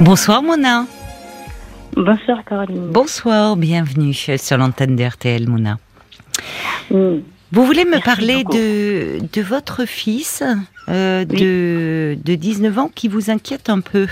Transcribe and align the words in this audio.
Bonsoir 0.00 0.42
Mona. 0.42 0.86
Bonsoir 1.96 2.44
Caroline. 2.44 2.88
Bonsoir, 2.90 3.56
bienvenue 3.56 4.12
sur 4.12 4.58
l'antenne 4.58 4.96
de 4.96 5.04
RTL 5.04 5.48
Mona. 5.48 5.78
Mm. 6.90 7.18
Vous 7.52 7.64
voulez 7.64 7.84
me 7.84 7.92
Merci 7.92 8.04
parler 8.04 8.44
de, 8.44 9.20
de 9.32 9.42
votre 9.42 9.84
fils 9.86 10.42
euh, 10.88 11.24
de, 11.24 12.18
de 12.22 12.34
19 12.34 12.78
ans 12.78 12.90
qui 12.92 13.06
vous 13.06 13.30
inquiète 13.30 13.70
un 13.70 13.80
peu? 13.80 14.08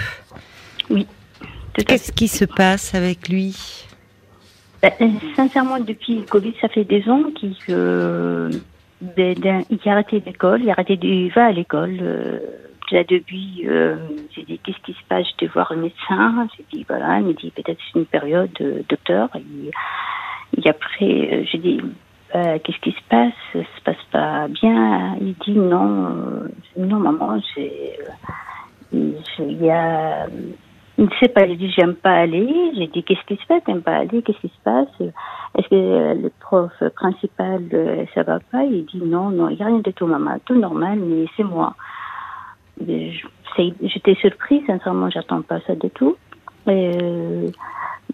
À 0.90 1.82
Qu'est-ce 1.82 2.12
qui 2.12 2.28
se 2.28 2.44
passe 2.44 2.94
avec 2.94 3.28
lui? 3.28 3.84
Euh, 4.84 4.88
Sincèrement, 5.34 5.80
depuis 5.80 6.16
le 6.16 6.22
Covid, 6.22 6.54
ça 6.60 6.68
fait 6.68 6.84
des 6.84 7.08
ans 7.08 7.24
qu'il 7.34 7.54
euh, 7.70 8.50
ben, 9.00 9.64
a 9.84 9.90
arrêté 9.90 10.22
l'école, 10.24 10.62
il 10.62 10.70
a 10.70 10.74
arrêté 10.74 10.96
de, 10.96 11.06
il 11.06 11.32
va 11.32 11.46
à 11.46 11.52
l'école. 11.52 11.98
Euh, 12.00 12.38
là, 12.90 13.04
depuis, 13.04 13.64
euh, 13.68 13.96
j'ai 14.34 14.42
dit 14.42 14.58
qu'est-ce 14.58 14.80
qui 14.84 14.92
se 14.92 15.04
passe? 15.08 15.26
Je 15.40 15.46
vais 15.46 15.52
voir 15.52 15.72
le 15.74 15.82
médecin. 15.82 16.48
J'ai 16.56 16.64
dit 16.72 16.84
voilà, 16.88 17.18
il 17.20 17.26
me 17.26 17.32
dit 17.34 17.50
peut-être 17.50 17.78
c'est 17.92 17.98
une 17.98 18.06
période, 18.06 18.50
euh, 18.60 18.82
docteur. 18.88 19.28
Et, 19.36 20.68
après, 20.68 21.44
j'ai 21.50 21.58
dit 21.58 21.80
euh, 22.34 22.58
qu'est-ce 22.62 22.78
qui 22.80 22.92
se 22.92 23.02
passe? 23.08 23.32
Ça 23.52 23.60
se 23.60 23.82
passe 23.84 24.04
pas 24.10 24.48
bien. 24.48 25.16
Il 25.20 25.34
dit 25.44 25.52
non, 25.58 26.06
euh, 26.06 26.48
non 26.76 26.98
maman, 26.98 27.40
j'ai, 27.54 27.98
j'ai- 28.92 29.44
il 29.48 29.62
y 29.64 29.70
a 29.70 30.26
Il 30.98 31.04
ne 31.06 31.10
sait 31.20 31.28
pas, 31.28 31.46
il 31.46 31.56
dit 31.56 31.70
j'aime 31.70 31.94
pas 31.94 32.12
aller. 32.12 32.72
J'ai 32.76 32.86
dit 32.88 33.02
qu'est-ce 33.02 33.24
qui 33.26 33.36
se 33.40 33.46
passe, 33.46 33.64
t'aimes 33.64 33.82
pas 33.82 33.96
aller, 33.96 34.22
qu'est-ce 34.22 34.38
qui 34.40 34.48
se 34.48 34.62
passe? 34.62 34.88
Est-ce 35.56 35.68
que 35.68 36.22
le 36.22 36.30
prof 36.40 36.70
principal 36.94 37.62
ça 38.14 38.22
va 38.22 38.38
pas? 38.40 38.64
Il 38.64 38.84
dit 38.86 39.02
non, 39.04 39.30
non, 39.30 39.48
il 39.48 39.56
n'y 39.56 39.62
a 39.62 39.66
rien 39.66 39.78
de 39.78 39.90
tout 39.90 40.06
maman, 40.06 40.38
tout 40.44 40.54
normal, 40.54 40.98
mais 41.00 41.26
c'est 41.36 41.44
moi. 41.44 41.74
J'étais 42.80 44.14
surprise, 44.14 44.62
sincèrement, 44.66 45.10
j'attends 45.10 45.42
pas 45.42 45.60
ça 45.66 45.74
du 45.74 45.90
tout. 45.90 46.16
Euh, 46.68 47.50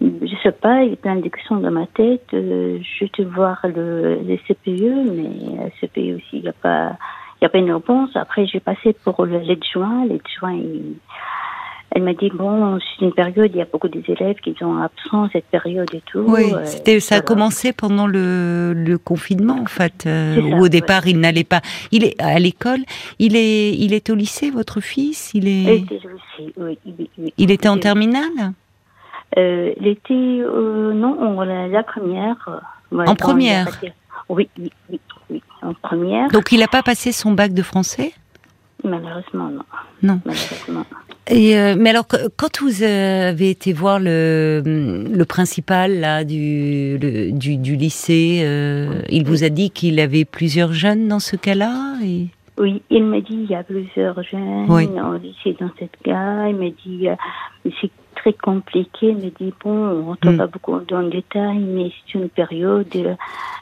je 0.01 0.35
sais 0.43 0.51
pas, 0.51 0.83
il 0.83 0.91
y 0.91 0.93
a 0.93 0.95
plein 0.95 1.17
de 1.17 1.27
questions 1.27 1.57
dans 1.57 1.71
ma 1.71 1.85
tête. 1.87 2.27
Euh, 2.33 2.79
je 2.81 3.05
te 3.05 3.21
voir 3.21 3.59
le, 3.63 4.15
le 4.15 4.37
CPE, 4.47 5.11
mais 5.15 5.65
le 5.65 5.69
CPE 5.79 6.17
aussi, 6.17 6.37
il 6.37 6.41
n'y 6.41 6.47
a 6.49 6.53
pas, 6.53 6.97
a 7.41 7.49
pas 7.49 7.57
une 7.57 7.71
réponse. 7.71 8.15
Après, 8.15 8.45
j'ai 8.45 8.59
passé 8.59 8.95
pour 9.03 9.25
l'aide-joint. 9.25 10.05
L'aide-joint, 10.05 10.59
elle 11.91 12.03
m'a 12.03 12.13
dit 12.13 12.29
bon, 12.29 12.77
c'est 12.79 13.05
une 13.05 13.13
période, 13.13 13.49
il 13.53 13.57
y 13.57 13.61
a 13.61 13.65
beaucoup 13.65 13.87
des 13.87 14.03
élèves 14.07 14.37
qui 14.43 14.55
sont 14.59 14.77
absents 14.77 15.29
cette 15.33 15.45
période 15.45 15.89
et 15.93 16.01
tout. 16.05 16.19
Oui, 16.27 16.53
Euh, 16.53 16.65
c'était, 16.65 16.99
ça 16.99 17.15
a 17.15 17.21
commencé 17.21 17.73
pendant 17.73 18.07
le, 18.07 18.73
le 18.73 18.97
confinement 18.97 19.59
en 19.59 19.65
fait, 19.65 20.05
euh, 20.05 20.35
ça, 20.35 20.41
où 20.41 20.59
au 20.59 20.61
ouais. 20.63 20.69
départ 20.69 21.07
il 21.07 21.19
n'allait 21.19 21.43
pas. 21.43 21.61
Il 21.91 22.03
est 22.03 22.19
à 22.21 22.37
l'école. 22.39 22.81
Il 23.17 23.35
est, 23.35 23.73
il 23.73 23.93
est 23.93 24.09
au 24.09 24.15
lycée, 24.15 24.51
votre 24.51 24.81
fils? 24.81 25.31
Il 25.33 25.47
est, 25.47 25.77
était 25.77 25.95
aussi, 25.95 26.53
oui, 26.57 26.77
oui, 26.85 27.09
oui. 27.17 27.33
il 27.37 27.51
était 27.51 27.69
en 27.69 27.77
terminale? 27.77 28.53
Euh, 29.37 29.73
était, 29.83 30.13
euh, 30.13 30.93
non, 30.93 31.17
on, 31.19 31.41
la, 31.41 31.67
la 31.67 31.83
première. 31.83 32.61
En 32.91 33.15
première? 33.15 33.67
Oui, 34.27 34.47
oui, 34.59 34.71
oui, 34.89 34.99
oui, 35.29 35.41
en 35.61 35.73
première. 35.73 36.29
Donc 36.29 36.51
il 36.51 36.59
n'a 36.59 36.67
pas 36.67 36.83
passé 36.83 37.11
son 37.11 37.31
bac 37.31 37.53
de 37.53 37.61
français? 37.63 38.13
Malheureusement, 38.83 39.49
non. 39.49 39.63
Non. 40.01 40.21
Malheureusement. 40.25 40.85
Et 41.31 41.57
euh, 41.57 41.75
mais 41.77 41.91
alors, 41.91 42.07
quand 42.37 42.59
vous 42.61 42.81
avez 42.83 43.51
été 43.51 43.71
voir 43.71 43.99
le, 43.99 44.61
le 44.65 45.25
principal 45.25 45.99
là 45.99 46.23
du, 46.23 46.97
le- 46.99 47.31
du, 47.31 47.57
du 47.57 47.75
lycée, 47.75 48.41
euh, 48.43 49.01
il 49.09 49.25
vous 49.25 49.43
a 49.43 49.49
dit 49.49 49.69
qu'il 49.69 49.99
avait 49.99 50.25
plusieurs 50.25 50.73
jeunes 50.73 51.07
dans 51.07 51.19
ce 51.19 51.35
cas-là 51.35 51.97
et... 52.03 52.27
Oui, 52.57 52.81
il 52.89 53.05
m'a 53.05 53.21
dit 53.21 53.27
il 53.45 53.49
y 53.49 53.55
a 53.55 53.63
plusieurs 53.63 54.21
jeunes 54.23 54.65
Oui. 54.67 54.85
au 54.87 55.15
lycée 55.17 55.55
dans 55.61 55.69
cette 55.79 55.95
cas. 56.03 56.47
Il 56.49 56.57
m'a 56.57 56.69
dit 56.85 57.07
euh, 57.07 57.15
c'est 57.79 57.91
très 58.15 58.33
compliqué. 58.33 59.09
Il 59.11 59.15
m'a 59.17 59.29
dit 59.39 59.53
bon, 59.63 59.71
on 59.71 60.05
rentre 60.07 60.29
Mm. 60.31 60.37
pas 60.37 60.47
beaucoup 60.47 60.77
dans 60.89 60.99
le 60.99 61.09
détail, 61.09 61.59
mais 61.59 61.89
c'est 62.11 62.17
une 62.19 62.27
période. 62.27 62.87
euh, 62.95 63.13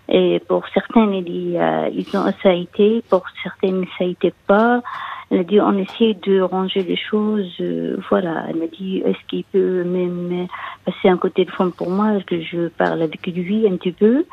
et 0.09 0.39
pour 0.47 0.63
certains, 0.73 1.11
il 1.13 1.23
dit 1.25 1.53
euh, 1.57 1.89
ils 1.93 2.07
ont 2.17 2.23
ça 2.41 2.49
a 2.49 2.53
été, 2.53 3.03
pour 3.09 3.23
certaines 3.43 3.83
ça 3.99 4.05
a 4.05 4.07
été 4.07 4.33
pas. 4.47 4.81
Elle 5.29 5.39
a 5.39 5.43
dit 5.43 5.59
on 5.59 5.77
essaie 5.77 6.15
de 6.25 6.39
ranger 6.41 6.83
les 6.83 6.95
choses. 6.95 7.53
euh, 7.59 7.97
voilà. 8.09 8.45
Elle 8.49 8.57
m'a 8.57 8.67
dit 8.67 9.01
est-ce 9.05 9.17
qu'il 9.27 9.43
peut 9.45 9.83
même 9.83 10.29
euh, 10.31 10.45
passer 10.85 11.09
un 11.09 11.17
coup 11.17 11.27
de 11.27 11.33
téléphone 11.33 11.71
pour 11.71 11.89
moi? 11.89 12.21
Que 12.25 12.39
je 12.41 12.69
parle 12.69 13.01
avec 13.01 13.25
lui 13.27 13.67
un 13.67 13.75
petit 13.75 13.91
peu? 13.91 14.25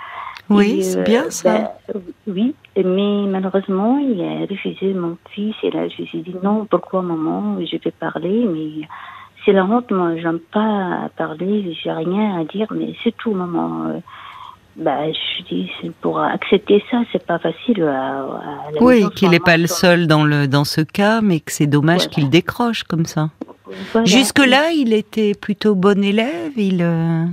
Oui, 0.51 0.83
c'est 0.83 0.99
euh, 0.99 1.03
bien 1.03 1.31
ça. 1.31 1.75
ben, 1.93 2.01
oui, 2.27 2.55
mais 2.77 3.27
malheureusement, 3.27 3.99
il 3.99 4.23
a 4.23 4.47
refusé 4.47 4.93
mon 4.93 5.17
fils. 5.31 5.55
Et 5.63 5.71
là, 5.71 5.89
je 5.89 6.03
lui 6.03 6.11
ai 6.15 6.21
dit 6.21 6.37
non, 6.43 6.67
pourquoi 6.67 7.03
maman? 7.03 7.59
Je 7.61 7.77
vais 7.77 7.91
parler, 7.91 8.47
mais 8.47 8.87
c'est 9.45 9.53
la 9.53 9.65
honte. 9.65 9.91
Moi, 9.91 10.17
j'aime 10.17 10.41
pas 10.53 11.11
parler, 11.17 11.77
j'ai 11.83 11.91
rien 11.91 12.39
à 12.41 12.45
dire, 12.45 12.69
mais 12.71 12.95
c'est 13.03 13.17
tout, 13.17 13.33
maman. 13.33 14.01
Euh, 14.79 14.83
Bah, 14.85 15.11
je 15.13 15.43
dis, 15.45 15.71
pour 16.01 16.19
accepter 16.21 16.83
ça, 16.91 17.03
c'est 17.13 17.25
pas 17.25 17.39
facile. 17.39 17.83
À, 17.85 18.23
à 18.23 18.71
la 18.73 18.83
Oui, 18.83 19.05
qu'il 19.15 19.31
n'est 19.31 19.41
pas 19.41 19.57
le 19.57 19.67
seul 19.67 20.07
dans 20.07 20.25
le 20.25 20.49
dans 20.49 20.65
ce 20.65 20.81
cas, 20.81 21.21
mais 21.21 21.41
que 21.41 21.53
c'est 21.53 21.67
dommage 21.67 22.03
Voilà. 22.03 22.11
qu'il 22.11 22.31
décroche 22.31 22.83
comme 22.85 23.05
ça. 23.07 23.31
Voilà. 23.93 24.05
Jusque 24.05 24.45
là, 24.45 24.71
il 24.73 24.93
était 24.93 25.35
plutôt 25.35 25.75
bon 25.75 26.03
élève. 26.03 26.53
Il 26.57 26.83
euh, 26.83 27.25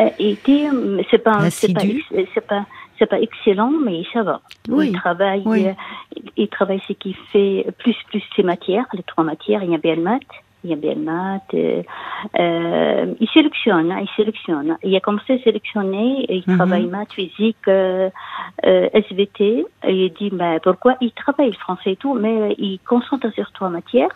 Euh, 0.00 0.08
était, 0.18 0.66
euh, 0.72 1.00
c'est 1.10 1.18
pas, 1.22 1.48
c'est 1.50 1.72
pas, 1.72 2.64
c'est 2.98 3.06
pas, 3.06 3.20
excellent, 3.20 3.70
mais 3.84 4.02
ça 4.12 4.22
va. 4.22 4.40
Oui, 4.68 4.88
Il 4.92 4.96
travaille, 4.98 5.42
oui. 5.46 5.66
euh, 5.68 5.72
il 6.36 6.48
travaille 6.48 6.80
ce 6.88 6.92
qu'il 6.94 7.14
fait 7.32 7.66
plus 7.78 7.96
plus 8.10 8.22
ses 8.36 8.42
matières, 8.42 8.86
les 8.92 9.02
trois 9.04 9.24
matières. 9.24 9.62
Il 9.62 9.70
y 9.70 9.74
a 9.74 9.78
bien 9.78 9.94
le 9.96 10.02
maths, 10.02 10.22
il 10.64 10.70
y 10.70 10.72
a 10.72 10.76
bien 10.76 10.94
le 10.94 11.00
maths. 11.02 11.42
euh, 11.54 11.82
euh, 12.40 13.14
il 13.20 13.28
sélectionne, 13.28 13.92
hein, 13.92 13.98
il 14.00 14.08
sélectionne. 14.16 14.76
Il 14.82 14.96
a 14.96 15.00
commencé 15.00 15.34
à 15.34 15.38
sélectionner. 15.40 16.24
Il 16.28 16.42
Mhm. 16.46 16.56
travaille 16.56 16.86
maths, 16.86 17.12
physique, 17.12 17.56
euh, 17.68 18.08
SVT. 18.64 19.66
Et 19.86 20.06
il 20.06 20.12
dit, 20.14 20.30
bah, 20.32 20.58
pourquoi 20.62 20.96
il 21.00 21.12
travaille 21.12 21.48
le 21.50 21.56
français 21.56 21.92
et 21.92 21.96
tout, 21.96 22.14
mais 22.14 22.54
il 22.58 22.78
concentre 22.86 23.30
sur 23.34 23.52
trois 23.52 23.68
matières. 23.68 24.08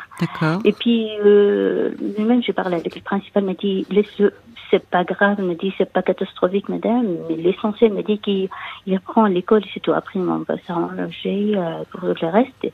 Et 0.64 0.72
puis, 0.72 1.08
lui-même, 1.22 2.42
j'ai 2.42 2.52
parlé 2.52 2.76
avec 2.76 2.94
le 2.94 3.02
principal, 3.02 3.42
il 3.42 3.46
m'a 3.46 3.54
dit, 3.54 3.86
laisse-le, 3.90 4.32
c'est 4.70 4.84
pas 4.88 5.04
grave, 5.04 5.36
il 5.38 5.44
m'a 5.44 5.54
dit, 5.54 5.72
c'est 5.78 5.90
pas 5.92 6.02
catastrophique, 6.02 6.68
madame, 6.68 7.06
mais 7.28 7.36
l'essentiel, 7.36 7.92
m'a 7.92 8.02
dit 8.02 8.18
qu'il 8.18 8.48
il 8.86 8.94
reprend 8.96 9.26
l'école, 9.26 9.62
c'est 9.72 9.80
tout. 9.80 9.92
Après, 9.92 10.18
on 10.18 10.38
va 10.48 10.56
s'arranger 10.66 11.54
pour 11.90 12.00
le 12.08 12.26
reste. 12.28 12.72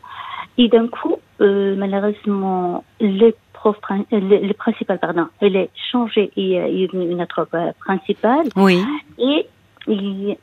Et 0.59 0.69
d'un 0.69 0.87
coup, 0.87 1.17
euh, 1.41 1.75
malheureusement, 1.77 2.85
le 3.01 3.33
euh, 3.67 4.21
le, 4.21 4.47
le 4.47 4.55
principal, 4.55 4.99
pardon, 4.99 5.27
elle 5.41 5.57
est 5.57 5.71
changée 5.91 6.31
et 6.37 6.59
euh, 6.61 6.69
il 6.69 6.83
est 6.85 6.93
venu 6.93 7.15
notre 7.15 7.47
euh, 7.55 7.73
principal 7.85 8.45
Oui, 8.57 8.83
et 9.19 9.47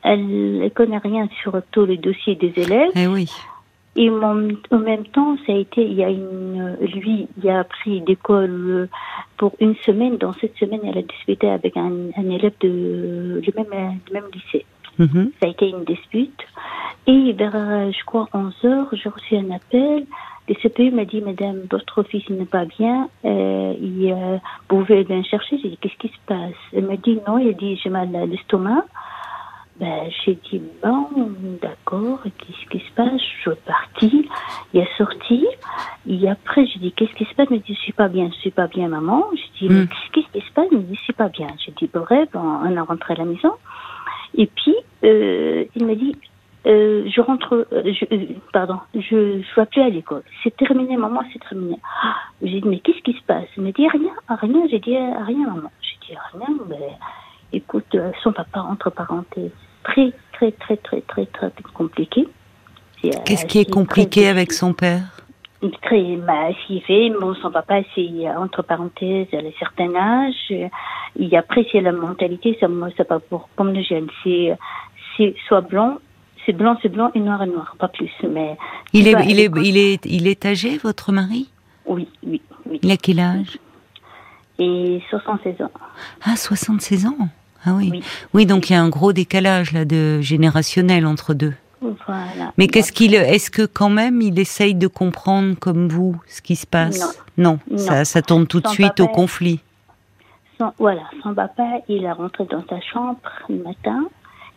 elle 0.02 0.26
ne 0.58 0.68
connaît 0.68 0.98
rien 0.98 1.28
sur 1.42 1.60
tous 1.72 1.84
les 1.86 1.96
dossiers 1.96 2.34
des 2.36 2.52
élèves. 2.56 2.90
eh 2.94 3.06
oui. 3.06 3.30
Et 3.94 4.08
mon- 4.08 4.56
en 4.70 4.78
même 4.78 5.04
temps, 5.06 5.36
ça 5.46 5.52
a 5.52 5.56
été, 5.56 5.84
il 5.84 5.92
y 5.92 6.02
a 6.02 6.08
une, 6.08 6.76
lui, 6.94 7.28
il 7.42 7.50
a 7.50 7.62
pris 7.62 8.00
d'école 8.00 8.50
euh, 8.50 8.86
pour 9.36 9.52
une 9.60 9.74
semaine. 9.84 10.16
Dans 10.16 10.32
cette 10.32 10.56
semaine, 10.56 10.80
elle 10.84 10.96
a 10.96 11.02
disputé 11.02 11.50
avec 11.50 11.76
un, 11.76 11.92
un 12.16 12.30
élève 12.30 12.54
de 12.60 13.42
le 13.44 13.52
même, 13.54 13.98
du 14.06 14.12
même 14.14 14.24
lycée. 14.32 14.64
Mhm. 14.98 15.32
Ça 15.40 15.46
a 15.46 15.50
été 15.50 15.68
une 15.68 15.84
dispute. 15.84 16.40
Et 17.06 17.32
vers, 17.34 17.52
euh, 17.54 17.90
je 17.92 18.02
crois, 18.06 18.28
11 18.32 18.64
heures, 18.64 18.88
j'ai 18.92 19.10
reçu 19.10 19.36
un 19.36 19.50
appel. 19.50 20.06
Le 20.48 20.54
CPE 20.54 20.92
m'a 20.94 21.04
dit, 21.04 21.20
Madame, 21.20 21.62
votre 21.70 22.02
fils 22.02 22.28
n'est 22.30 22.44
pas 22.46 22.64
bien. 22.64 23.08
Euh, 23.24 23.74
il, 23.80 24.10
euh, 24.12 24.38
vous 24.68 24.84
pouvez 24.84 25.04
bien 25.04 25.22
chercher. 25.22 25.58
J'ai 25.62 25.70
dit, 25.70 25.78
qu'est-ce 25.80 25.96
qui 25.98 26.08
se 26.08 26.20
passe? 26.26 26.54
Elle 26.72 26.84
m'a 26.86 26.96
dit, 26.96 27.18
non. 27.26 27.38
Il 27.38 27.48
a 27.48 27.52
dit, 27.52 27.76
j'ai 27.76 27.90
mal 27.90 28.14
à 28.16 28.26
l'estomac. 28.26 28.84
Ben, 29.80 30.10
j'ai 30.24 30.34
dit, 30.50 30.60
bon, 30.82 31.06
d'accord, 31.62 32.20
qu'est-ce 32.24 32.68
qui 32.70 32.78
se 32.86 32.92
passe? 32.94 33.20
Je 33.20 33.40
suis 33.50 33.60
partie, 33.66 34.28
il 34.74 34.80
est 34.80 34.96
sorti, 34.98 35.46
et 36.06 36.28
après, 36.28 36.66
j'ai 36.66 36.78
dit, 36.78 36.92
qu'est-ce 36.92 37.14
qui 37.14 37.24
se 37.24 37.34
passe? 37.34 37.46
Il 37.50 37.56
me 37.56 37.62
dit, 37.62 37.74
je 37.74 37.80
suis 37.80 37.92
pas 37.92 38.08
bien, 38.08 38.28
je 38.28 38.34
suis 38.40 38.50
pas 38.50 38.66
bien, 38.66 38.88
maman. 38.88 39.24
J'ai 39.34 39.66
dit, 39.68 39.74
Mm. 39.74 39.88
qu'est-ce 40.12 40.28
qui 40.30 40.46
se 40.46 40.52
passe? 40.52 40.66
Il 40.70 40.78
me 40.78 40.82
dit, 40.82 40.94
je 40.94 41.00
suis 41.02 41.12
pas 41.14 41.28
bien. 41.30 41.46
J'ai 41.64 41.72
dit, 41.72 41.88
bref, 41.92 42.28
on, 42.34 42.38
on 42.38 42.76
a 42.76 42.82
rentré 42.82 43.14
à 43.14 43.16
la 43.16 43.24
maison. 43.24 43.52
Et 44.36 44.46
puis, 44.46 44.74
euh, 45.04 45.64
il 45.74 45.86
m'a 45.86 45.94
dit, 45.94 46.16
euh, 46.66 47.08
je 47.10 47.20
rentre, 47.20 47.66
euh, 47.72 47.92
je, 47.92 48.04
euh, 48.14 48.26
pardon, 48.52 48.78
je 48.94 49.42
je 49.42 49.60
vais 49.60 49.66
plus 49.66 49.82
à 49.82 49.88
l'école. 49.88 50.22
C'est 50.42 50.56
terminé, 50.56 50.96
maman, 50.96 51.22
c'est 51.32 51.40
terminé. 51.48 51.76
Ah, 52.02 52.14
j'ai 52.40 52.60
dit, 52.60 52.68
mais 52.68 52.78
qu'est-ce 52.78 53.02
qui 53.02 53.14
se 53.14 53.22
passe? 53.22 53.46
Il 53.56 53.64
m'a 53.64 53.72
dit, 53.72 53.88
rien, 53.88 54.12
rien. 54.28 54.66
J'ai 54.70 54.78
dit, 54.78 54.96
rien, 54.96 55.46
maman. 55.46 55.70
J'ai 55.80 55.96
dit, 56.06 56.18
rien, 56.34 56.56
mais 56.68 56.88
écoute, 57.52 57.96
son 58.22 58.32
papa, 58.32 58.60
entre 58.60 58.90
parenthèses, 58.90 59.50
très, 59.82 60.12
très, 60.32 60.52
très, 60.52 60.76
très, 60.76 61.00
très, 61.00 61.26
très 61.26 61.50
compliqué. 61.74 62.28
Qu'est-ce 63.24 63.46
qui 63.46 63.58
est 63.58 63.70
compliqué 63.70 64.28
avec 64.28 64.52
son 64.52 64.72
père? 64.72 65.02
Très, 65.82 66.18
fait, 66.86 67.10
bon, 67.20 67.34
son 67.34 67.50
papa, 67.50 67.82
c'est, 67.94 68.28
entre 68.36 68.62
parenthèses, 68.62 69.28
a 69.32 69.38
un 69.38 69.52
certain 69.58 69.94
âge, 69.94 70.52
il 71.16 71.36
apprécie 71.36 71.80
la 71.80 71.92
mentalité, 71.92 72.56
ça, 72.60 72.68
moi, 72.68 72.88
c'est 72.96 73.06
pas 73.06 73.20
pour, 73.20 73.48
comme 73.56 73.72
le 73.72 73.82
jeune, 73.82 74.08
c'est, 74.22 74.56
c'est 75.16 75.34
soit 75.46 75.60
blanc, 75.60 75.98
c'est 76.46 76.52
blanc, 76.52 76.76
c'est 76.82 76.88
blanc, 76.88 77.10
et 77.14 77.20
noir, 77.20 77.42
est 77.42 77.46
noir, 77.46 77.76
pas 77.78 77.88
plus, 77.88 78.10
mais. 78.28 78.56
il 78.92 79.08
est, 79.08 79.14
il, 79.28 79.40
est, 79.40 79.50
il, 79.62 79.76
est, 79.76 80.04
il 80.06 80.26
est 80.26 80.44
âgé, 80.46 80.78
votre 80.78 81.12
mari? 81.12 81.48
Oui, 81.86 82.08
oui, 82.26 82.40
oui. 82.68 82.78
Il 82.82 82.90
a 82.90 82.96
quel 82.96 83.20
âge? 83.20 83.58
Et 84.58 85.02
76 85.10 85.60
ans. 85.62 85.70
Ah, 86.24 86.36
76 86.36 87.06
ans? 87.06 87.16
Ah 87.64 87.74
oui. 87.74 87.88
Oui. 87.92 88.04
Oui, 88.34 88.46
donc 88.46 88.70
il 88.70 88.74
y 88.74 88.76
a 88.76 88.82
un 88.82 88.88
gros 88.88 89.12
décalage 89.12 89.72
là 89.72 89.84
de 89.84 90.20
générationnel 90.20 91.06
entre 91.06 91.34
deux. 91.34 91.54
Voilà. 91.80 92.52
Mais 92.58 92.68
qu'est-ce 92.68 92.92
qu'il, 92.92 93.14
est-ce 93.14 93.50
que 93.50 93.66
quand 93.66 93.90
même 93.90 94.20
il 94.22 94.38
essaye 94.38 94.74
de 94.74 94.86
comprendre 94.86 95.56
comme 95.58 95.88
vous 95.88 96.14
ce 96.28 96.40
qui 96.42 96.54
se 96.54 96.66
passe? 96.66 97.18
Non, 97.36 97.58
Non. 97.70 97.78
Ça, 97.78 98.04
ça 98.04 98.22
tourne 98.22 98.46
tout 98.46 98.60
de 98.60 98.68
suite 98.68 99.00
au 99.00 99.08
conflit. 99.08 99.60
Son- 100.60 100.72
voilà, 100.78 101.02
son 101.24 101.34
papa, 101.34 101.64
il 101.88 102.04
est 102.04 102.12
rentré 102.12 102.44
dans 102.44 102.64
sa 102.68 102.80
chambre 102.80 103.18
le 103.48 103.62
matin. 103.64 104.04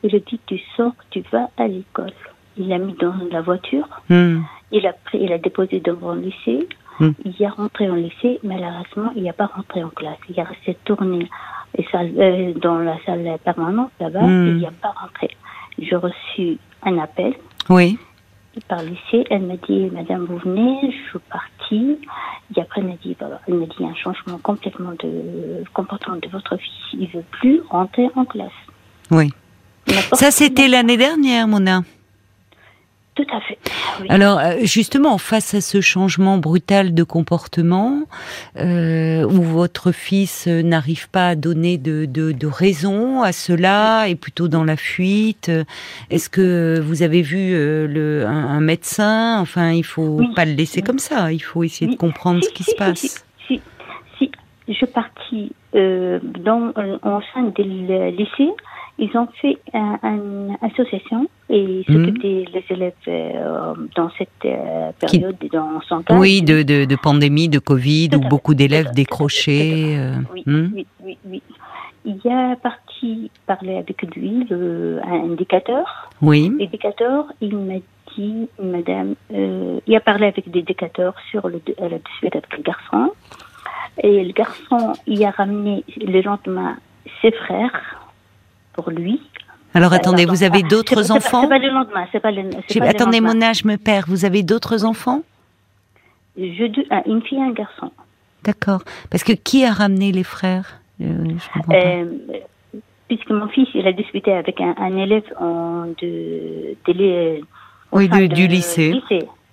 Il 0.06 0.16
a 0.16 0.20
dit 0.20 0.40
Tu 0.46 0.60
sors, 0.78 0.94
tu 1.10 1.22
vas 1.32 1.50
à 1.58 1.68
l'école. 1.68 2.12
Il 2.58 2.68
l'a 2.70 2.78
mis 2.78 2.94
dans 2.94 3.14
la 3.32 3.42
voiture. 3.42 3.88
Hmm. 4.10 4.42
Il 4.72 4.86
a 4.88 4.94
pris, 4.94 5.18
il 5.22 5.34
a 5.34 5.38
déposé 5.40 5.80
devant 5.80 6.14
le 6.14 6.22
lycée. 6.22 6.68
Hmm. 7.00 7.12
Il 7.26 7.34
est 7.42 7.48
rentré 7.48 7.90
au 7.90 7.96
lycée. 7.96 8.40
Malheureusement, 8.44 9.12
il 9.16 9.24
n'est 9.24 9.34
pas 9.34 9.48
rentré 9.48 9.84
en 9.84 9.90
classe. 9.90 10.20
Il 10.30 10.40
est 10.40 10.44
resté 10.44 10.78
tourné 10.86 11.28
et 11.78 11.84
salle- 11.92 12.14
euh, 12.18 12.54
dans 12.54 12.78
la 12.78 12.98
salle 13.06 13.28
permanente 13.44 13.92
là-bas. 14.00 14.22
Hmm. 14.22 14.46
et 14.48 14.50
Il 14.52 14.58
n'y 14.58 14.68
a 14.68 14.72
pas 14.72 14.94
rentré. 15.02 15.30
J'ai 15.80 15.96
reçu 15.96 16.58
un 16.84 16.98
appel 17.00 17.34
Oui. 17.70 17.98
par 18.70 18.82
le 18.84 18.90
lycée. 18.90 19.26
Elle 19.32 19.42
m'a 19.42 19.58
dit, 19.58 19.90
Madame, 19.92 20.26
vous 20.26 20.38
venez, 20.38 20.78
je 20.84 21.10
suis 21.10 21.20
partie. 21.30 21.98
Et 22.56 22.62
après, 22.62 22.80
elle 22.82 22.88
m'a 22.88 22.96
dit, 23.04 23.18
bah, 23.20 23.42
elle 23.48 23.56
m'a 23.56 23.66
dit, 23.66 23.84
un 23.84 23.96
changement 23.96 24.38
complètement 24.38 24.92
de 25.04 25.64
comportement 25.74 26.16
de 26.18 26.30
votre 26.30 26.56
fils. 26.58 26.94
Il 26.94 27.08
veut 27.10 27.26
plus 27.32 27.60
rentrer 27.70 28.08
en 28.16 28.24
classe. 28.24 28.52
Oui. 29.12 29.32
Ça, 30.14 30.32
c'était 30.32 30.68
l'année 30.68 30.98
dernière, 30.98 31.48
Mona. 31.48 31.84
Tout 33.16 33.26
à 33.32 33.40
fait. 33.40 33.58
Oui. 34.02 34.08
Alors, 34.10 34.40
euh, 34.40 34.56
justement, 34.64 35.18
face 35.18 35.54
à 35.54 35.62
ce 35.62 35.80
changement 35.80 36.38
brutal 36.38 36.94
de 36.94 37.04
comportement, 37.04 38.02
euh, 38.60 39.24
où 39.24 39.42
votre 39.42 39.94
fils 39.94 40.48
euh, 40.50 40.62
n'arrive 40.64 41.08
pas 41.10 41.30
à 41.30 41.36
donner 41.36 41.78
de, 41.78 42.04
de, 42.04 42.34
de 42.34 42.48
raison 42.48 43.22
à 43.24 43.32
cela, 43.32 44.10
et 44.10 44.16
plutôt 44.16 44.50
dans 44.50 44.66
la 44.66 44.76
fuite, 44.76 45.50
est-ce 46.10 46.30
que 46.30 46.78
vous 46.84 47.04
avez 47.04 47.22
vu 47.22 47.52
le, 47.54 48.26
un, 48.28 48.48
un 48.50 48.60
médecin? 48.60 49.40
Enfin, 49.40 49.72
il 49.72 49.86
faut 49.86 50.18
Oui. 50.20 50.34
pas 50.36 50.44
le 50.44 50.52
laisser 50.52 50.82
comme 50.82 51.00
ça. 51.00 51.32
Il 51.32 51.40
faut 51.40 51.64
essayer 51.64 51.90
de 51.90 51.96
comprendre 51.96 52.42
Si, 52.44 52.50
ce 52.50 52.54
qui 52.54 52.64
si, 52.64 52.72
se 52.72 52.76
passe. 52.76 53.26
Si, 53.48 53.62
si, 54.18 54.30
je 54.68 54.74
suis 54.74 54.88
partie 54.88 55.54
euh, 55.74 56.20
dans, 56.44 56.74
au 56.76 57.22
sein 57.34 57.44
du 57.56 57.62
lycée. 57.64 58.50
Ils 58.98 59.16
ont 59.18 59.28
fait 59.42 59.58
un- 59.74 60.00
une 60.04 60.56
association 60.62 61.28
et 61.50 61.60
ils 61.60 61.86
Mhm. 61.88 62.06
s'occupent 62.06 62.22
des 62.22 62.46
élèves 62.70 62.94
euh, 63.10 63.74
dans 63.96 64.10
cette 64.18 64.30
euh, 64.46 64.92
période, 65.00 65.36
dans 65.52 65.82
son 65.82 66.02
cas. 66.02 66.16
Oui, 66.18 66.42
de, 66.42 66.64
de, 66.64 66.86
de 66.86 66.96
pandémie, 66.96 67.50
de 67.50 67.60
Covid, 67.60 68.10
où 68.16 68.22
beaucoup 68.30 68.54
d'élèves 68.54 68.92
décrochaient. 68.94 69.98
euh, 69.98 70.14
Oui, 70.34 70.44
hmm 70.46 70.68
oui, 70.76 70.88
oui, 71.04 71.18
oui. 71.30 71.42
Il 72.06 72.18
y 72.24 72.30
a 72.32 72.56
parti 72.56 73.32
parler 73.48 73.78
avec 73.78 74.02
lui, 74.16 74.46
le, 74.50 75.02
un 75.04 75.32
indicateur. 75.32 76.10
Oui. 76.22 76.52
L'éducateur, 76.60 77.26
il 77.42 77.58
m'a 77.58 77.80
dit, 78.16 78.48
Madame, 78.62 79.16
il 79.32 79.96
a 79.96 80.00
parlé 80.00 80.28
avec 80.28 80.46
l'éducateur 80.54 81.16
sur 81.32 81.50
le, 81.50 81.60
la 81.80 81.98
dispute 81.98 82.36
avec 82.36 82.56
le 82.58 82.64
garçon. 82.64 83.12
Et 84.04 84.24
le 84.24 84.32
garçon, 84.34 84.94
il 85.08 85.24
a 85.26 85.32
ramené 85.32 85.84
le 85.98 86.22
lendemain 86.22 86.78
ses 87.22 87.32
frères 87.32 88.00
pour 88.76 88.90
lui. 88.92 89.22
Alors 89.74 89.92
Euh, 89.94 89.96
attendez, 89.98 90.26
vous 90.26 90.44
avez 90.44 90.62
d'autres 90.64 91.12
enfants 91.12 91.42
C'est 91.44 91.50
pas 91.50 91.58
le 91.60 91.70
lendemain, 91.70 92.06
c'est 92.12 92.20
pas 92.20 92.32
le. 92.32 92.44
pas 92.50 92.60
le 92.80 92.86
Attendez. 92.90 93.22
Mona, 93.22 93.54
je 93.54 93.68
me 93.68 93.78
perds. 93.78 94.06
Vous 94.08 94.24
avez 94.26 94.44
d'autres 94.44 94.86
enfants? 94.86 95.22
Je, 96.38 96.66
deux- 96.68 96.86
ah, 96.90 97.02
une 97.06 97.22
fille 97.24 97.38
et 97.38 97.42
un 97.44 97.52
garçon. 97.52 97.92
D'accord. 98.44 98.84
Parce 99.10 99.24
que 99.24 99.34
qui 99.34 99.66
a 99.66 99.72
ramené 99.72 100.12
les 100.12 100.24
frères? 100.24 100.80
Euh, 101.02 101.06
Je 101.28 101.54
comprends 101.54 101.72
pas. 101.72 101.78
Euh, 101.78 102.06
puisque 103.08 103.30
mon 103.30 103.48
fils, 103.50 103.68
il 103.74 103.88
a 103.88 103.92
discuté 103.94 104.32
avec 104.34 104.60
un, 104.62 104.76
un 104.78 104.98
élève 104.98 105.24
en 105.40 105.86
de, 106.02 106.76
de 106.88 107.42
Oui, 107.92 108.08
du- 108.10 108.28
de- 108.28 108.34
du 108.34 108.48
lycée. 108.48 108.94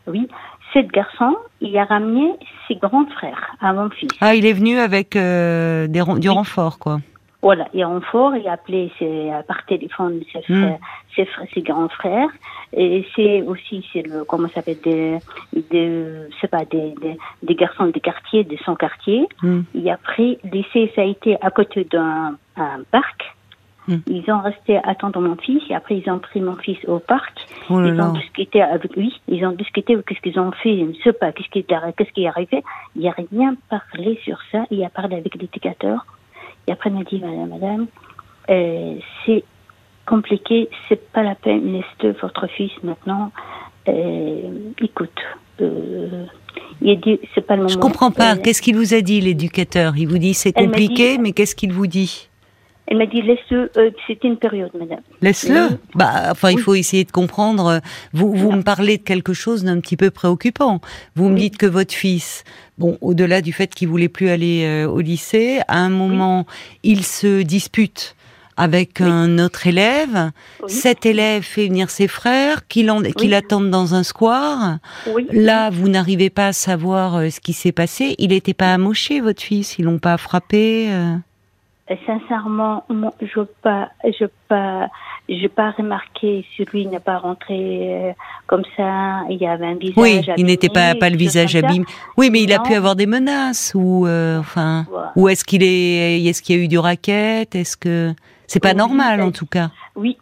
Oui. 0.07 0.29
Cet 0.73 0.89
garçon, 0.89 1.37
il 1.61 1.77
a 1.77 1.85
ramené 1.85 2.33
ses 2.67 2.77
grands 2.77 3.07
frères 3.07 3.55
à 3.61 3.73
mon 3.73 3.91
fils. 3.91 4.09
Ah, 4.21 4.35
il 4.35 4.47
est 4.47 4.53
venu 4.55 4.79
avec 4.79 5.17
euh, 5.17 5.87
des, 5.87 6.03
du 6.19 6.29
oui. 6.29 6.35
renfort, 6.35 6.79
quoi. 6.79 7.01
Voilà, 7.43 7.67
il 7.75 7.81
est 7.81 7.85
en 7.85 8.01
fort, 8.01 8.37
il 8.37 8.47
a 8.47 8.53
appelé 8.53 8.93
ses, 9.01 9.31
par 9.49 9.65
téléphone 9.67 10.21
ses, 10.33 10.39
Hmm. 10.53 10.77
ses, 11.17 11.25
frères- 11.27 11.49
ses 11.53 11.63
grands 11.63 11.89
frères. 11.89 12.29
Et 12.73 13.05
c'est 13.17 13.43
aussi, 13.43 13.85
c'est 13.93 14.03
le, 14.07 14.23
comment 14.25 14.47
ça 14.49 14.55
s'appelle, 14.57 14.81
des, 14.85 15.19
des, 15.71 16.13
c'est 16.41 16.49
pas, 16.49 16.65
des, 16.65 16.95
des, 17.03 17.19
des 17.43 17.55
garçons 17.57 17.87
du 17.87 18.01
quartier, 18.01 18.45
de 18.45 18.57
son 18.65 18.77
quartier. 18.77 19.27
Hmm. 19.43 19.63
Et 19.75 19.91
après, 19.91 20.39
lycée, 20.53 20.93
ça 20.95 21.03
a 21.03 21.05
été 21.05 21.37
à 21.43 21.51
côté 21.51 21.85
d'un 21.85 22.37
un 22.57 22.83
parc. 22.91 23.35
Hmm. 23.89 23.97
Ils 24.07 24.31
ont 24.31 24.41
resté 24.41 24.77
attendre 24.85 25.21
mon 25.21 25.35
fils 25.37 25.61
et 25.69 25.75
après 25.75 25.97
ils 25.97 26.09
ont 26.09 26.21
pris 26.21 26.41
mon 26.41 26.55
fils 26.55 26.79
au 26.87 27.01
parc. 27.01 27.35
Oh 27.69 27.81
ils 27.85 28.01
ont 28.01 28.13
discuté 28.13 28.63
avec 28.63 28.95
lui. 28.95 29.21
Ils 29.27 29.45
ont 29.45 29.51
discuté 29.51 29.97
qu'est-ce 30.07 30.21
qu'ils 30.21 30.39
ont 30.39 30.53
fait. 30.53 30.79
Je 30.79 30.85
ne 30.85 30.93
sais 31.03 31.13
pas 31.13 31.33
qu'est-ce 31.33 31.49
qui 31.49 31.59
est, 31.59 31.73
est 31.73 32.27
arrivé. 32.29 32.63
Il 32.95 33.05
a 33.09 33.11
rien 33.11 33.57
parlé 33.69 34.21
sur 34.23 34.39
ça. 34.53 34.65
Il 34.71 34.85
a 34.85 34.91
parlé 34.91 35.17
avec 35.17 35.35
l'éducateur. 35.35 36.07
Et 36.67 36.73
après 36.73 36.91
il 36.91 36.97
m'a 36.97 37.05
dit 37.05 37.19
madame, 37.21 37.49
madame, 37.49 37.87
euh, 38.51 38.95
c'est 39.25 39.45
compliqué. 40.07 40.69
C'est 40.89 41.11
pas 41.13 41.23
la 41.23 41.35
peine. 41.35 41.73
Laissez 41.73 42.17
votre 42.21 42.47
fils 42.49 42.73
maintenant. 42.83 43.33
Euh, 43.89 44.51
écoute. 44.81 45.11
Euh, 45.61 46.25
il 46.81 46.91
a 46.91 46.95
dit 46.97 47.21
c'est 47.35 47.41
pas 47.47 47.55
le 47.57 47.63
moment. 47.63 47.73
Je 47.75 47.79
comprends 47.79 48.11
pas. 48.11 48.35
Euh, 48.35 48.41
Qu'est-ce 48.43 48.63
qu'il 48.63 48.77
vous 48.77 48.95
a 48.95 49.01
dit, 49.01 49.21
l'éducateur? 49.21 49.97
Il 49.97 50.07
vous 50.09 50.19
dit 50.19 50.35
c'est 50.35 50.53
compliqué, 50.53 51.17
dit- 51.17 51.23
mais 51.23 51.33
qu'est-ce 51.33 51.55
qu'il 51.55 51.73
vous 51.73 51.87
dit? 51.87 52.29
Elle 52.89 52.99
m'a 52.99 53.07
dit 53.07 53.23
laisse-le. 53.23 53.71
euh, 53.77 53.91
C'était 54.07 54.29
une 54.29 54.37
période, 54.37 54.71
madame. 54.79 55.01
Laisse-le? 55.23 55.69
Oui. 55.71 55.77
Bah, 55.95 56.29
enfin, 56.31 56.51
il 56.51 56.57
Oui. 56.57 56.63
faut 56.63 56.75
essayer 56.75 57.05
de 57.05 57.13
comprendre. 57.13 57.67
euh, 57.67 57.79
Vous, 58.13 58.35
vous 58.35 58.51
Non. 58.51 58.57
me 58.59 58.63
parlez 58.63 58.99
de 58.99 59.03
quelque 59.03 59.33
chose 59.33 59.65
d'un 59.65 59.81
petit 59.81 59.97
peu 59.97 60.11
préoccupant. 60.11 60.81
Vous 61.15 61.29
me 61.29 61.37
dites 61.39 61.57
que 61.57 61.67
votre 61.67 61.95
fils, 61.95 62.45
bon, 62.79 62.99
au-delà 63.01 63.41
du 63.41 63.53
fait 63.53 63.73
qu'il 63.75 63.89
voulait 63.89 64.09
plus 64.09 64.29
aller 64.29 64.65
euh, 64.67 64.87
au 64.89 65.01
lycée, 65.01 65.61
à 65.69 65.79
un 65.79 65.89
moment, 65.91 66.45
il 66.83 67.05
se 67.05 67.43
dispute 67.43 68.15
avec 68.59 69.01
un 69.01 69.39
autre 69.39 69.67
élève. 69.67 70.31
Cet 70.67 71.07
élève 71.07 71.43
fait 71.43 71.69
venir 71.69 71.89
ses 71.89 72.07
frères, 72.09 72.67
qu'il 72.69 72.91
en- 72.91 73.01
qu'il 73.03 73.33
attende 73.33 73.71
dans 73.71 73.95
un 73.95 74.03
square. 74.03 74.79
Oui. 75.15 75.27
Là, 75.33 75.71
vous 75.71 75.89
n'arrivez 75.89 76.29
pas 76.29 76.49
à 76.49 76.53
savoir 76.53 77.17
euh, 77.17 77.31
ce 77.31 77.41
qui 77.41 77.55
s'est 77.55 77.73
passé. 77.73 78.15
Il 78.19 78.29
n'était 78.29 78.53
pas 78.55 78.75
amoché, 78.75 79.21
votre 79.21 79.41
fils? 79.43 79.79
Ils 79.79 79.87
l'ont 79.87 79.99
pas 79.99 80.19
frappé. 80.19 80.89
Sincèrement, 82.07 82.85
moi, 82.89 83.13
je 83.21 83.41
pas, 83.63 83.91
je 84.05 84.27
pas, 84.49 84.89
je 85.29 85.47
pas 85.49 85.71
remarqué 85.73 86.45
si 86.55 86.65
lui 86.67 86.87
n'est 86.87 87.01
pas 87.01 87.19
rentré 87.19 88.11
euh, 88.11 88.13
comme 88.47 88.63
ça. 88.77 89.23
Il 89.31 89.39
y 89.39 89.47
avait 89.47 89.67
un 89.67 89.75
visage. 89.75 89.97
Oui, 89.97 90.21
il 90.37 90.47
n'était 90.47 90.69
pas 90.69 90.95
pas 90.95 91.11
le 91.11 91.17
visage 91.17 91.57
abîmé. 91.57 91.85
Oui, 92.17 92.31
mais 92.31 92.43
il 92.43 92.53
a 92.53 92.61
pu 92.61 92.75
avoir 92.75 92.97
des 92.97 93.07
menaces 93.07 93.73
ou 93.75 94.07
euh, 94.07 94.39
enfin 94.39 94.87
Voilà. 94.91 95.13
ou 95.17 95.29
est-ce 95.29 95.45
qu'il 95.45 95.63
est 95.63 96.23
est-ce 96.25 96.43
qu'il 96.43 96.57
y 96.57 96.61
a 96.61 96.63
eu 96.63 96.69
du 96.69 96.79
racket 96.79 97.55
Est-ce 97.55 97.77
que 97.77 98.13
c'est 98.47 98.61
pas 98.61 98.71
Oui, 98.71 98.77
normal 98.77 99.23
en 99.23 99.31
tout 99.31 99.47
cas 99.47 99.71
Oui. 99.97 100.17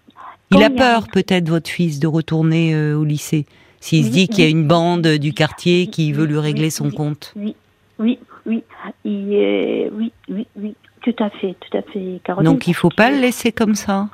Il 0.52 0.62
a 0.62 0.70
peur 0.70 1.06
peut-être 1.12 1.48
votre 1.48 1.70
fils 1.70 2.00
de 2.00 2.06
retourner 2.08 2.74
euh, 2.74 2.96
au 2.96 3.04
lycée 3.04 3.46
s'il 3.80 4.04
se 4.04 4.08
Oui, 4.08 4.12
dit 4.14 4.28
qu'il 4.28 4.44
y 4.44 4.46
a 4.46 4.50
une 4.50 4.66
bande 4.66 5.06
du 5.06 5.32
quartier 5.32 5.86
qui 5.86 6.12
veut 6.12 6.26
lui 6.26 6.38
régler 6.38 6.70
son 6.70 6.90
compte. 6.90 7.32
Oui, 7.36 7.54
oui, 7.98 8.18
oui. 8.46 8.62
Il, 9.04 9.90
oui, 9.92 10.12
oui, 10.28 10.46
oui. 10.56 10.74
Tout 11.02 11.14
à 11.18 11.30
fait, 11.30 11.56
tout 11.60 11.76
à 11.76 11.82
fait, 11.82 12.20
Caroline. 12.24 12.50
Donc 12.52 12.66
il 12.66 12.74
faut 12.74 12.90
pas 12.90 13.10
le 13.10 13.18
laisser 13.18 13.52
comme 13.52 13.74
ça. 13.74 14.08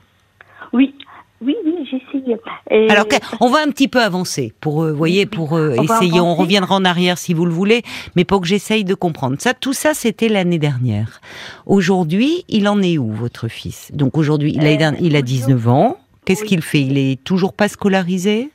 Oui, 0.73 0.95
oui, 1.41 1.55
oui, 1.65 1.75
j'essaye. 1.91 2.37
Et- 2.71 2.89
Alors 2.91 3.07
on 3.41 3.51
va 3.51 3.59
un 3.63 3.71
petit 3.71 3.89
peu 3.89 4.01
avancer 4.01 4.53
pour 4.61 4.83
euh, 4.85 4.93
voyez 4.93 5.27
pour 5.27 5.57
euh, 5.57 5.75
On 5.79 5.83
essayer. 5.83 6.21
On 6.21 6.35
reviendra 6.35 6.75
en 6.77 6.85
arrière 6.85 7.19
si 7.19 7.35
vous 7.35 7.45
le 7.45 7.53
voulez, 7.53 7.83
mais 8.15 8.25
pour 8.25 8.41
que 8.41 8.47
j'essaye 8.47 8.85
de 8.85 8.95
comprendre. 8.95 9.37
Ça, 9.41 9.53
tout 9.55 9.73
ça, 9.73 9.95
c'était 9.95 10.29
l'année 10.29 10.59
dernière. 10.59 11.21
Aujourd'hui, 11.67 12.45
il 12.49 12.69
en 12.69 12.81
est 12.83 12.99
où 12.99 13.13
votre 13.13 13.49
fils? 13.49 13.91
Donc 13.93 14.17
aujourd'hui, 14.17 14.53
il, 14.55 14.67
a- 14.67 14.91
Euh, 14.91 14.97
il 15.01 15.17
a 15.17 15.23
19 15.23 15.69
ans. 15.69 15.97
Qu'est-ce 16.25 16.43
oui. 16.43 16.49
qu'il 16.49 16.63
fait? 16.63 16.81
Il 16.81 16.99
est 16.99 17.23
toujours 17.23 17.53
pas 17.53 17.69
scolarisé? 17.69 18.51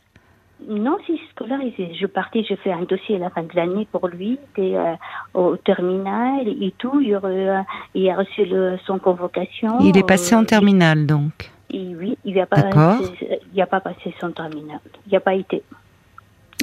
Non, 0.69 0.97
si 1.05 1.19
scolarisé. 1.31 1.93
Je 1.99 2.05
partais, 2.05 2.43
je 2.47 2.55
fais 2.55 2.71
un 2.71 2.83
dossier 2.83 3.15
à 3.15 3.19
la 3.19 3.29
fin 3.29 3.43
de 3.43 3.49
l'année 3.55 3.87
pour 3.91 4.07
lui, 4.07 4.37
et, 4.57 4.77
euh, 4.77 4.93
au 5.33 5.57
terminal 5.57 6.47
et 6.47 6.73
tout. 6.77 7.01
Il, 7.01 7.13
re- 7.15 7.63
il 7.95 8.09
a 8.09 8.15
reçu 8.15 8.45
le, 8.45 8.77
son 8.85 8.99
convocation. 8.99 9.79
Il 9.81 9.97
est 9.97 10.07
passé 10.07 10.35
en 10.35 10.43
euh, 10.43 10.45
terminale 10.45 11.05
donc. 11.05 11.51
et 11.71 11.95
oui, 11.95 12.17
il 12.25 12.35
n'a 12.35 12.45
pas, 12.45 12.63
il 13.53 13.61
a 13.61 13.65
pas 13.65 13.79
passé 13.79 14.13
son 14.19 14.31
terminal. 14.31 14.79
Il 15.07 15.13
n'a 15.13 15.19
pas 15.19 15.33
été. 15.35 15.63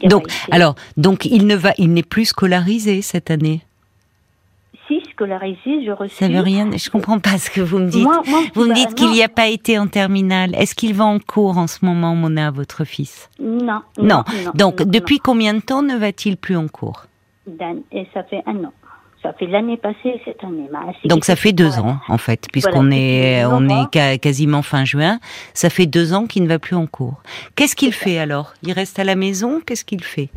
Il 0.02 0.06
a 0.06 0.08
Donc 0.10 0.28
pas 0.28 0.32
été. 0.32 0.52
alors 0.52 0.74
donc 0.96 1.24
il 1.24 1.46
ne 1.46 1.56
va 1.56 1.72
il 1.76 1.92
n'est 1.92 2.02
plus 2.04 2.26
scolarisé 2.26 3.02
cette 3.02 3.30
année. 3.30 3.62
Si 4.88 5.02
scolarisé, 5.12 5.84
je 5.84 5.90
reçu. 5.92 6.14
Ça 6.16 6.28
veut 6.28 6.40
rien. 6.40 6.70
Je 6.76 6.90
comprends 6.90 7.18
pas 7.20 7.38
ce 7.38 7.50
que 7.50 7.60
vous 7.60 7.78
me 7.78 7.88
dites. 7.88 8.02
Moi- 8.02 8.22
moi, 8.26 8.40
vous 8.54 8.64
me 8.64 8.68
bah, 8.68 8.74
dites 8.74 8.94
qu'il 8.94 9.10
n'y 9.10 9.22
a 9.22 9.28
pas 9.28 9.46
été 9.46 9.78
en 9.78 9.86
terminale. 9.86 10.54
Est-ce 10.56 10.74
qu'il 10.74 10.94
va 10.94 11.04
en 11.04 11.18
cours 11.20 11.58
en 11.58 11.66
ce 11.66 11.84
moment, 11.84 12.14
Mona, 12.14 12.50
votre 12.50 12.84
fils? 12.84 13.28
Non. 13.38 13.82
Non. 13.98 14.24
non, 14.44 14.50
Donc 14.54 14.80
non, 14.80 14.86
depuis 14.88 15.18
combien 15.18 15.54
de 15.54 15.60
temps 15.60 15.82
ne 15.82 15.96
va-t-il 15.96 16.36
plus 16.36 16.56
en 16.56 16.66
cours? 16.66 17.04
Et 17.92 18.06
ça 18.12 18.24
fait 18.24 18.42
un 18.46 18.56
an. 18.64 18.72
Ça 19.22 19.32
fait 19.32 19.46
l'année 19.46 19.76
passée 19.76 20.20
cette 20.24 20.42
année. 20.44 20.68
Donc 21.06 21.24
ça 21.24 21.34
fait 21.34 21.52
deux 21.52 21.78
ans 21.78 21.98
en 22.08 22.18
fait, 22.18 22.46
puisqu'on 22.52 22.90
est 22.92 23.44
on 23.46 23.68
est 23.68 24.18
quasiment 24.20 24.62
fin 24.62 24.84
juin. 24.84 25.18
Ça 25.54 25.70
fait 25.70 25.86
deux 25.86 26.14
ans 26.14 26.26
qu'il 26.26 26.44
ne 26.44 26.48
va 26.48 26.58
plus 26.60 26.76
en 26.76 26.86
cours. 26.86 27.20
Qu'est-ce 27.56 27.74
qu'il 27.74 27.92
fait 27.92 28.18
alors? 28.18 28.54
Il 28.62 28.72
reste 28.72 28.98
à 28.98 29.04
la 29.04 29.16
maison? 29.16 29.60
Qu'est-ce 29.66 29.84
qu'il 29.84 30.04
fait? 30.04 30.28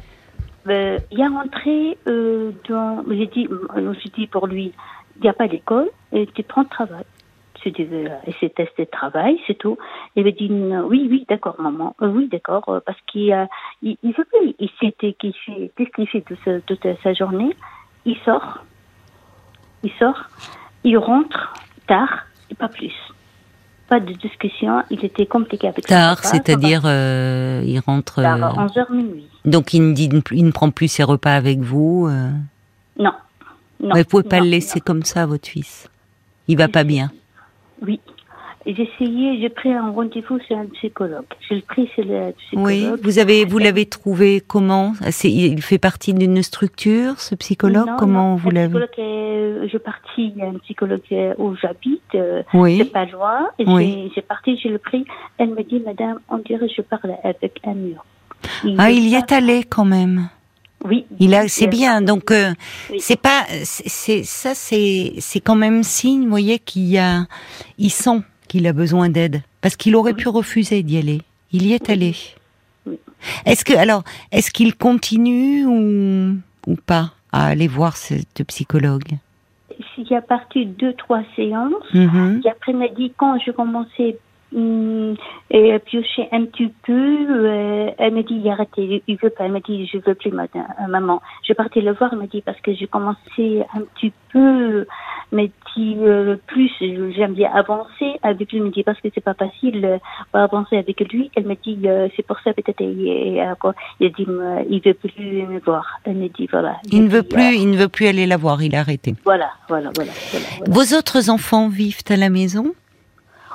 Euh, 0.68 1.00
Il 1.12 1.20
est 1.20 1.28
rentré 1.28 1.98
euh, 2.08 2.52
dans. 2.70 3.04
J'ai 3.10 3.28
dit, 3.28 3.48
euh, 3.50 3.94
j'ai 4.02 4.10
dit 4.10 4.28
pour 4.28 4.48
lui, 4.48 4.74
il 5.18 5.22
n'y 5.22 5.30
a 5.30 5.34
pas 5.34 5.48
d'école 5.48 5.90
et 6.12 6.28
tu 6.28 6.44
prends 6.44 6.62
le 6.62 6.68
travail. 6.68 7.04
C'est 7.64 7.80
et 7.80 8.10
c'est 8.40 8.56
testé 8.56 8.86
de 8.86 8.90
travail, 8.90 9.40
c'est 9.46 9.58
tout. 9.58 9.78
Il 10.16 10.24
m'a 10.24 10.32
dit 10.32 10.50
oui, 10.50 11.08
oui, 11.12 11.26
d'accord, 11.30 11.56
maman, 11.60 11.96
oui, 12.02 12.28
d'accord, 12.28 12.82
parce 12.84 13.00
qu'il 13.06 13.48
il, 13.84 13.98
il 14.02 14.14
veut 14.14 14.26
plus. 14.26 14.56
Il 14.58 14.70
sait 14.80 14.92
qu'il 14.92 15.34
fait, 15.34 15.72
qu'est-ce 15.78 15.92
qu'il 15.92 16.08
fait 16.08 16.26
de, 16.28 16.76
de 16.76 16.96
sa 17.04 17.14
journée 17.14 17.56
Il 18.06 18.18
sort, 18.26 18.64
il 19.84 19.92
sort, 19.92 20.24
il 20.84 20.98
rentre 20.98 21.54
tard 21.86 22.26
et 22.50 22.56
pas 22.56 22.68
plus. 22.68 23.11
Pas 23.92 24.00
de 24.00 24.14
discussion, 24.14 24.84
il 24.90 25.04
était 25.04 25.26
compliqué 25.26 25.68
avec 25.68 25.86
Tard, 25.86 26.24
c'est-à-dire 26.24 26.84
euh, 26.86 27.62
il 27.66 27.78
rentre. 27.80 28.22
Tard, 28.22 28.38
11h 28.40 28.86
euh, 28.90 28.96
minuit. 28.96 29.28
Donc 29.44 29.74
il 29.74 29.90
ne, 29.90 29.94
dit, 29.94 30.10
il 30.32 30.46
ne 30.46 30.52
prend 30.52 30.72
plus 30.72 30.88
ses 30.88 31.04
repas 31.04 31.36
avec 31.36 31.60
vous 31.60 32.08
euh... 32.10 32.30
Non. 32.98 33.12
non. 33.82 33.90
Vous 33.90 33.98
ne 33.98 34.04
pouvez 34.04 34.24
pas 34.24 34.40
le 34.40 34.46
laisser 34.46 34.80
comme 34.80 35.04
ça, 35.04 35.26
votre 35.26 35.46
fils. 35.46 35.90
Il 36.48 36.58
va 36.58 36.70
pas 36.70 36.86
bien. 36.86 37.12
Oui, 37.86 38.00
essayé, 38.66 39.40
j'ai 39.42 39.50
pris 39.50 39.72
un 39.74 39.92
rendez-vous 39.92 40.40
chez 40.48 40.56
un 40.56 40.66
psychologue. 40.68 41.26
J'ai 41.50 41.62
pris 41.62 41.90
chez 41.96 42.04
le 42.04 42.32
psychologue. 42.32 42.66
Oui, 42.66 42.88
vous 43.04 43.20
avez, 43.20 43.46
vous 43.46 43.58
l'avez 43.58 43.86
trouvé 43.86 44.42
comment? 44.46 44.94
Il 45.24 45.62
fait 45.62 45.78
partie 45.78 46.14
d'une 46.14 46.42
structure, 46.44 47.20
ce 47.20 47.36
psychologue? 47.36 47.90
Comment 47.98 48.36
vous 48.36 48.50
l'avez? 48.52 48.80
Je 48.98 49.68
suis 49.68 49.80
partie, 49.80 50.34
il 50.36 50.38
y 50.38 50.42
a 50.42 50.48
un 50.48 50.58
psychologue 50.60 51.02
où 51.38 51.56
j'habite, 51.56 52.02
euh, 52.16 52.44
oui. 52.54 52.78
c'est 52.78 52.92
pas 52.92 53.06
loin. 53.06 53.50
Oui. 53.60 54.12
J'ai 54.16 54.22
parti, 54.22 54.58
j'ai 54.62 54.70
le 54.70 54.78
pris. 54.78 55.06
Elle 55.38 55.50
me 55.50 55.64
dit, 55.64 55.82
Madame, 55.86 56.20
on 56.30 56.38
dirait 56.38 56.68
que 56.68 56.74
je 56.76 56.82
parle 56.82 57.16
avec 57.24 57.60
un 57.66 57.74
mur. 57.74 58.04
ah, 58.78 58.92
il 58.92 59.08
y 59.08 59.16
est 59.16 59.32
allé 59.32 59.64
quand 59.64 59.86
même. 59.86 60.30
Oui. 60.84 61.06
Il 61.20 61.36
a, 61.36 61.48
c'est 61.48 61.68
bien. 61.68 62.02
Donc 62.02 62.32
euh, 62.32 62.52
c'est 62.98 63.20
pas, 63.20 63.46
c'est 63.64 64.24
ça, 64.24 64.56
c'est 64.56 65.14
c'est 65.20 65.40
quand 65.40 65.56
même 65.56 65.84
signe, 65.84 66.24
vous 66.24 66.30
voyez, 66.30 66.58
qu'il 66.58 66.88
y 66.88 66.98
a, 66.98 67.28
ils 67.78 67.92
sont 67.92 68.24
qu'il 68.52 68.68
a 68.68 68.74
besoin 68.74 69.08
d'aide 69.08 69.44
Parce 69.62 69.78
qu'il 69.78 69.96
aurait 69.96 70.14
pu 70.14 70.28
refuser 70.28 70.84
d'y 70.84 70.98
aller. 70.98 71.22
Il 71.54 71.66
y 71.66 71.72
est 71.72 71.90
allé. 71.90 72.16
Est-ce 73.46 73.64
que 73.64 73.74
alors, 73.74 74.04
est-ce 74.34 74.52
qu'il 74.52 74.76
continue 74.76 75.66
ou, 75.66 76.36
ou 76.68 76.76
pas 76.76 77.14
à 77.32 77.48
aller 77.48 77.70
voir 77.70 77.96
cette 77.96 78.44
psychologue? 78.48 79.14
Il 79.98 80.08
y 80.10 80.16
a 80.16 80.22
parti 80.22 80.66
deux 80.66 80.94
trois 80.94 81.24
séances. 81.38 81.94
Mm-hmm. 81.94 82.46
Et 82.46 82.50
après, 82.50 82.74
m'a 82.74 82.90
dit 82.90 83.14
quand 83.16 83.40
je 83.40 83.52
commençais 83.52 84.18
et 84.54 85.80
piocher 85.80 86.28
un 86.32 86.46
petit 86.46 86.72
peu. 86.86 86.92
Euh, 86.94 87.90
elle 87.98 88.14
me 88.14 88.24
dit, 88.24 88.48
arrêtez, 88.50 89.04
il 89.08 89.18
veut 89.18 89.30
pas. 89.30 89.46
Elle 89.46 89.52
me 89.52 89.60
dit, 89.60 89.88
je 89.88 89.98
veux 89.98 90.16
plus, 90.16 90.32
madame, 90.32 90.68
euh, 90.82 90.88
maman. 90.88 91.22
Je 91.48 91.54
partais 91.54 91.82
le 91.82 91.94
voir, 91.94 92.12
elle 92.14 92.20
me 92.20 92.28
dit, 92.28 92.42
parce 92.42 92.60
que 92.62 92.74
j'ai 92.74 92.88
commencé 92.88 93.64
un 93.74 93.82
petit 93.96 94.14
peu, 94.32 94.86
mais 95.32 95.52
dit, 95.76 95.96
euh, 96.00 96.36
plus, 96.48 96.72
j'aime 96.80 97.34
bien 97.34 97.52
avancer 97.54 98.20
avec 98.24 98.52
lui. 98.52 98.60
Elle 98.60 98.66
me 98.66 98.72
dit, 98.72 98.84
parce 98.84 99.00
que 99.00 99.08
c'est 99.14 99.24
pas 99.24 99.34
facile 99.34 99.86
euh, 99.86 99.98
avancer 100.34 100.78
avec 100.78 101.00
lui. 101.12 101.32
Elle 101.36 101.46
me 101.46 101.56
dit, 101.56 101.80
c'est 102.16 102.26
pour 102.26 102.38
ça 102.44 102.54
peut-être, 102.54 102.82
il, 102.82 103.08
il, 103.08 103.56
il 104.00 104.12
dit, 104.12 104.28
il 104.70 104.82
veut 104.82 104.94
plus 104.94 105.44
me 105.48 105.60
voir. 105.60 106.00
Elle 106.06 106.16
me 106.16 106.28
dit, 106.28 106.48
voilà. 106.52 106.78
Il 106.92 107.04
ne 107.06 107.10
veut 107.10 107.24
plus, 107.24 107.56
il 107.56 107.70
ne 107.72 107.78
veut 107.78 107.90
plus 107.90 108.08
aller 108.08 108.26
la 108.26 108.38
voir, 108.38 108.62
il 108.62 108.76
a 108.76 108.80
arrêté. 108.80 109.16
Voilà, 109.24 109.50
voilà, 109.68 109.92
voilà. 109.96 110.12
voilà, 110.32 110.46
voilà. 110.58 110.74
Vos 110.74 110.98
autres 110.98 111.30
enfants 111.30 111.70
vivent 111.70 112.04
à 112.10 112.18
la 112.18 112.30
maison? 112.30 112.74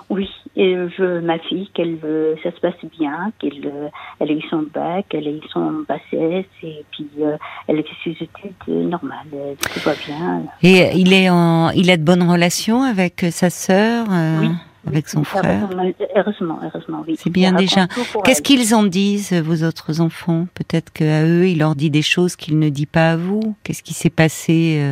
Oui, 0.09 0.29
et 0.55 0.75
je 0.75 1.03
veux 1.03 1.21
ma 1.21 1.39
fille 1.41 1.69
qu'elle 1.75 1.97
veut, 1.97 2.37
ça 2.45 2.53
se 2.53 2.61
passe 2.61 2.75
bien, 2.97 3.33
qu'elle 3.41 3.67
euh, 3.67 3.89
elle 4.21 4.31
a 4.31 4.33
eu 4.35 4.43
son 4.49 4.65
bac, 4.73 5.07
elle 5.13 5.27
a 5.27 5.31
eu 5.31 5.41
son 5.53 5.85
bassesse 5.89 6.47
et 6.63 6.85
puis 6.93 7.09
euh, 7.21 7.37
elle 7.67 7.81
a 7.81 7.83
fait 7.83 7.97
ses 8.05 8.11
études 8.11 8.53
euh, 8.69 8.85
normales, 8.85 9.27
tout 9.61 9.81
va 9.81 9.95
bien. 10.07 10.43
Et 10.63 10.93
il 10.95 11.13
est 11.13 11.29
en, 11.29 11.71
il 11.71 11.91
a 11.91 11.97
de 11.97 12.05
bonnes 12.05 12.23
relations 12.23 12.85
avec 12.85 13.27
sa 13.31 13.51
sœur, 13.51 14.07
oui. 14.09 14.49
avec 14.87 15.09
son 15.09 15.25
frère? 15.25 15.69
Heureusement, 16.15 16.61
heureusement, 16.63 17.03
oui. 17.09 17.17
C'est 17.19 17.31
bien 17.31 17.53
déjà. 17.53 17.89
Qu'est-ce 18.25 18.43
qu'ils 18.43 18.77
en 18.77 18.85
disent 18.85 19.33
vos 19.33 19.67
autres 19.67 20.01
enfants? 20.01 20.47
Peut-être 20.55 20.93
qu'à 20.93 21.25
eux, 21.25 21.49
il 21.49 21.59
leur 21.59 21.75
dit 21.75 21.91
des 21.91 22.03
choses 22.03 22.37
qu'il 22.37 22.61
ne 22.61 22.69
dit 22.69 22.87
pas 22.87 23.11
à 23.11 23.17
vous? 23.17 23.57
Qu'est-ce 23.65 23.83
qui 23.83 23.95
s'est 23.95 24.11
passé 24.11 24.89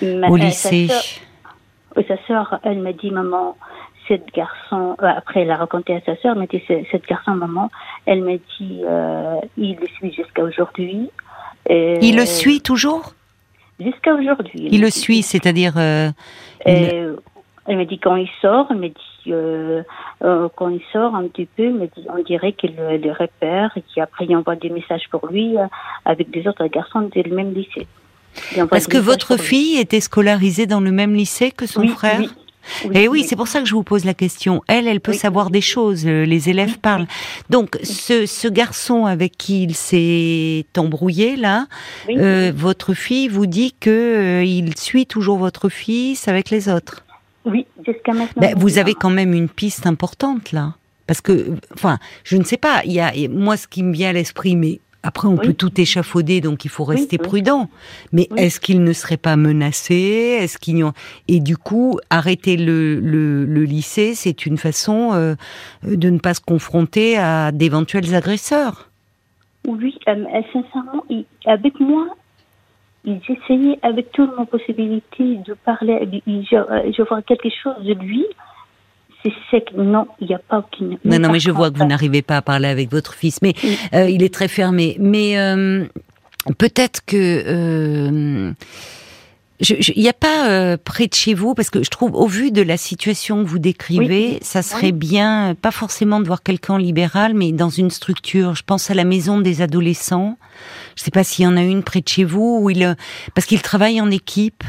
au 0.00 0.36
lycée? 0.36 0.86
Sa 2.06 2.16
sœur, 2.28 2.60
elle 2.62 2.78
m'a 2.78 2.92
dit 2.92 3.10
maman 3.10 3.56
cette 4.10 4.34
garçon, 4.34 4.96
euh, 5.02 5.06
après 5.06 5.42
elle 5.42 5.50
a 5.52 5.56
raconté 5.56 5.94
à 5.94 6.00
sa 6.00 6.16
sœur, 6.20 6.34
mais 6.34 6.48
cette 6.68 7.06
garçon, 7.06 7.32
maman, 7.32 7.70
elle 8.06 8.22
m'a 8.22 8.36
dit, 8.58 8.82
euh, 8.84 9.36
il 9.56 9.76
le 9.76 9.86
suit 9.86 10.12
jusqu'à 10.12 10.42
aujourd'hui. 10.42 11.10
il 11.68 12.16
le 12.16 12.26
suit 12.26 12.60
toujours? 12.60 13.14
Jusqu'à 13.78 14.14
aujourd'hui. 14.14 14.68
Il, 14.70 14.82
le 14.82 14.90
suit, 14.90 15.22
c'est-à-dire... 15.22 15.74
Euh, 15.78 16.10
elle 16.66 17.76
m'a 17.76 17.84
dit 17.84 17.98
quand 17.98 18.16
il 18.16 18.28
sort, 18.42 18.66
elle 18.70 18.78
m'a 18.78 18.88
dit 18.88 19.32
quand 20.56 20.68
il 20.68 20.82
sort 20.92 21.14
un 21.14 21.28
petit 21.28 21.46
peu, 21.46 21.70
me 21.70 21.86
dit, 21.86 22.06
on 22.08 22.22
dirait 22.22 22.52
qu'il 22.52 22.74
le 22.76 23.12
repère 23.12 23.70
et 23.76 23.84
qu'après 23.94 24.24
il 24.28 24.36
envoie 24.36 24.56
des 24.56 24.70
messages 24.70 25.08
pour 25.10 25.28
lui 25.28 25.54
avec 26.04 26.30
des 26.30 26.48
autres 26.48 26.66
garçons 26.66 27.02
du 27.02 27.30
même 27.30 27.54
lycée. 27.54 27.86
Parce 28.70 28.86
que 28.86 28.98
votre 28.98 29.36
fille 29.36 29.78
était 29.78 30.00
scolarisée 30.00 30.66
dans 30.66 30.80
le 30.80 30.90
même 30.90 31.14
lycée 31.14 31.52
que 31.52 31.66
son 31.66 31.86
frère? 31.86 32.22
Et 32.84 33.04
eh 33.04 33.08
oui, 33.08 33.24
c'est 33.24 33.36
pour 33.36 33.48
ça 33.48 33.60
que 33.60 33.66
je 33.66 33.74
vous 33.74 33.82
pose 33.82 34.04
la 34.04 34.14
question. 34.14 34.62
Elle, 34.68 34.86
elle 34.86 35.00
peut 35.00 35.12
savoir 35.12 35.50
des 35.50 35.60
choses. 35.60 36.06
Euh, 36.06 36.24
les 36.24 36.48
élèves 36.48 36.78
parlent. 36.78 37.06
Donc, 37.48 37.78
ce, 37.82 38.26
ce, 38.26 38.48
garçon 38.48 39.06
avec 39.06 39.36
qui 39.36 39.64
il 39.64 39.74
s'est 39.74 40.66
embrouillé 40.76 41.36
là, 41.36 41.66
euh, 42.08 42.52
votre 42.54 42.94
fille 42.94 43.28
vous 43.28 43.46
dit 43.46 43.74
que 43.78 43.90
euh, 43.90 44.44
il 44.44 44.76
suit 44.76 45.06
toujours 45.06 45.38
votre 45.38 45.68
fils 45.68 46.28
avec 46.28 46.50
les 46.50 46.68
autres. 46.68 47.04
Oui, 47.44 47.66
jusqu'à 47.86 48.12
maintenant. 48.12 48.40
Ben, 48.40 48.54
vous 48.56 48.78
avez 48.78 48.94
quand 48.94 49.10
même 49.10 49.32
une 49.32 49.48
piste 49.48 49.86
importante 49.86 50.52
là, 50.52 50.74
parce 51.06 51.20
que, 51.20 51.54
enfin, 51.74 51.98
je 52.24 52.36
ne 52.36 52.44
sais 52.44 52.58
pas. 52.58 52.82
Il 52.84 52.92
y 52.92 53.00
a 53.00 53.12
moi 53.30 53.56
ce 53.56 53.66
qui 53.66 53.82
me 53.82 53.92
vient 53.92 54.10
à 54.10 54.12
l'esprit, 54.12 54.56
mais 54.56 54.80
après, 55.02 55.28
on 55.28 55.36
peut 55.36 55.54
tout 55.54 55.80
échafauder, 55.80 56.40
donc 56.40 56.64
il 56.64 56.70
faut 56.70 56.84
rester 56.84 57.16
prudent. 57.16 57.70
Mais 58.12 58.28
est-ce 58.36 58.60
qu'il 58.60 58.84
ne 58.84 58.92
serait 58.92 59.16
pas 59.16 59.36
menacé? 59.36 60.38
Est-ce 60.40 60.58
qu'il 60.58 60.84
et 61.28 61.40
du 61.40 61.56
coup 61.56 61.98
arrêter 62.10 62.56
le, 62.56 63.00
le, 63.00 63.44
le 63.44 63.64
lycée, 63.64 64.14
c'est 64.14 64.46
une 64.46 64.58
façon 64.58 65.10
euh, 65.12 65.34
de 65.84 66.10
ne 66.10 66.18
pas 66.18 66.34
se 66.34 66.40
confronter 66.40 67.16
à 67.16 67.52
d'éventuels 67.52 68.14
agresseurs. 68.14 68.90
Oui, 69.66 69.98
euh, 70.08 70.12
euh 70.12 70.42
sincèrement, 70.52 71.04
avec 71.46 71.80
moi, 71.80 72.06
il 73.04 73.20
essayait 73.28 73.78
avec 73.82 74.12
toutes 74.12 74.36
mes 74.38 74.46
possibilités 74.46 75.36
de 75.46 75.54
parler. 75.54 76.22
Je, 76.26 76.92
je 76.96 77.02
vois 77.02 77.22
quelque 77.22 77.48
chose 77.62 77.84
de 77.84 77.94
lui 77.94 78.26
c'est 79.22 79.32
sec. 79.50 79.72
Non, 79.76 80.06
il 80.20 80.28
n'y 80.28 80.34
a 80.34 80.38
pas 80.38 80.58
aucune. 80.58 80.98
Non, 81.04 81.18
non, 81.18 81.30
mais 81.30 81.40
je 81.40 81.50
vois 81.50 81.70
que 81.70 81.78
vous 81.78 81.84
n'arrivez 81.84 82.22
pas 82.22 82.38
à 82.38 82.42
parler 82.42 82.68
avec 82.68 82.90
votre 82.90 83.14
fils, 83.14 83.42
mais 83.42 83.54
euh, 83.94 84.08
il 84.08 84.22
est 84.22 84.32
très 84.32 84.48
fermé. 84.48 84.96
Mais 84.98 85.38
euh, 85.38 85.84
peut-être 86.58 87.04
que. 87.04 87.16
Euh, 87.16 88.52
il 89.62 90.00
n'y 90.00 90.08
a 90.08 90.14
pas 90.14 90.78
près 90.78 91.06
de 91.06 91.12
chez 91.12 91.34
vous, 91.34 91.52
parce 91.52 91.68
que 91.68 91.82
je 91.82 91.90
trouve, 91.90 92.14
au 92.14 92.26
vu 92.26 92.50
de 92.50 92.62
la 92.62 92.78
situation 92.78 93.44
que 93.44 93.48
vous 93.50 93.58
décrivez, 93.58 94.38
ça 94.40 94.62
serait 94.62 94.90
bien, 94.90 95.54
pas 95.54 95.70
forcément 95.70 96.18
de 96.18 96.26
voir 96.26 96.42
quelqu'un 96.42 96.78
libéral, 96.78 97.34
mais 97.34 97.52
dans 97.52 97.68
une 97.68 97.90
structure. 97.90 98.54
Je 98.54 98.62
pense 98.62 98.90
à 98.90 98.94
la 98.94 99.04
maison 99.04 99.38
des 99.38 99.60
adolescents. 99.60 100.38
Je 100.96 101.02
ne 101.02 101.04
sais 101.04 101.10
pas 101.10 101.24
s'il 101.24 101.44
y 101.44 101.46
en 101.46 101.58
a 101.58 101.62
une 101.62 101.82
près 101.82 102.00
de 102.00 102.08
chez 102.08 102.24
vous, 102.24 102.60
où 102.62 102.70
il, 102.70 102.96
parce 103.34 103.46
qu'il 103.46 103.60
travaille 103.60 104.00
en 104.00 104.10
équipe. 104.10 104.64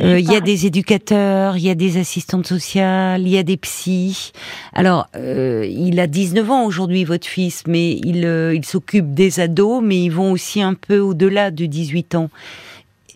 Euh, 0.00 0.18
il 0.18 0.30
y 0.30 0.34
a 0.34 0.40
des 0.40 0.66
éducateurs, 0.66 1.56
il 1.56 1.62
y 1.62 1.70
a 1.70 1.74
des 1.74 1.98
assistantes 1.98 2.46
sociales, 2.46 3.22
il 3.22 3.28
y 3.28 3.38
a 3.38 3.42
des 3.42 3.56
psys. 3.56 4.32
Alors, 4.72 5.08
euh, 5.16 5.66
il 5.68 6.00
a 6.00 6.06
19 6.06 6.50
ans 6.50 6.64
aujourd'hui, 6.64 7.04
votre 7.04 7.26
fils, 7.26 7.64
mais 7.66 7.92
il, 7.92 8.24
euh, 8.24 8.54
il 8.54 8.64
s'occupe 8.64 9.12
des 9.12 9.40
ados, 9.40 9.82
mais 9.82 9.98
ils 9.98 10.10
vont 10.10 10.32
aussi 10.32 10.62
un 10.62 10.74
peu 10.74 10.98
au-delà 10.98 11.50
de 11.50 11.66
18 11.66 12.14
ans. 12.14 12.30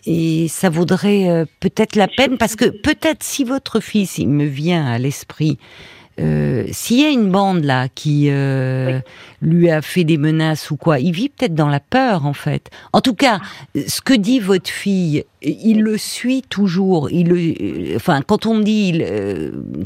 Et 0.07 0.49
ça 0.49 0.69
vaudrait 0.69 1.47
peut-être 1.61 1.97
la 1.97 2.09
peine, 2.09 2.37
parce 2.37 2.57
que 2.57 2.67
peut-être 2.67 3.23
si 3.23 3.43
votre 3.43 3.81
fils, 3.81 4.19
il 4.19 4.29
me 4.29 4.45
vient 4.45 4.85
à 4.85 4.99
l'esprit, 4.99 5.57
euh, 6.21 6.65
s'il 6.71 7.01
y 7.01 7.05
a 7.05 7.11
une 7.11 7.31
bande 7.31 7.65
là 7.65 7.89
qui 7.89 8.27
euh, 8.29 9.01
lui 9.43 9.71
a 9.71 9.83
fait 9.83 10.05
des 10.05 10.17
menaces 10.17 10.71
ou 10.71 10.77
quoi, 10.77 11.01
il 11.01 11.13
vit 11.13 11.29
peut-être 11.29 11.55
dans 11.55 11.69
la 11.69 11.81
peur 11.81 12.27
en 12.27 12.33
fait. 12.33 12.71
En 12.93 13.01
tout 13.01 13.15
cas, 13.15 13.41
ce 13.75 14.01
que 14.01 14.15
dit 14.15 14.39
votre 14.39 14.71
fille, 14.71 15.25
il 15.43 15.83
le 15.83 15.99
suit 15.99 16.43
toujours. 16.49 17.11
Il 17.11 17.29
le, 17.29 17.37
euh, 17.37 17.97
enfin, 17.97 18.23
quand 18.23 18.47
on 18.47 18.61
dit 18.61 19.03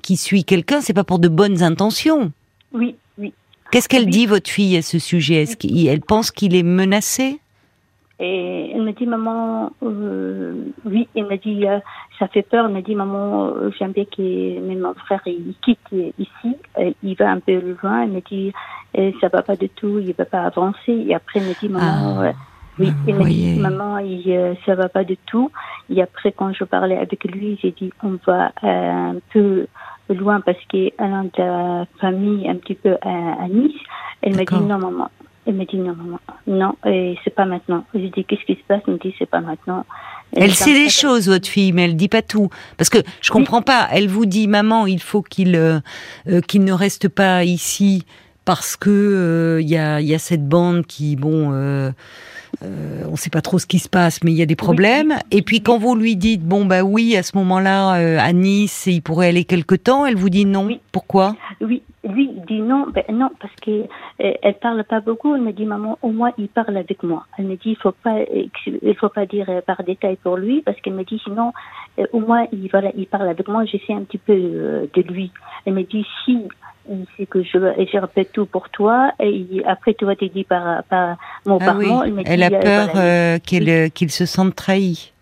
qu'il 0.02 0.18
suit 0.18 0.44
quelqu'un, 0.44 0.80
c'est 0.80 0.92
pas 0.92 1.04
pour 1.04 1.18
de 1.18 1.28
bonnes 1.28 1.62
intentions. 1.62 2.32
Oui, 2.72 2.96
oui. 3.18 3.32
Qu'est-ce 3.70 3.88
qu'elle 3.88 4.06
dit 4.06 4.26
votre 4.26 4.50
fille 4.50 4.76
à 4.76 4.82
ce 4.82 4.98
sujet? 4.98 5.42
Est-ce 5.42 5.56
qu'elle 5.56 6.00
pense 6.00 6.30
qu'il 6.30 6.54
est 6.54 6.62
menacé? 6.62 7.40
Et 8.20 8.72
elle 8.74 8.82
me 8.82 8.92
dit, 8.92 9.06
maman, 9.06 9.70
euh, 9.82 10.54
oui, 10.84 11.08
elle 11.14 11.26
me 11.26 11.36
dit, 11.36 11.66
euh, 11.68 11.78
ça 12.18 12.26
fait 12.26 12.42
peur. 12.42 12.66
Elle 12.66 12.74
me 12.74 12.82
dit, 12.82 12.96
maman, 12.96 13.46
euh, 13.46 13.70
j'aime 13.78 13.92
bien 13.92 14.04
que 14.04 14.60
même 14.60 14.80
mon 14.80 14.94
frère, 14.94 15.20
il 15.26 15.54
quitte 15.62 15.78
ici, 16.18 16.56
il 17.02 17.14
va 17.14 17.30
un 17.30 17.38
peu 17.38 17.76
loin. 17.80 18.02
Elle 18.02 18.10
me 18.10 18.20
dit, 18.20 18.52
ça 19.20 19.28
va 19.28 19.42
pas 19.42 19.54
du 19.54 19.68
tout, 19.68 20.00
il 20.00 20.12
va 20.14 20.24
pas 20.24 20.42
avancer. 20.42 20.92
Et 21.06 21.14
après, 21.14 21.38
elle 21.38 21.46
me 21.46 21.60
dit, 21.60 21.68
maman, 21.68 22.22
ah, 22.24 22.32
oui, 22.80 22.92
elle 23.06 23.14
me 23.14 23.24
dit, 23.24 23.60
maman, 23.60 23.98
il, 23.98 24.56
ça 24.66 24.74
va 24.74 24.88
pas 24.88 25.04
du 25.04 25.16
tout. 25.16 25.52
Et 25.88 26.02
après, 26.02 26.32
quand 26.32 26.52
je 26.52 26.64
parlais 26.64 26.98
avec 26.98 27.22
lui, 27.22 27.56
j'ai 27.62 27.70
dit, 27.70 27.92
on 28.02 28.18
va 28.26 28.50
un 28.62 29.14
peu 29.32 29.68
loin 30.08 30.40
parce 30.40 30.58
qu'elle 30.68 30.90
a 30.98 31.22
de 31.22 31.30
la 31.36 31.86
famille 32.00 32.48
un 32.48 32.56
petit 32.56 32.74
peu 32.74 32.96
à, 33.00 33.44
à 33.44 33.48
Nice. 33.48 33.80
Elle 34.22 34.34
me 34.34 34.44
dit, 34.44 34.66
non, 34.66 34.78
maman, 34.78 35.08
elle 35.48 35.54
me 35.54 35.64
dit 35.64 35.78
non, 35.78 35.94
maman, 35.94 36.20
non, 36.46 36.74
et 36.86 37.16
c'est 37.24 37.34
pas 37.34 37.46
maintenant. 37.46 37.84
Je 37.94 38.00
dis 38.00 38.24
qu'est-ce 38.24 38.44
qui 38.44 38.54
se 38.54 38.66
passe? 38.68 38.82
Elle 38.86 38.94
me 38.94 38.98
dit 38.98 39.14
c'est 39.18 39.28
pas 39.28 39.40
maintenant. 39.40 39.84
Elle, 40.36 40.54
sait 40.54 40.74
des 40.74 40.90
choses, 40.90 41.26
votre 41.26 41.48
fille, 41.48 41.72
mais 41.72 41.84
elle 41.84 41.96
dit 41.96 42.08
pas 42.08 42.20
tout. 42.20 42.50
Parce 42.76 42.90
que 42.90 42.98
je 43.22 43.30
comprends 43.30 43.62
pas. 43.62 43.88
Elle 43.90 44.08
vous 44.08 44.26
dit, 44.26 44.46
maman, 44.46 44.86
il 44.86 45.00
faut 45.00 45.22
qu'il 45.22 45.56
euh, 45.56 45.80
euh, 46.28 46.42
qu'il 46.42 46.64
ne 46.64 46.72
reste 46.72 47.08
pas 47.08 47.44
ici 47.44 48.04
parce 48.44 48.76
que 48.76 48.90
euh, 48.90 49.62
il 49.62 49.68
y, 49.68 49.76
a, 49.78 50.00
y 50.00 50.14
a 50.14 50.18
cette 50.18 50.46
bande 50.46 50.86
qui, 50.86 51.16
bon, 51.16 51.50
euh, 51.52 51.90
on 52.62 53.16
sait 53.16 53.30
pas 53.30 53.40
trop 53.40 53.58
ce 53.58 53.66
qui 53.66 53.78
se 53.78 53.88
passe, 53.88 54.22
mais 54.24 54.32
il 54.32 54.36
y 54.36 54.42
a 54.42 54.46
des 54.46 54.56
problèmes. 54.56 55.14
Et 55.30 55.42
puis 55.42 55.60
quand 55.60 55.78
vous 55.78 55.94
lui 55.94 56.16
dites, 56.16 56.42
bon 56.42 56.64
bah 56.64 56.82
oui, 56.82 57.16
à 57.16 57.22
ce 57.22 57.36
moment-là, 57.38 57.92
à 57.92 58.32
Nice, 58.32 58.86
il 58.86 59.02
pourrait 59.02 59.28
aller 59.28 59.44
quelque 59.44 59.74
temps, 59.74 60.06
elle 60.06 60.16
vous 60.16 60.30
dit 60.30 60.44
non. 60.44 60.68
Pourquoi? 60.92 61.36
Oui, 61.60 61.82
lui 62.04 62.30
dit 62.46 62.60
non, 62.60 62.86
ben 62.92 63.04
non, 63.10 63.30
parce 63.40 63.54
que 63.56 63.70
euh, 63.70 64.32
elle 64.42 64.54
parle 64.54 64.84
pas 64.84 65.00
beaucoup. 65.00 65.34
Elle 65.34 65.42
me 65.42 65.52
dit 65.52 65.64
maman, 65.64 65.98
au 66.02 66.10
moins 66.10 66.32
il 66.38 66.48
parle 66.48 66.76
avec 66.76 67.02
moi. 67.02 67.26
Elle 67.36 67.46
me 67.46 67.56
dit 67.56 67.70
il 67.70 67.76
faut 67.76 67.92
pas, 67.92 68.18
il 68.30 68.94
faut 68.96 69.08
pas 69.08 69.26
dire 69.26 69.46
euh, 69.48 69.60
par 69.60 69.82
détail 69.84 70.16
pour 70.16 70.36
lui, 70.36 70.62
parce 70.62 70.80
qu'elle 70.80 70.94
me 70.94 71.04
dit 71.04 71.20
sinon, 71.24 71.52
euh, 71.98 72.06
au 72.12 72.20
moins 72.20 72.46
il 72.52 72.68
voilà, 72.70 72.90
il 72.96 73.06
parle 73.06 73.28
avec 73.28 73.48
moi. 73.48 73.64
J'essaie 73.64 73.92
un 73.92 74.02
petit 74.02 74.18
peu 74.18 74.34
de 74.34 75.02
lui. 75.02 75.32
Elle 75.64 75.74
me 75.74 75.82
dit 75.82 76.06
si 76.24 76.38
c'est 77.16 77.26
que 77.26 77.42
je, 77.42 77.58
je 77.92 77.98
répète 77.98 78.32
tout 78.32 78.46
pour 78.46 78.68
toi 78.70 79.12
et 79.20 79.62
après 79.66 79.94
tu 79.94 80.04
vas 80.04 80.14
dire 80.14 80.44
par, 80.48 80.82
par 80.84 81.16
mot 81.46 81.58
ah 81.60 81.64
par 81.64 81.74
mot. 81.76 82.02
Elle, 82.24 82.42
a 82.42 82.50
peur 82.50 83.40
qu'il 83.42 84.10
se 84.10 84.26
sente 84.26 84.54
trahi. 84.54 85.12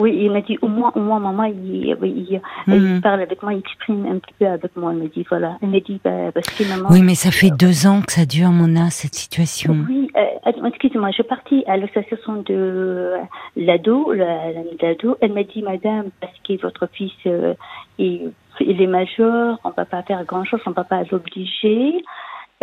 Oui, 0.00 0.16
il 0.16 0.30
m'a 0.30 0.42
dit 0.42 0.56
au 0.62 0.68
moins, 0.68 0.92
au 0.94 1.00
moins, 1.00 1.18
maman, 1.18 1.44
il, 1.44 1.96
il, 2.02 2.40
hmm. 2.68 3.00
parle 3.00 3.20
avec 3.20 3.42
moi, 3.42 3.52
il 3.52 3.58
exprime 3.58 4.06
un 4.06 4.18
petit 4.18 4.32
peu 4.38 4.46
avec 4.46 4.76
moi. 4.76 4.92
Il 4.92 5.02
me 5.02 5.08
dit 5.08 5.26
voilà, 5.28 5.58
il 5.60 5.68
me 5.68 5.80
dit 5.80 6.00
bah, 6.04 6.30
parce 6.32 6.48
que 6.50 6.62
maman. 6.68 6.88
Oui, 6.92 7.02
mais 7.02 7.16
ça 7.16 7.32
fait 7.32 7.50
deux 7.50 7.88
ans 7.88 8.00
que 8.02 8.12
ça 8.12 8.24
dure, 8.24 8.50
Mona, 8.50 8.90
cette 8.90 9.16
situation. 9.16 9.76
Oui, 9.88 10.08
euh, 10.16 10.66
excusez-moi, 10.68 11.08
je 11.08 11.14
suis 11.14 11.22
partie 11.24 11.64
à 11.66 11.76
l'association 11.76 12.42
de 12.46 13.14
l'ado, 13.56 14.12
l'ado. 14.12 15.16
Elle 15.20 15.32
m'a 15.32 15.42
dit 15.42 15.62
madame, 15.62 16.10
parce 16.20 16.34
que 16.46 16.60
votre 16.62 16.88
fils 16.92 17.12
euh, 17.26 17.54
il, 17.98 18.30
il, 18.60 18.80
est 18.82 18.86
majeur, 18.86 19.58
on 19.64 19.70
va 19.70 19.84
pas 19.84 20.02
faire 20.02 20.24
grand 20.24 20.44
chose, 20.44 20.60
on 20.66 20.72
va 20.72 20.84
pas 20.84 21.02
l'obliger. 21.10 22.02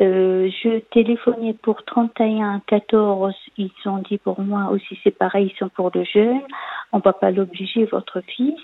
Euh, 0.01 0.49
je 0.63 0.79
téléphonais 0.91 1.53
pour 1.53 1.83
31 1.85 2.61
14, 2.67 3.33
ils 3.57 3.71
ont 3.85 3.99
dit 3.99 4.17
pour 4.17 4.41
moi 4.41 4.69
aussi 4.71 4.99
c'est 5.03 5.17
pareil, 5.17 5.51
ils 5.53 5.57
sont 5.57 5.69
pour 5.69 5.89
le 5.93 6.03
jeune, 6.03 6.41
on 6.91 6.97
ne 6.97 7.01
va 7.01 7.13
pas 7.13 7.31
l'obliger, 7.31 7.85
votre 7.85 8.21
fils. 8.21 8.59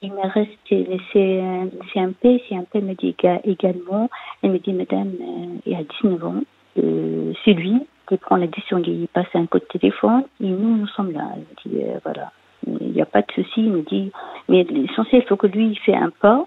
Il 0.00 0.12
me 0.12 0.28
reste 0.28 0.52
le 0.70 0.98
CMP, 1.12 2.42
CMP 2.48 2.82
me 2.82 2.94
dit 2.94 3.16
également, 3.44 4.08
elle 4.42 4.52
me 4.52 4.58
dit 4.58 4.72
madame, 4.72 5.08
euh, 5.20 5.58
il 5.66 5.74
a 5.74 5.82
19 6.02 6.24
ans, 6.24 6.42
euh, 6.78 7.32
c'est 7.44 7.54
lui 7.54 7.82
qui 8.08 8.16
prend 8.16 8.36
la 8.36 8.46
décision, 8.46 8.78
il 8.78 9.08
passe 9.08 9.26
un 9.34 9.46
coup 9.46 9.58
de 9.58 9.64
téléphone, 9.64 10.24
et 10.40 10.48
nous, 10.48 10.76
nous 10.78 10.86
sommes 10.88 11.12
là. 11.12 11.28
Elle 11.34 11.70
dit, 11.70 11.82
euh, 11.82 11.98
voilà, 12.02 12.32
il 12.66 12.92
n'y 12.92 13.02
a 13.02 13.06
pas 13.06 13.22
de 13.22 13.32
souci, 13.32 13.58
il 13.58 13.70
me 13.70 13.82
dit, 13.82 14.10
mais 14.48 14.64
l'essentiel, 14.64 15.22
il 15.24 15.28
faut 15.28 15.36
que 15.36 15.46
lui, 15.46 15.66
il 15.66 15.78
fait 15.78 15.94
un 15.94 16.10
pas, 16.10 16.46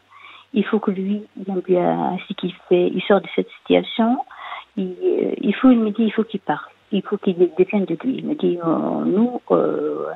il 0.53 0.65
faut 0.65 0.79
que 0.79 0.91
lui, 0.91 1.23
il 1.37 1.49
aime 1.49 1.61
bien 1.61 2.17
ce 2.27 2.33
qu'il 2.33 2.53
fait, 2.67 2.87
il 2.87 3.01
sort 3.03 3.21
de 3.21 3.27
cette 3.35 3.49
situation. 3.59 4.17
Il, 4.77 4.95
euh, 5.03 5.33
il 5.39 5.55
faut, 5.55 5.71
il 5.71 5.79
me 5.79 5.91
dit, 5.91 6.03
il 6.03 6.11
faut 6.11 6.23
qu'il 6.23 6.39
parle. 6.39 6.67
Il 6.91 7.01
faut 7.03 7.17
qu'il 7.17 7.37
défienne 7.57 7.85
de 7.85 7.97
lui. 8.03 8.17
Il 8.17 8.25
me 8.25 8.35
dit, 8.35 8.59
euh, 8.65 9.05
nous, 9.05 9.41
euh, 9.51 10.07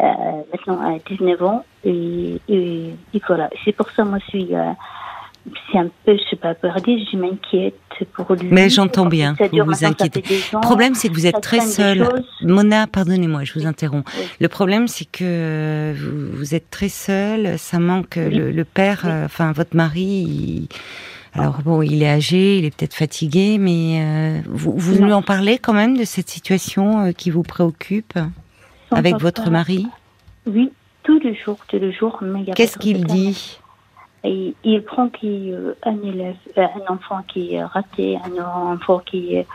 euh, 0.00 0.42
maintenant 0.52 0.80
à 0.80 0.98
19 0.98 1.42
ans, 1.42 1.64
et, 1.84 2.40
et, 2.48 2.90
et 3.14 3.20
voilà. 3.26 3.48
C'est 3.64 3.72
pour 3.72 3.90
ça, 3.90 4.04
moi, 4.04 4.18
je 4.18 4.26
suis 4.26 4.54
c'est 5.70 5.78
un 5.78 5.88
peu, 6.04 6.16
je 6.16 6.30
sais 6.30 6.36
pas, 6.36 6.54
dire, 6.54 6.98
je 7.10 7.16
m'inquiète 7.16 7.74
pour 8.14 8.34
lui. 8.34 8.48
Mais 8.50 8.68
j'entends 8.68 9.06
bien, 9.06 9.36
vous 9.38 9.64
vous 9.64 9.84
inquiétez. 9.84 10.22
Le 10.52 10.60
problème, 10.60 10.94
c'est 10.94 11.08
que 11.08 11.14
vous 11.14 11.26
êtes 11.26 11.40
très 11.40 11.60
seule. 11.60 12.08
Mona, 12.42 12.86
pardonnez-moi, 12.86 13.44
je 13.44 13.54
vous 13.54 13.66
interromps. 13.66 14.10
Le 14.40 14.48
problème, 14.48 14.88
c'est 14.88 15.10
que 15.10 15.94
vous, 16.32 16.54
êtes 16.54 16.70
très 16.70 16.88
seule, 16.88 17.58
ça 17.58 17.78
manque 17.78 18.16
le, 18.16 18.62
père, 18.64 19.02
euh, 19.04 19.24
enfin, 19.26 19.52
votre 19.52 19.76
mari, 19.76 20.68
alors 21.34 21.60
bon, 21.62 21.82
il 21.82 22.02
est 22.02 22.08
âgé, 22.08 22.58
il 22.58 22.64
est 22.64 22.74
peut-être 22.74 22.94
fatigué, 22.94 23.58
mais 23.58 24.00
euh, 24.00 24.40
vous, 24.46 24.72
vous 24.76 25.04
lui 25.04 25.12
en 25.12 25.22
parlez 25.22 25.58
quand 25.58 25.74
même 25.74 25.96
de 25.96 26.04
cette 26.04 26.30
situation 26.30 27.06
euh, 27.06 27.12
qui 27.12 27.30
vous 27.30 27.42
préoccupe 27.42 28.18
avec 28.90 29.16
votre 29.16 29.50
mari? 29.50 29.86
Oui, 30.46 30.70
tous 31.02 31.18
les 31.20 31.34
jours, 31.34 31.58
tous 31.68 31.78
les 31.78 31.92
jours. 31.92 32.22
Qu'est-ce 32.54 32.78
qu'il 32.78 33.04
dit? 33.04 33.58
Et 34.26 34.54
il 34.64 34.82
prend 34.82 35.08
qui, 35.08 35.52
euh, 35.52 35.74
un 35.84 35.96
élève, 36.02 36.34
euh, 36.58 36.62
un 36.62 36.92
enfant 36.94 37.22
qui 37.28 37.54
est 37.54 37.64
raté, 37.64 38.18
un 38.24 38.42
enfant 38.72 38.98
qui 38.98 39.36
est 39.36 39.46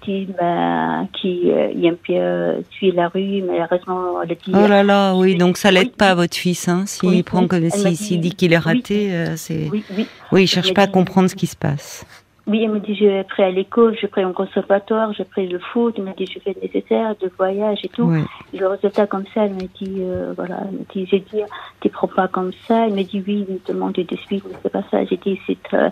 qui, 0.00 0.26
bah, 0.40 1.02
qui 1.12 1.50
aime 1.50 1.96
bien 2.02 2.54
suivre 2.70 2.96
la 2.96 3.08
rue, 3.08 3.42
malheureusement, 3.42 4.20
le 4.20 4.34
dit. 4.34 4.52
Oh 4.54 4.66
là 4.66 4.82
là, 4.82 5.14
oui, 5.14 5.36
donc 5.36 5.58
ça 5.58 5.70
l'aide 5.70 5.94
pas 5.94 6.14
votre 6.14 6.36
fils, 6.36 6.68
hein, 6.68 6.84
s'il 6.86 7.22
prend 7.22 7.46
comme 7.46 7.68
s'il 7.68 8.20
dit 8.20 8.34
qu'il 8.34 8.52
est 8.52 8.58
raté, 8.58 9.12
euh, 9.12 9.36
c'est. 9.36 9.68
Oui, 9.70 9.84
oui. 9.96 10.06
Oui, 10.32 10.44
il 10.44 10.46
cherche 10.46 10.72
pas 10.72 10.82
à 10.82 10.86
comprendre 10.86 11.28
ce 11.28 11.34
qui 11.34 11.46
se 11.46 11.56
passe. 11.56 12.06
Oui, 12.48 12.60
il 12.62 12.70
me 12.70 12.80
dit, 12.80 12.94
j'ai 12.94 13.24
pris 13.24 13.42
à 13.42 13.50
l'école, 13.50 13.94
j'ai 14.00 14.06
pris 14.06 14.22
un 14.22 14.32
conservatoire, 14.32 15.12
j'ai 15.12 15.24
pris 15.24 15.46
le 15.46 15.58
foot, 15.58 15.94
il 15.98 16.04
m'a 16.04 16.12
dit, 16.12 16.24
je 16.26 16.38
fais 16.40 16.54
le 16.54 16.62
nécessaire, 16.62 17.14
de 17.20 17.30
voyage 17.36 17.80
et 17.84 17.88
tout. 17.88 18.10
Le 18.54 18.66
résultat 18.66 19.06
comme 19.06 19.26
ça, 19.34 19.44
il 19.44 19.52
m'a 19.52 19.68
dit, 19.78 19.96
euh, 19.98 20.32
voilà, 20.34 20.60
il 20.72 20.78
m'a 20.78 20.84
dit, 20.90 21.06
j'ai 21.10 21.18
dit, 21.18 21.42
tu 21.80 21.90
prends 21.90 22.08
pas 22.08 22.26
comme 22.26 22.52
ça. 22.66 22.86
Il 22.86 22.94
m'a 22.94 23.02
dit, 23.02 23.22
oui, 23.26 23.44
il 23.46 23.54
me 23.54 23.60
demande 23.66 23.92
de 23.92 24.16
suite, 24.16 24.44
mais 24.48 24.56
c'est 24.62 24.72
pas 24.72 24.82
ça. 24.90 25.04
J'ai 25.04 25.18
dit, 25.18 25.38
c'est, 25.46 25.58
euh, 25.74 25.90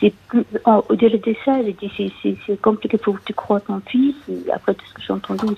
c'est 0.00 0.14
plus, 0.28 0.46
au-delà 0.88 1.18
de 1.18 1.36
ça, 1.44 1.62
j'ai 1.62 1.74
dit, 1.74 1.92
c'est, 1.94 2.10
c'est, 2.22 2.36
c'est 2.46 2.60
compliqué 2.62 2.96
pour 2.96 3.20
que 3.20 3.24
tu 3.26 3.34
crois 3.34 3.60
ton 3.60 3.80
fils. 3.86 4.16
Et 4.30 4.50
après 4.50 4.72
tout 4.72 4.86
ce 4.86 4.94
que 4.94 5.02
j'ai 5.02 5.12
entendu, 5.12 5.54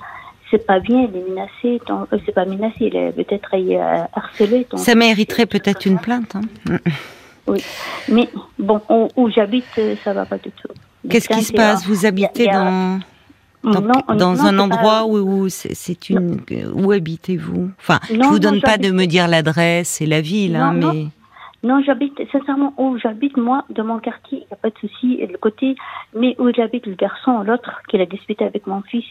c'est 0.50 0.66
pas 0.66 0.80
bien, 0.80 1.08
il 1.08 1.16
est 1.16 1.28
menacé, 1.28 1.80
euh, 1.88 2.18
c'est 2.26 2.34
pas 2.34 2.46
menacé, 2.46 2.78
il 2.80 2.96
est 2.96 3.12
peut-être 3.12 3.54
harcelé. 4.12 4.64
Ton 4.64 4.76
ça 4.76 4.96
mériterait 4.96 5.46
peut-être 5.46 5.86
une 5.86 6.00
plainte, 6.00 6.34
hein. 6.34 6.78
Oui, 7.46 7.62
mais 8.08 8.28
bon, 8.58 8.80
où, 9.16 9.30
j'habite, 9.30 9.64
euh, 9.78 9.96
ça 10.04 10.12
va 10.12 10.24
pas 10.24 10.38
du 10.38 10.50
tout. 10.52 10.68
Qu'est-ce 11.08 11.28
qui 11.28 11.42
se 11.42 11.52
passe? 11.52 11.86
Vous 11.86 12.06
habitez 12.06 12.46
dans 12.46 13.00
dans, 13.64 14.44
un 14.44 14.58
endroit 14.58 15.06
où, 15.06 15.48
c'est 15.48 16.10
une 16.10 16.40
où 16.74 16.90
habitez-vous? 16.90 17.70
Enfin, 17.78 18.00
je 18.08 18.14
vous 18.14 18.38
donne 18.38 18.60
pas 18.60 18.78
de 18.78 18.90
me 18.90 19.06
dire 19.06 19.28
l'adresse 19.28 20.00
et 20.00 20.06
la 20.06 20.20
ville, 20.20 20.56
hein, 20.56 20.72
mais 20.72 21.06
non, 21.62 21.80
j'habite 21.84 22.20
sincèrement 22.32 22.74
où 22.76 22.98
j'habite 22.98 23.36
moi, 23.36 23.64
dans 23.70 23.84
mon 23.84 24.00
quartier, 24.00 24.38
il 24.38 24.46
n'y 24.46 24.52
a 24.52 24.56
pas 24.56 24.70
de 24.70 24.78
souci. 24.78 25.18
Le 25.18 25.38
côté, 25.38 25.76
mais 26.12 26.34
où 26.40 26.52
j'habite 26.52 26.86
le 26.86 26.94
garçon, 26.94 27.42
l'autre, 27.42 27.82
qui 27.88 27.96
a 27.98 28.06
disputé 28.06 28.44
avec 28.44 28.66
mon 28.66 28.82
fils, 28.82 29.04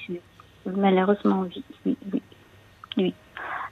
malheureusement, 0.65 1.46
oui, 1.46 1.63
oui, 1.86 2.22
oui. 2.98 3.13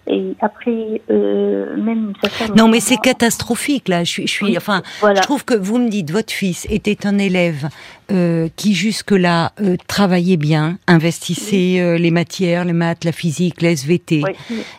Oui. 0.10 0.16
Et 0.16 0.36
après, 0.42 1.02
euh, 1.10 1.78
même 1.78 2.14
Non, 2.56 2.68
mais 2.68 2.80
c'est 2.80 2.98
catastrophique 2.98 3.88
là. 3.88 4.04
Je 4.04 4.10
suis, 4.10 4.28
je 4.28 4.34
suis, 4.34 4.58
enfin, 4.58 4.82
je 5.02 5.22
trouve 5.22 5.46
que 5.46 5.54
vous 5.54 5.78
me 5.78 5.90
dites 5.90 6.12
votre 6.12 6.34
fils 6.34 6.66
était 6.70 7.06
un 7.06 7.18
élève 7.18 7.70
euh, 8.12 8.50
qui 8.56 8.74
jusque-là 8.74 9.54
euh, 9.62 9.76
travaillait 9.88 10.38
bien, 10.38 10.80
investissait 10.88 11.80
euh, 11.80 11.98
les 11.98 12.12
matières, 12.12 12.66
les 12.66 12.74
maths, 12.74 13.04
la 13.04 13.12
physique, 13.12 13.62
la 13.62 13.72
SVT, 13.72 14.24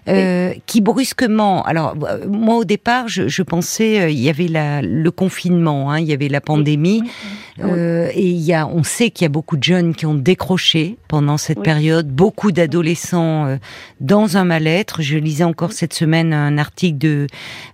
euh, 0.08 0.52
qui 0.66 0.80
brusquement, 0.80 1.62
alors 1.62 1.94
moi 2.28 2.56
au 2.56 2.64
départ, 2.64 3.08
je, 3.08 3.28
je 3.28 3.42
pensais 3.42 4.12
il 4.12 4.18
y 4.18 4.28
avait 4.28 4.48
la, 4.48 4.82
le 4.82 5.10
confinement, 5.10 5.90
hein, 5.90 6.00
il 6.00 6.06
y 6.06 6.12
avait 6.12 6.28
la 6.28 6.40
pandémie, 6.40 7.02
et 7.62 8.28
il 8.28 8.40
y 8.40 8.54
a, 8.54 8.66
on 8.66 8.82
sait 8.82 9.10
qu'il 9.10 9.24
y 9.24 9.26
a 9.26 9.30
beaucoup 9.30 9.56
de 9.56 9.62
jeunes 9.62 9.94
qui 9.94 10.06
ont 10.06 10.14
décroché 10.14 10.96
pendant 11.08 11.36
cette 11.36 11.62
période, 11.62 12.08
beaucoup 12.08 12.52
d'adolescents 12.52 13.58
dans 14.00 14.38
un 14.38 14.44
mal-être. 14.44 15.02
Je 15.02 15.18
lisais 15.18 15.44
encore 15.44 15.72
cette 15.72 15.92
semaine 15.92 16.32
un 16.32 16.56
article 16.56 16.98
de 16.98 17.26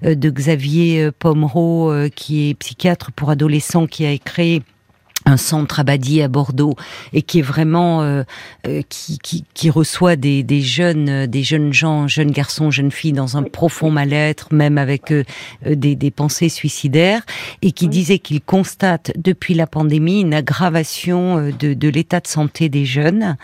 de 0.02 0.30
Xavier 0.30 1.10
Pomereau, 1.16 1.92
qui 2.16 2.50
est 2.50 2.54
psychiatre 2.54 3.12
pour 3.12 3.30
adolescents, 3.30 3.86
qui 3.86 4.04
a 4.06 4.18
créé 4.18 4.62
un 5.26 5.36
centre 5.36 5.80
Abadi 5.80 6.22
à 6.22 6.28
Bordeaux 6.28 6.76
et 7.12 7.22
qui 7.22 7.40
est 7.40 7.42
vraiment 7.42 8.02
euh, 8.02 8.22
euh, 8.66 8.82
qui, 8.88 9.18
qui, 9.18 9.44
qui, 9.54 9.70
reçoit 9.70 10.14
des, 10.14 10.44
des 10.44 10.60
jeunes 10.60 11.08
euh, 11.08 11.26
des 11.26 11.42
jeunes 11.42 11.72
gens 11.72 12.06
jeunes 12.06 12.30
garçons 12.30 12.70
jeunes 12.70 12.92
filles 12.92 13.12
dans 13.12 13.36
un 13.36 13.42
profond 13.42 13.90
mal-être 13.90 14.54
même 14.54 14.78
avec 14.78 15.12
des, 15.64 15.96
des, 15.96 16.10
pensées 16.12 16.48
suicidaires 16.48 17.22
et 17.60 17.72
qui 17.72 17.88
disait 17.88 18.20
qu'il 18.20 18.40
constate 18.40 19.12
depuis 19.16 19.54
la 19.54 19.66
pandémie 19.66 20.20
une 20.20 20.32
aggravation 20.32 21.50
de, 21.58 21.74
de 21.74 21.88
l'état 21.88 22.20
de 22.20 22.28
santé 22.28 22.68
des 22.68 22.84
jeunes 22.84 23.36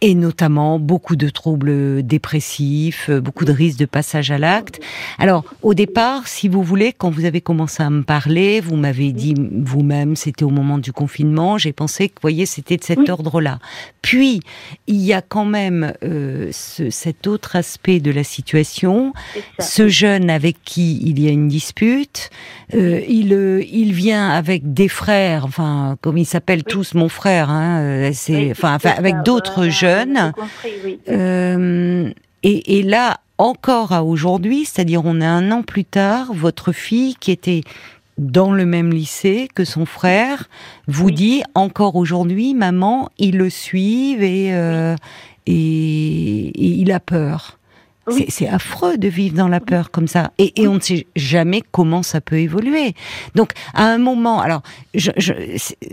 et 0.00 0.14
notamment 0.14 0.78
beaucoup 0.78 1.16
de 1.16 1.28
troubles 1.28 2.02
dépressifs 2.02 3.10
beaucoup 3.10 3.44
de 3.44 3.52
risques 3.52 3.78
de 3.78 3.84
passage 3.84 4.30
à 4.30 4.38
l'acte. 4.38 4.80
Alors 5.18 5.44
au 5.62 5.74
départ 5.74 6.26
si 6.26 6.48
vous 6.48 6.62
voulez 6.62 6.94
quand 6.94 7.10
vous 7.10 7.26
avez 7.26 7.42
commencé 7.42 7.82
à 7.82 7.90
me 7.90 8.02
parler 8.02 8.60
vous 8.60 8.76
m'avez 8.76 9.12
dit 9.12 9.34
vous-même 9.52 10.16
c'était 10.16 10.44
au 10.44 10.50
moment 10.50 10.78
du 10.78 10.85
confinement, 10.92 11.58
j'ai 11.58 11.72
pensé 11.72 12.08
que, 12.08 12.14
vous 12.14 12.22
voyez, 12.22 12.46
c'était 12.46 12.76
de 12.76 12.84
cet 12.84 13.08
ordre-là. 13.08 13.58
Puis, 14.02 14.40
il 14.86 14.96
y 14.96 15.12
a 15.12 15.22
quand 15.22 15.44
même 15.44 15.92
euh, 16.02 16.50
ce, 16.52 16.90
cet 16.90 17.26
autre 17.26 17.56
aspect 17.56 18.00
de 18.00 18.10
la 18.10 18.24
situation. 18.24 19.12
Ce 19.58 19.88
jeune 19.88 20.30
avec 20.30 20.56
qui 20.64 20.98
il 21.02 21.20
y 21.20 21.28
a 21.28 21.30
une 21.30 21.48
dispute, 21.48 22.30
euh, 22.74 23.00
il, 23.08 23.32
euh, 23.32 23.62
il 23.70 23.92
vient 23.92 24.30
avec 24.30 24.72
des 24.72 24.88
frères, 24.88 25.44
enfin, 25.44 25.96
comme 26.00 26.18
ils 26.18 26.26
s'appellent 26.26 26.64
tous 26.64 26.94
mon 26.94 27.08
frère, 27.08 27.50
hein, 27.50 28.10
c'est, 28.12 28.50
enfin, 28.50 28.78
avec 28.96 29.22
d'autres 29.22 29.68
jeunes. 29.68 30.32
et, 31.08 32.78
et 32.78 32.82
là, 32.82 33.20
encore 33.38 33.92
à 33.92 34.02
aujourd'hui, 34.02 34.64
c'est-à-dire 34.64 35.02
on 35.04 35.20
a 35.20 35.26
un 35.26 35.50
an 35.50 35.62
plus 35.62 35.84
tard, 35.84 36.32
votre 36.32 36.72
fille 36.72 37.16
qui 37.20 37.30
était 37.30 37.62
dans 38.18 38.52
le 38.52 38.66
même 38.66 38.92
lycée 38.92 39.48
que 39.54 39.64
son 39.64 39.86
frère 39.86 40.48
vous 40.88 41.10
dit 41.10 41.42
encore 41.54 41.96
aujourd'hui, 41.96 42.54
maman, 42.54 43.10
ils 43.18 43.36
le 43.36 43.50
suivent 43.50 44.22
et, 44.22 44.54
euh, 44.54 44.96
et, 45.46 46.52
il 46.54 46.90
a 46.92 47.00
peur. 47.00 47.58
C'est 48.28 48.46
affreux 48.46 48.98
de 48.98 49.08
vivre 49.08 49.34
dans 49.34 49.48
la 49.48 49.58
peur 49.58 49.90
comme 49.90 50.06
ça. 50.06 50.30
Et, 50.38 50.62
et, 50.62 50.68
on 50.68 50.74
ne 50.74 50.80
sait 50.80 51.08
jamais 51.16 51.60
comment 51.72 52.04
ça 52.04 52.20
peut 52.20 52.38
évoluer. 52.38 52.94
Donc, 53.34 53.50
à 53.74 53.84
un 53.84 53.98
moment, 53.98 54.40
alors, 54.40 54.62
je, 54.94 55.10
je, 55.16 55.32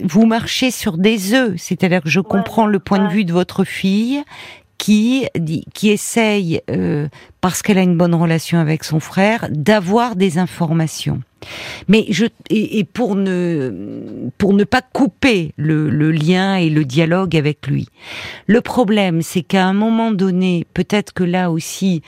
vous 0.03 0.27
marchez 0.27 0.69
sur 0.69 0.99
des 0.99 1.33
œufs. 1.33 1.55
C'est-à-dire 1.57 2.03
que 2.03 2.09
je 2.09 2.19
comprends 2.19 2.67
le 2.67 2.77
point 2.77 2.99
de 2.99 3.11
vue 3.11 3.25
de 3.25 3.33
votre 3.33 3.63
fille 3.63 4.23
qui, 4.83 5.25
qui 5.73 5.91
essaye, 5.91 6.59
euh, 6.69 7.07
parce 7.39 7.61
qu'elle 7.61 7.77
a 7.77 7.83
une 7.83 7.95
bonne 7.95 8.13
relation 8.13 8.59
avec 8.59 8.83
son 8.83 8.99
frère, 8.99 9.47
d'avoir 9.49 10.17
des 10.17 10.39
informations. 10.39 11.21
Mais 11.87 12.05
je 12.09 12.25
et, 12.49 12.83
pour 12.83 13.15
ne 13.15 14.29
pour 14.37 14.53
ne 14.53 14.65
pas 14.65 14.81
couper 14.81 15.53
le, 15.55 15.87
lien 16.11 16.57
et 16.57 16.69
le 16.69 16.83
dialogue 16.83 17.37
avec 17.37 17.65
lui. 17.65 17.87
Le 18.47 18.59
problème, 18.59 19.21
c'est 19.21 19.41
qu'à 19.41 19.65
un 19.65 19.73
moment 19.73 20.11
donné, 20.11 20.65
peut-être 20.73 21.13
que 21.13 21.23
là 21.23 21.49
aussi, 21.49 22.01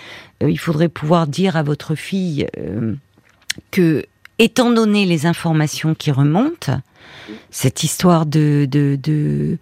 euh, 0.44 0.50
il 0.50 0.60
faudrait 0.60 0.90
pouvoir 0.90 1.28
dire 1.28 1.56
à 1.56 1.64
votre 1.64 1.96
fille 1.96 2.46
euh, 2.58 2.94
que, 3.72 4.04
étant 4.39 4.71
donné 4.71 5.06
les 5.06 5.26
informations 5.26 5.95
qui 5.95 6.12
remontent, 6.12 6.80
cette 7.50 7.84
histoire 7.84 8.26
de 8.26 8.67
de, 8.69 8.98
de, 9.02 9.58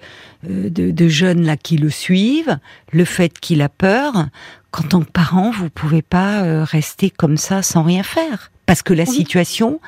euh, 0.49 0.69
de, 0.69 0.91
de 0.91 1.07
jeunes 1.07 1.45
là 1.45 1.57
qui 1.57 1.77
le 1.77 1.89
suivent, 1.89 2.57
le 2.91 3.05
fait 3.05 3.39
qu'il 3.39 3.62
a 3.62 3.69
peur, 3.69 4.27
qu'en 4.71 4.83
tant 4.83 5.01
que 5.01 5.12
parent, 5.12 5.51
vous 5.51 5.69
pouvez 5.69 6.01
pas 6.01 6.63
rester 6.65 7.09
comme 7.09 7.38
ça 7.38 7.62
sans 7.62 7.83
rien 7.83 8.03
faire 8.03 8.51
parce 8.65 8.81
que 8.81 8.93
la 8.93 9.05
situation 9.05 9.79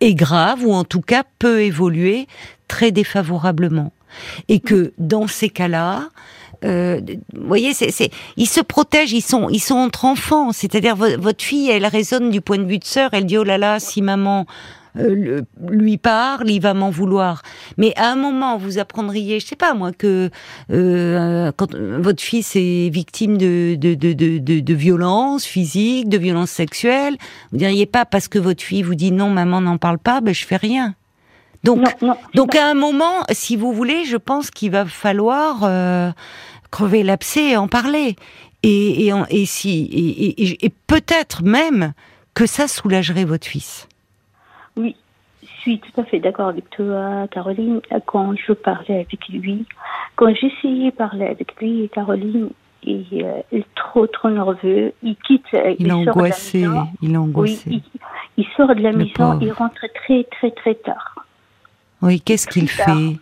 est 0.00 0.14
grave 0.14 0.64
ou 0.64 0.72
en 0.72 0.84
tout 0.84 1.00
cas 1.00 1.24
peut 1.38 1.62
évoluer 1.62 2.26
très 2.68 2.90
défavorablement. 2.90 3.92
Et 4.48 4.60
que 4.60 4.92
dans 4.98 5.26
ces 5.26 5.48
cas-là, 5.48 6.08
euh, 6.64 7.00
vous 7.34 7.46
voyez, 7.46 7.74
c'est, 7.74 8.10
ils 8.36 8.46
se 8.46 8.60
protègent, 8.60 9.12
ils 9.12 9.22
sont, 9.22 9.48
ils 9.48 9.60
sont 9.60 9.76
entre 9.76 10.04
enfants. 10.04 10.52
C'est-à-dire, 10.52 10.96
votre 10.96 11.42
fille, 11.42 11.70
elle 11.70 11.86
raisonne 11.86 12.30
du 12.30 12.40
point 12.40 12.58
de 12.58 12.64
vue 12.64 12.78
de 12.78 12.84
sœur. 12.84 13.10
Elle 13.12 13.26
dit 13.26 13.38
oh 13.38 13.44
là 13.44 13.58
là, 13.58 13.80
si 13.80 14.02
maman 14.02 14.46
euh, 14.98 15.40
lui 15.68 15.96
parle, 15.96 16.50
il 16.50 16.60
va 16.60 16.74
m'en 16.74 16.90
vouloir. 16.90 17.42
Mais 17.78 17.94
à 17.96 18.10
un 18.10 18.16
moment, 18.16 18.58
vous 18.58 18.78
apprendriez, 18.78 19.40
je 19.40 19.46
sais 19.46 19.56
pas 19.56 19.72
moi, 19.74 19.92
que 19.92 20.30
euh, 20.70 21.50
quand 21.56 21.74
votre 21.74 22.22
fils 22.22 22.54
est 22.56 22.90
victime 22.90 23.38
de 23.38 23.74
de, 23.74 23.94
de, 23.94 24.12
de, 24.12 24.60
de, 24.60 24.74
violence 24.74 25.44
physique, 25.44 26.08
de 26.08 26.18
violence 26.18 26.50
sexuelle, 26.50 27.16
vous 27.52 27.58
diriez 27.58 27.86
pas 27.86 28.04
parce 28.04 28.28
que 28.28 28.38
votre 28.38 28.62
fille 28.62 28.82
vous 28.82 28.94
dit 28.94 29.12
non, 29.12 29.30
maman 29.30 29.62
n'en 29.62 29.78
parle 29.78 29.98
pas, 29.98 30.20
ben 30.20 30.34
je 30.34 30.44
fais 30.44 30.56
rien. 30.56 30.94
Donc, 31.64 31.86
donc 32.34 32.56
à 32.56 32.66
un 32.66 32.74
moment, 32.74 33.22
si 33.30 33.56
vous 33.56 33.72
voulez, 33.72 34.04
je 34.04 34.16
pense 34.16 34.50
qu'il 34.50 34.72
va 34.72 34.84
falloir 34.84 35.60
euh, 35.62 36.10
crever 36.72 37.04
l'abcès 37.04 37.50
et 37.50 37.56
en 37.56 37.68
parler. 37.68 38.16
Et, 38.64 39.06
et, 39.06 39.12
et 39.30 39.46
si 39.46 40.56
et, 40.60 40.70
peut-être 40.88 41.44
même 41.44 41.92
que 42.34 42.46
ça 42.46 42.66
soulagerait 42.66 43.24
votre 43.24 43.46
fils. 43.46 43.88
Oui, 44.76 44.96
je 45.42 45.48
suis 45.60 45.78
tout 45.78 46.00
à 46.00 46.04
fait 46.04 46.18
d'accord 46.18 46.48
avec 46.48 46.68
toi, 46.70 47.28
Caroline. 47.30 47.80
Quand 48.06 48.34
je 48.36 48.52
parlais 48.52 49.00
avec 49.00 49.28
lui, 49.28 49.66
quand 50.16 50.34
j'essayais 50.34 50.90
de 50.90 50.96
parler 50.96 51.26
avec 51.26 51.54
lui, 51.60 51.88
Caroline, 51.92 52.50
il 52.84 53.06
est 53.12 53.24
euh, 53.24 53.60
trop 53.74 54.06
trop 54.06 54.30
nerveux. 54.30 54.92
Il 55.02 55.16
quitte. 55.16 55.44
Il, 55.52 55.76
il 55.80 55.88
est 55.88 55.92
angoissé. 55.92 56.66
Il 57.00 57.14
est 57.14 57.16
angoissé. 57.16 57.70
Oui, 57.70 57.82
il, 58.36 58.46
sort 58.56 58.74
de 58.74 58.80
la 58.80 58.92
maison. 58.92 59.38
Il 59.40 59.52
rentre 59.52 59.86
très 59.94 60.24
très 60.24 60.50
très 60.52 60.74
tard. 60.76 61.21
Oui, 62.02 62.20
qu'est-ce 62.20 62.48
qu'il 62.48 62.68
fait? 62.68 63.16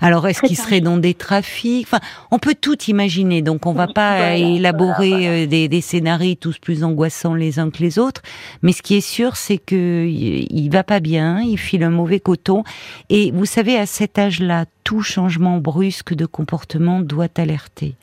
Alors, 0.00 0.26
est-ce 0.26 0.40
qu'il 0.40 0.56
serait 0.56 0.80
dans 0.80 0.96
des 0.96 1.12
trafics? 1.12 1.86
Enfin, 1.86 2.00
on 2.30 2.38
peut 2.38 2.54
tout 2.58 2.82
imaginer. 2.84 3.42
Donc, 3.42 3.66
on 3.66 3.74
va 3.74 3.86
pas 3.86 4.34
élaborer 4.36 5.28
euh, 5.28 5.46
Des, 5.46 5.68
des, 5.68 5.80
scénarios 5.82 6.34
tous 6.34 6.58
plus 6.58 6.82
angoissants 6.82 7.34
les 7.34 7.58
uns 7.58 7.70
que 7.70 7.78
les 7.78 7.98
autres. 7.98 8.22
Mais 8.62 8.72
ce 8.72 8.80
qui 8.80 8.96
est 8.96 9.02
sûr, 9.02 9.36
c'est 9.36 9.58
que 9.58 10.06
il 10.08 10.68
va 10.70 10.82
pas 10.82 11.00
bien. 11.00 11.42
Il 11.42 11.58
file 11.58 11.84
un 11.84 11.90
mauvais 11.90 12.20
coton. 12.20 12.64
Et 13.10 13.30
vous 13.32 13.46
savez, 13.46 13.76
à 13.76 13.84
cet 13.84 14.18
âge-là, 14.18 14.64
tout 14.92 15.00
changement 15.00 15.56
brusque 15.56 16.12
de 16.12 16.26
comportement 16.26 17.00
doit 17.00 17.28
alerter. 17.38 17.94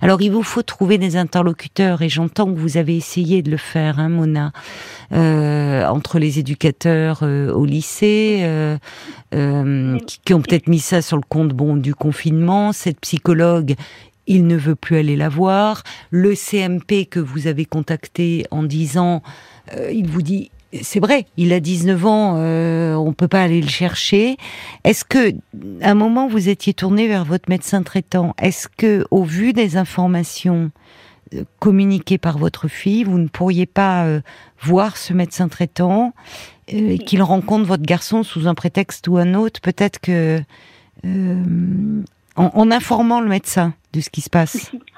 Alors 0.00 0.22
il 0.22 0.30
vous 0.30 0.42
faut 0.42 0.62
trouver 0.62 0.96
des 0.96 1.18
interlocuteurs 1.18 2.00
et 2.00 2.08
j'entends 2.08 2.46
que 2.46 2.58
vous 2.58 2.78
avez 2.78 2.96
essayé 2.96 3.42
de 3.42 3.50
le 3.50 3.58
faire, 3.58 3.98
hein, 3.98 4.08
Mona, 4.08 4.50
euh, 5.12 5.86
entre 5.86 6.18
les 6.18 6.38
éducateurs 6.38 7.18
euh, 7.24 7.52
au 7.52 7.66
lycée, 7.66 8.38
euh, 8.44 8.78
qui, 10.06 10.20
qui, 10.24 10.32
ont 10.32 10.40
peut-être 10.40 10.68
mis 10.68 10.78
ça 10.78 11.02
sur 11.02 11.18
le 11.18 11.24
compte 11.28 11.50
bon 11.50 11.76
du 11.76 11.94
confinement. 11.94 12.72
Cette 12.72 13.00
psychologue, 13.00 13.74
il 14.26 14.46
ne 14.46 14.56
veut 14.56 14.76
plus 14.76 14.96
aller 14.96 15.16
la 15.16 15.28
voir. 15.28 15.82
Le 16.08 16.34
CMP 16.34 17.04
que 17.04 17.20
vous 17.20 17.48
avez 17.48 17.66
contacté 17.66 18.46
en 18.50 18.62
disant, 18.62 19.22
il 19.92 20.08
vous 20.08 20.22
dit 20.22 20.50
c'est 20.82 21.00
vrai, 21.00 21.26
il 21.36 21.52
a 21.52 21.60
19 21.60 22.06
ans, 22.06 22.34
euh, 22.36 22.94
on 22.94 23.12
peut 23.12 23.28
pas 23.28 23.42
aller 23.42 23.60
le 23.60 23.68
chercher. 23.68 24.36
Est-ce 24.84 25.04
que, 25.04 25.32
à 25.82 25.90
un 25.90 25.94
moment, 25.94 26.28
vous 26.28 26.48
étiez 26.48 26.74
tourné 26.74 27.08
vers 27.08 27.24
votre 27.24 27.48
médecin 27.48 27.82
traitant 27.82 28.34
Est-ce 28.40 28.68
que, 28.68 29.04
au 29.10 29.24
vu 29.24 29.52
des 29.52 29.76
informations 29.76 30.70
euh, 31.34 31.42
communiquées 31.58 32.18
par 32.18 32.38
votre 32.38 32.68
fille, 32.68 33.04
vous 33.04 33.18
ne 33.18 33.28
pourriez 33.28 33.66
pas 33.66 34.04
euh, 34.04 34.20
voir 34.60 34.96
ce 34.96 35.12
médecin 35.12 35.48
traitant 35.48 36.14
et 36.68 36.98
qu'il 36.98 37.22
rencontre 37.22 37.66
votre 37.66 37.82
garçon 37.82 38.22
sous 38.22 38.46
un 38.46 38.54
prétexte 38.54 39.08
ou 39.08 39.16
un 39.16 39.34
autre 39.34 39.60
Peut-être 39.60 39.98
que, 39.98 40.40
en, 42.36 42.70
informant 42.70 43.20
le 43.20 43.28
médecin 43.28 43.74
de 43.92 44.00
ce 44.00 44.08
qui 44.08 44.20
se 44.20 44.30
passe? 44.30 44.70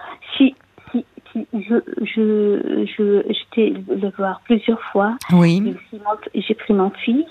je, 1.35 1.77
je, 2.03 2.87
je, 2.97 3.23
j'étais 3.29 3.75
le 3.89 4.11
voir 4.17 4.41
plusieurs 4.45 4.81
fois. 4.93 5.17
Oui. 5.33 5.75
J'ai 6.35 6.55
pris 6.55 6.75
mon 6.75 6.91
fils. 6.91 7.27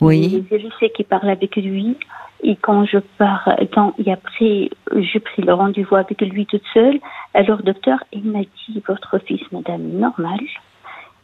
Oui. 0.00 0.44
Je 0.50 0.68
sais 0.78 0.90
qu'il 0.90 1.06
parle 1.06 1.30
avec 1.30 1.56
lui. 1.56 1.96
Et 2.42 2.54
quand 2.54 2.84
je 2.84 2.98
pars, 3.18 3.48
quand, 3.74 3.94
et 3.98 4.12
après, 4.12 4.70
j'ai 4.94 5.20
pris 5.20 5.42
le 5.42 5.52
rendez-vous 5.52 5.96
avec 5.96 6.20
lui 6.20 6.46
toute 6.46 6.62
seule. 6.72 7.00
Alors, 7.34 7.62
docteur, 7.62 7.98
il 8.12 8.24
m'a 8.30 8.42
dit, 8.42 8.82
votre 8.86 9.18
fils, 9.18 9.42
madame, 9.50 9.82
normal. 9.82 10.38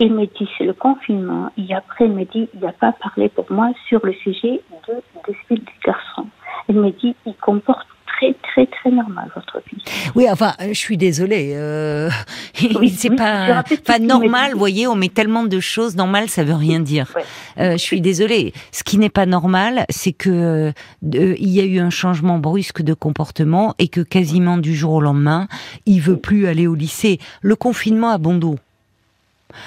Il 0.00 0.12
m'a 0.12 0.26
dit, 0.26 0.48
c'est 0.58 0.64
le 0.64 0.72
confinement. 0.72 1.52
Et 1.56 1.72
après, 1.72 2.06
il 2.06 2.12
m'a 2.12 2.24
dit, 2.24 2.48
il 2.52 2.60
n'a 2.60 2.72
pas 2.72 2.92
parlé 2.92 3.28
pour 3.28 3.46
moi 3.50 3.70
sur 3.88 4.04
le 4.04 4.12
sujet 4.12 4.60
de, 4.88 4.94
de, 4.94 5.54
du 5.54 5.72
garçon. 5.84 6.26
Il 6.68 6.80
m'a 6.80 6.90
dit, 6.90 7.14
il 7.26 7.36
comporte 7.36 7.86
très 8.16 8.34
très 8.42 8.66
très 8.66 8.90
normal 8.90 9.30
votre 9.34 9.62
fils. 9.66 9.82
Oui, 10.14 10.26
enfin, 10.30 10.54
je 10.60 10.72
suis 10.74 10.96
désolée. 10.96 11.52
Euh, 11.54 12.10
c'est 12.94 13.14
pas, 13.14 13.64
pas 13.84 13.98
normal. 13.98 14.52
Vous 14.52 14.58
voyez, 14.58 14.86
on 14.86 14.94
met 14.94 15.08
tellement 15.08 15.44
de 15.44 15.60
choses. 15.60 15.96
Normal, 15.96 16.28
ça 16.28 16.44
veut 16.44 16.54
rien 16.54 16.80
dire. 16.80 17.12
Euh, 17.58 17.72
je 17.72 17.78
suis 17.78 18.00
désolée. 18.00 18.52
Ce 18.72 18.84
qui 18.84 18.98
n'est 18.98 19.10
pas 19.10 19.26
normal, 19.26 19.84
c'est 19.88 20.12
que 20.12 20.30
euh, 20.30 20.72
il 21.02 21.50
y 21.50 21.60
a 21.60 21.64
eu 21.64 21.78
un 21.78 21.90
changement 21.90 22.38
brusque 22.38 22.82
de 22.82 22.94
comportement 22.94 23.74
et 23.78 23.88
que 23.88 24.00
quasiment 24.00 24.58
du 24.58 24.74
jour 24.74 24.94
au 24.94 25.00
lendemain, 25.00 25.48
il 25.86 26.00
veut 26.00 26.18
plus 26.18 26.46
aller 26.46 26.66
au 26.66 26.74
lycée. 26.74 27.18
Le 27.42 27.56
confinement 27.56 28.10
a 28.10 28.18
bon 28.18 28.34
dos. 28.34 28.56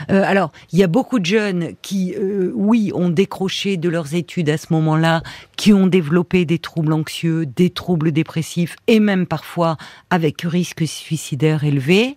Euh, 0.10 0.24
alors, 0.26 0.52
il 0.72 0.80
y 0.80 0.84
a 0.84 0.88
beaucoup 0.88 1.20
de 1.20 1.26
jeunes 1.26 1.72
qui, 1.82 2.14
euh, 2.16 2.52
oui, 2.56 2.92
ont 2.94 3.10
décroché 3.10 3.78
de 3.78 3.90
leurs 3.90 4.14
études 4.14 4.50
à 4.50 4.58
ce 4.58 4.68
moment-là, 4.72 5.24
qui 5.56 5.74
ont 5.74 5.88
développé 5.88 6.46
des 6.46 6.60
troubles 6.60 6.94
anxieux, 6.94 7.46
des 7.46 7.70
troubles 7.70 8.12
dépressifs, 8.12 8.76
et 8.88 9.00
même 9.00 9.26
parfois 9.26 9.78
avec 10.10 10.42
risque 10.42 10.86
suicidaire 10.88 11.64
élevé. 11.64 12.16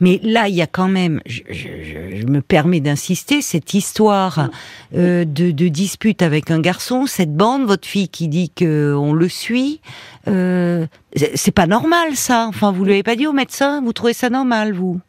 Mais 0.00 0.20
là, 0.22 0.48
il 0.48 0.54
y 0.54 0.62
a 0.62 0.66
quand 0.66 0.88
même, 0.88 1.20
je, 1.26 2.26
me 2.26 2.40
permets 2.40 2.80
d'insister, 2.80 3.42
cette 3.42 3.74
histoire 3.74 4.50
euh, 4.94 5.24
de, 5.24 5.50
de, 5.50 5.68
dispute 5.68 6.22
avec 6.22 6.50
un 6.50 6.60
garçon, 6.60 7.06
cette 7.06 7.34
bande, 7.34 7.66
votre 7.66 7.86
fille 7.86 8.08
qui 8.08 8.28
dit 8.28 8.50
que 8.50 8.94
on 8.94 9.12
le 9.12 9.28
suit. 9.28 9.80
c'est 10.26 11.54
pas 11.54 11.66
normal 11.66 12.16
ça. 12.16 12.46
Enfin, 12.48 12.72
vous 12.72 12.84
lui 12.84 12.92
avez 12.92 13.02
pas 13.02 13.16
dit 13.16 13.26
au 13.26 13.32
médecin, 13.32 13.80
vous 13.82 13.92
trouvez 13.92 14.12
ça 14.12 14.30
normal, 14.30 14.72
vous? 14.72 15.00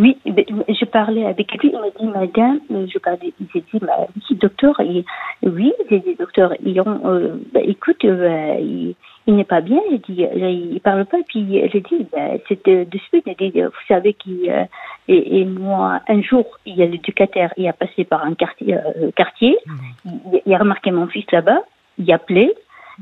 Oui, 0.00 0.16
je 0.24 0.84
parlais 0.86 1.26
avec 1.26 1.52
lui, 1.62 1.72
il 1.72 1.78
m'a 1.78 1.90
dit, 1.90 2.06
madame, 2.06 2.60
je 2.70 2.98
parlais, 2.98 3.34
j'ai 3.52 3.60
dit, 3.60 3.78
bah, 3.80 4.06
docteur, 4.30 4.80
et, 4.80 5.04
oui, 5.42 5.72
j'ai 5.90 6.00
dit, 6.00 6.14
docteur, 6.14 6.54
ont, 6.64 7.00
euh, 7.04 7.36
bah, 7.52 7.60
écoute, 7.62 8.02
euh, 8.06 8.56
il, 8.58 8.94
il 9.26 9.36
n'est 9.36 9.44
pas 9.44 9.60
bien, 9.60 9.78
j'ai 9.90 9.98
dit, 9.98 10.24
euh, 10.24 10.48
il 10.48 10.80
parle 10.80 11.04
pas, 11.04 11.18
puis 11.28 11.68
j'ai 11.70 11.80
dit, 11.80 12.06
bah, 12.10 12.30
c'est 12.48 12.66
de, 12.66 12.84
de 12.84 12.98
suite, 12.98 13.28
dit, 13.38 13.60
vous 13.60 13.70
savez 13.88 14.14
qu'il, 14.14 14.50
et, 15.06 15.40
et, 15.40 15.44
moi, 15.44 16.00
un 16.08 16.22
jour, 16.22 16.46
il 16.64 16.76
y 16.76 16.82
a 16.82 16.86
l'éducateur, 16.86 17.50
il 17.58 17.68
a 17.68 17.74
passé 17.74 18.04
par 18.04 18.24
un 18.24 18.32
quartier, 18.32 18.78
quartier, 19.16 19.58
mmh. 19.66 20.10
il, 20.32 20.42
il, 20.46 20.54
a 20.54 20.58
remarqué 20.58 20.90
mon 20.92 21.08
fils 21.08 21.30
là-bas, 21.30 21.60
il 21.98 22.10
a 22.10 22.14
appelé, 22.14 22.54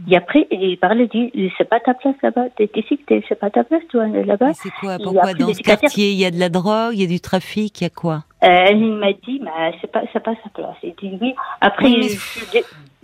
et 0.07 0.17
après, 0.17 0.47
il 0.51 0.79
parlait, 0.79 1.09
il 1.13 1.31
dit, 1.33 1.53
c'est 1.59 1.69
pas 1.69 1.81
ta 1.81 1.95
place 1.95 2.15
là-bas, 2.23 2.51
t'es 2.57 2.71
ici, 2.77 3.01
c'est 3.29 3.39
pas 3.39 3.51
ta 3.51 3.65
place, 3.65 3.83
toi, 3.89 4.07
là-bas. 4.07 4.53
C'est 4.55 4.71
quoi, 4.81 4.99
pourquoi 5.03 5.35
dans 5.35 5.53
ce 5.53 5.63
quartier, 5.63 6.11
il 6.11 6.19
y 6.19 6.25
a 6.25 6.31
de 6.31 6.39
la 6.39 6.49
drogue, 6.49 6.95
il 6.95 7.01
y 7.01 7.05
a 7.05 7.09
du 7.09 7.21
trafic, 7.21 7.81
il 7.81 7.85
y 7.85 7.87
a 7.87 7.91
quoi? 7.91 8.25
Euh, 8.45 8.71
Il 8.73 8.93
m'a 8.95 9.13
dit, 9.13 9.41
bah, 9.43 9.73
c'est 9.81 9.91
pas, 9.91 10.03
c'est 10.13 10.23
pas 10.23 10.35
sa 10.43 10.51
place. 10.51 10.77
Il 10.83 10.95
dit 10.95 11.19
oui. 11.21 11.35
Après, 11.61 11.89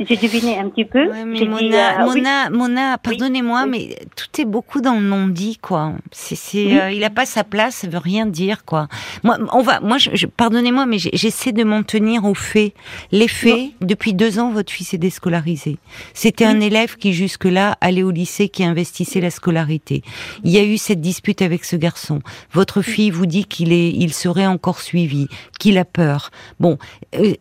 j'ai 0.00 0.16
deviné 0.16 0.58
un 0.58 0.68
petit 0.70 0.84
peu. 0.84 1.08
Ouais, 1.08 1.24
mais 1.24 1.44
Mona, 1.44 2.00
euh, 2.02 2.04
Mona, 2.04 2.50
Mona, 2.50 2.98
pardonnez-moi, 2.98 3.66
mais 3.66 3.96
tout 4.16 4.40
est 4.40 4.44
beaucoup 4.44 4.80
dans 4.80 4.94
le 4.94 5.02
non-dit, 5.02 5.58
quoi. 5.58 5.92
C'est, 6.10 6.34
c'est, 6.34 6.80
euh, 6.80 6.90
il 6.90 7.04
a 7.04 7.10
pas 7.10 7.26
sa 7.26 7.44
place, 7.44 7.76
ça 7.76 7.88
veut 7.88 7.98
rien 7.98 8.26
dire, 8.26 8.64
quoi. 8.64 8.88
Moi, 9.22 9.38
on 9.52 9.62
va, 9.62 9.78
moi, 9.78 9.98
je, 9.98 10.26
pardonnez-moi, 10.26 10.86
mais 10.86 10.98
j'essaie 10.98 11.52
de 11.52 11.62
m'en 11.62 11.84
tenir 11.84 12.24
aux 12.24 12.34
faits. 12.34 12.74
Les 13.12 13.28
faits, 13.28 13.70
depuis 13.80 14.14
deux 14.14 14.40
ans, 14.40 14.50
votre 14.50 14.72
fils 14.72 14.94
est 14.94 14.98
déscolarisé. 14.98 15.78
C'était 16.12 16.44
un 16.44 16.58
élève 16.58 16.96
qui 16.96 17.12
jusque-là 17.12 17.76
allait 17.80 18.02
au 18.02 18.10
lycée, 18.10 18.48
qui 18.48 18.64
investissait 18.64 19.20
la 19.20 19.30
scolarité. 19.30 20.02
Il 20.42 20.50
y 20.50 20.58
a 20.58 20.64
eu 20.64 20.76
cette 20.76 21.00
dispute 21.00 21.40
avec 21.40 21.64
ce 21.64 21.76
garçon. 21.76 22.20
Votre 22.52 22.82
fille 22.82 23.10
vous 23.10 23.26
dit 23.26 23.44
qu'il 23.44 23.72
est, 23.72 23.90
il 23.90 24.12
serait 24.12 24.46
encore 24.46 24.80
suivi, 24.80 25.23
qu'il 25.58 25.78
a 25.78 25.84
peur. 25.84 26.30
Bon, 26.60 26.78
euh, 27.14 27.34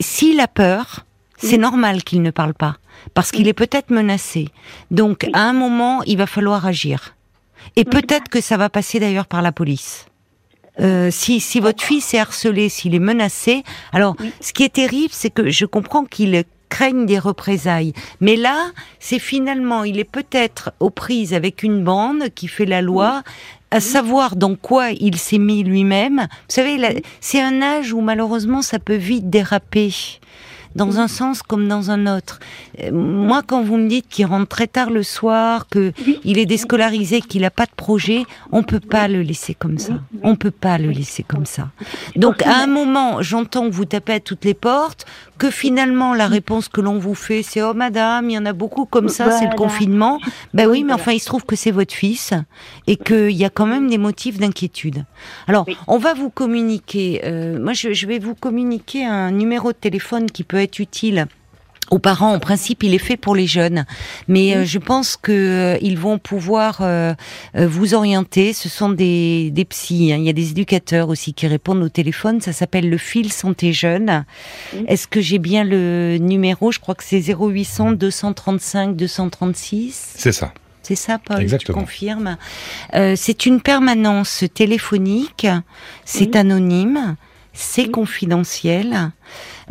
s'il 0.00 0.40
a 0.40 0.48
peur, 0.48 1.04
c'est 1.36 1.58
normal 1.58 2.02
qu'il 2.02 2.22
ne 2.22 2.30
parle 2.30 2.54
pas, 2.54 2.78
parce 3.14 3.30
qu'il 3.30 3.48
est 3.48 3.52
peut-être 3.52 3.90
menacé. 3.90 4.48
Donc, 4.90 5.28
à 5.32 5.42
un 5.42 5.52
moment, 5.52 6.02
il 6.04 6.16
va 6.16 6.26
falloir 6.26 6.66
agir. 6.66 7.14
Et 7.76 7.84
peut-être 7.84 8.28
que 8.28 8.40
ça 8.40 8.56
va 8.56 8.68
passer 8.68 9.00
d'ailleurs 9.00 9.26
par 9.26 9.42
la 9.42 9.52
police. 9.52 10.06
Euh, 10.78 11.10
si, 11.10 11.40
si 11.40 11.60
votre 11.60 11.82
fils 11.82 12.12
est 12.14 12.18
harcelé, 12.18 12.68
s'il 12.68 12.94
est 12.94 13.00
menacé, 13.00 13.64
alors 13.92 14.14
ce 14.40 14.52
qui 14.52 14.62
est 14.62 14.74
terrible, 14.74 15.12
c'est 15.12 15.30
que 15.30 15.50
je 15.50 15.64
comprends 15.64 16.04
qu'il 16.04 16.44
craigne 16.68 17.06
des 17.06 17.18
représailles. 17.18 17.92
Mais 18.20 18.36
là, 18.36 18.70
c'est 18.98 19.18
finalement, 19.18 19.84
il 19.84 19.98
est 19.98 20.04
peut-être 20.04 20.72
aux 20.80 20.90
prises 20.90 21.32
avec 21.32 21.62
une 21.62 21.82
bande 21.82 22.28
qui 22.34 22.48
fait 22.48 22.66
la 22.66 22.82
loi, 22.82 23.22
à 23.76 23.80
savoir 23.80 24.36
dans 24.36 24.54
quoi 24.54 24.90
il 24.90 25.16
s'est 25.16 25.36
mis 25.36 25.62
lui-même. 25.62 26.20
Vous 26.30 26.54
savez, 26.54 27.02
c'est 27.20 27.42
un 27.42 27.60
âge 27.60 27.92
où 27.92 28.00
malheureusement 28.00 28.62
ça 28.62 28.78
peut 28.78 28.94
vite 28.94 29.28
déraper 29.28 29.92
dans 30.76 31.00
un 31.00 31.08
sens 31.08 31.42
comme 31.42 31.66
dans 31.66 31.90
un 31.90 32.06
autre. 32.06 32.38
Euh, 32.82 32.92
moi, 32.92 33.42
quand 33.44 33.62
vous 33.62 33.76
me 33.76 33.88
dites 33.88 34.08
qu'il 34.08 34.26
rentre 34.26 34.48
très 34.48 34.66
tard 34.66 34.90
le 34.90 35.02
soir, 35.02 35.66
que 35.68 35.92
il 36.24 36.38
est 36.38 36.46
déscolarisé, 36.46 37.20
qu'il 37.20 37.42
n'a 37.42 37.50
pas 37.50 37.66
de 37.66 37.74
projet, 37.74 38.24
on 38.52 38.62
peut 38.62 38.80
pas 38.80 39.08
le 39.08 39.22
laisser 39.22 39.54
comme 39.54 39.78
ça. 39.78 39.94
On 40.22 40.36
peut 40.36 40.50
pas 40.50 40.78
le 40.78 40.90
laisser 40.90 41.22
comme 41.22 41.46
ça. 41.46 41.70
Donc, 42.14 42.42
à 42.42 42.62
un 42.62 42.66
moment, 42.66 43.22
j'entends 43.22 43.68
que 43.68 43.74
vous 43.74 43.86
tapez 43.86 44.14
à 44.14 44.20
toutes 44.20 44.44
les 44.44 44.54
portes, 44.54 45.06
que 45.38 45.50
finalement 45.50 46.14
la 46.14 46.28
réponse 46.28 46.68
que 46.68 46.80
l'on 46.80 46.98
vous 46.98 47.14
fait, 47.14 47.42
c'est 47.42 47.62
oh 47.62 47.74
madame, 47.74 48.30
il 48.30 48.34
y 48.34 48.38
en 48.38 48.46
a 48.46 48.52
beaucoup 48.52 48.86
comme 48.86 49.08
ça, 49.08 49.30
c'est 49.30 49.48
le 49.48 49.56
confinement. 49.56 50.18
Ben 50.54 50.66
oui, 50.68 50.84
mais 50.84 50.92
enfin, 50.92 51.12
il 51.12 51.20
se 51.20 51.26
trouve 51.26 51.44
que 51.44 51.56
c'est 51.56 51.70
votre 51.70 51.94
fils 51.94 52.32
et 52.86 52.96
qu'il 52.96 53.32
y 53.32 53.44
a 53.44 53.50
quand 53.50 53.66
même 53.66 53.88
des 53.88 53.98
motifs 53.98 54.38
d'inquiétude. 54.38 55.04
Alors, 55.46 55.66
on 55.88 55.98
va 55.98 56.14
vous 56.14 56.30
communiquer. 56.30 57.20
Euh, 57.24 57.58
moi, 57.58 57.72
je, 57.72 57.92
je 57.92 58.06
vais 58.06 58.18
vous 58.18 58.34
communiquer 58.34 59.04
un 59.04 59.30
numéro 59.30 59.72
de 59.72 59.76
téléphone 59.76 60.26
qui 60.30 60.42
peut 60.42 60.56
être 60.56 60.65
utile 60.66 61.26
aux 61.90 61.98
parents, 61.98 62.32
en 62.32 62.40
principe, 62.40 62.82
il 62.82 62.94
est 62.94 62.98
fait 62.98 63.16
pour 63.16 63.34
les 63.36 63.46
jeunes, 63.46 63.84
mais 64.26 64.56
euh, 64.56 64.64
je 64.64 64.78
pense 64.78 65.16
que 65.16 65.32
euh, 65.32 65.78
ils 65.80 65.98
vont 65.98 66.18
pouvoir 66.18 66.78
euh, 66.80 67.14
vous 67.54 67.94
orienter. 67.94 68.52
Ce 68.52 68.68
sont 68.68 68.88
des, 68.88 69.50
des 69.52 69.64
psys, 69.64 70.12
hein. 70.12 70.16
il 70.16 70.24
y 70.24 70.28
a 70.28 70.32
des 70.32 70.50
éducateurs 70.50 71.08
aussi 71.08 71.32
qui 71.32 71.46
répondent 71.46 71.82
au 71.82 71.88
téléphone. 71.88 72.40
Ça 72.40 72.52
s'appelle 72.52 72.90
le 72.90 72.98
fil 72.98 73.32
santé 73.32 73.72
jeune. 73.72 74.24
Est-ce 74.88 75.06
que 75.06 75.20
j'ai 75.20 75.38
bien 75.38 75.62
le 75.62 76.18
numéro? 76.18 76.72
Je 76.72 76.80
crois 76.80 76.94
que 76.94 77.04
c'est 77.04 77.20
0800 77.20 77.92
235 77.92 78.96
236. 78.96 80.14
C'est 80.16 80.32
ça. 80.32 80.52
C'est 80.82 80.96
ça, 80.96 81.18
Paul 81.18 81.40
Exactement. 81.40 81.78
Tu 81.78 81.84
confirmes 81.84 82.36
C'est 83.16 83.46
une 83.46 83.60
permanence 83.60 84.44
téléphonique. 84.54 85.46
C'est 86.04 86.36
anonyme. 86.36 87.16
C'est 87.58 87.90
confidentiel. 87.90 89.12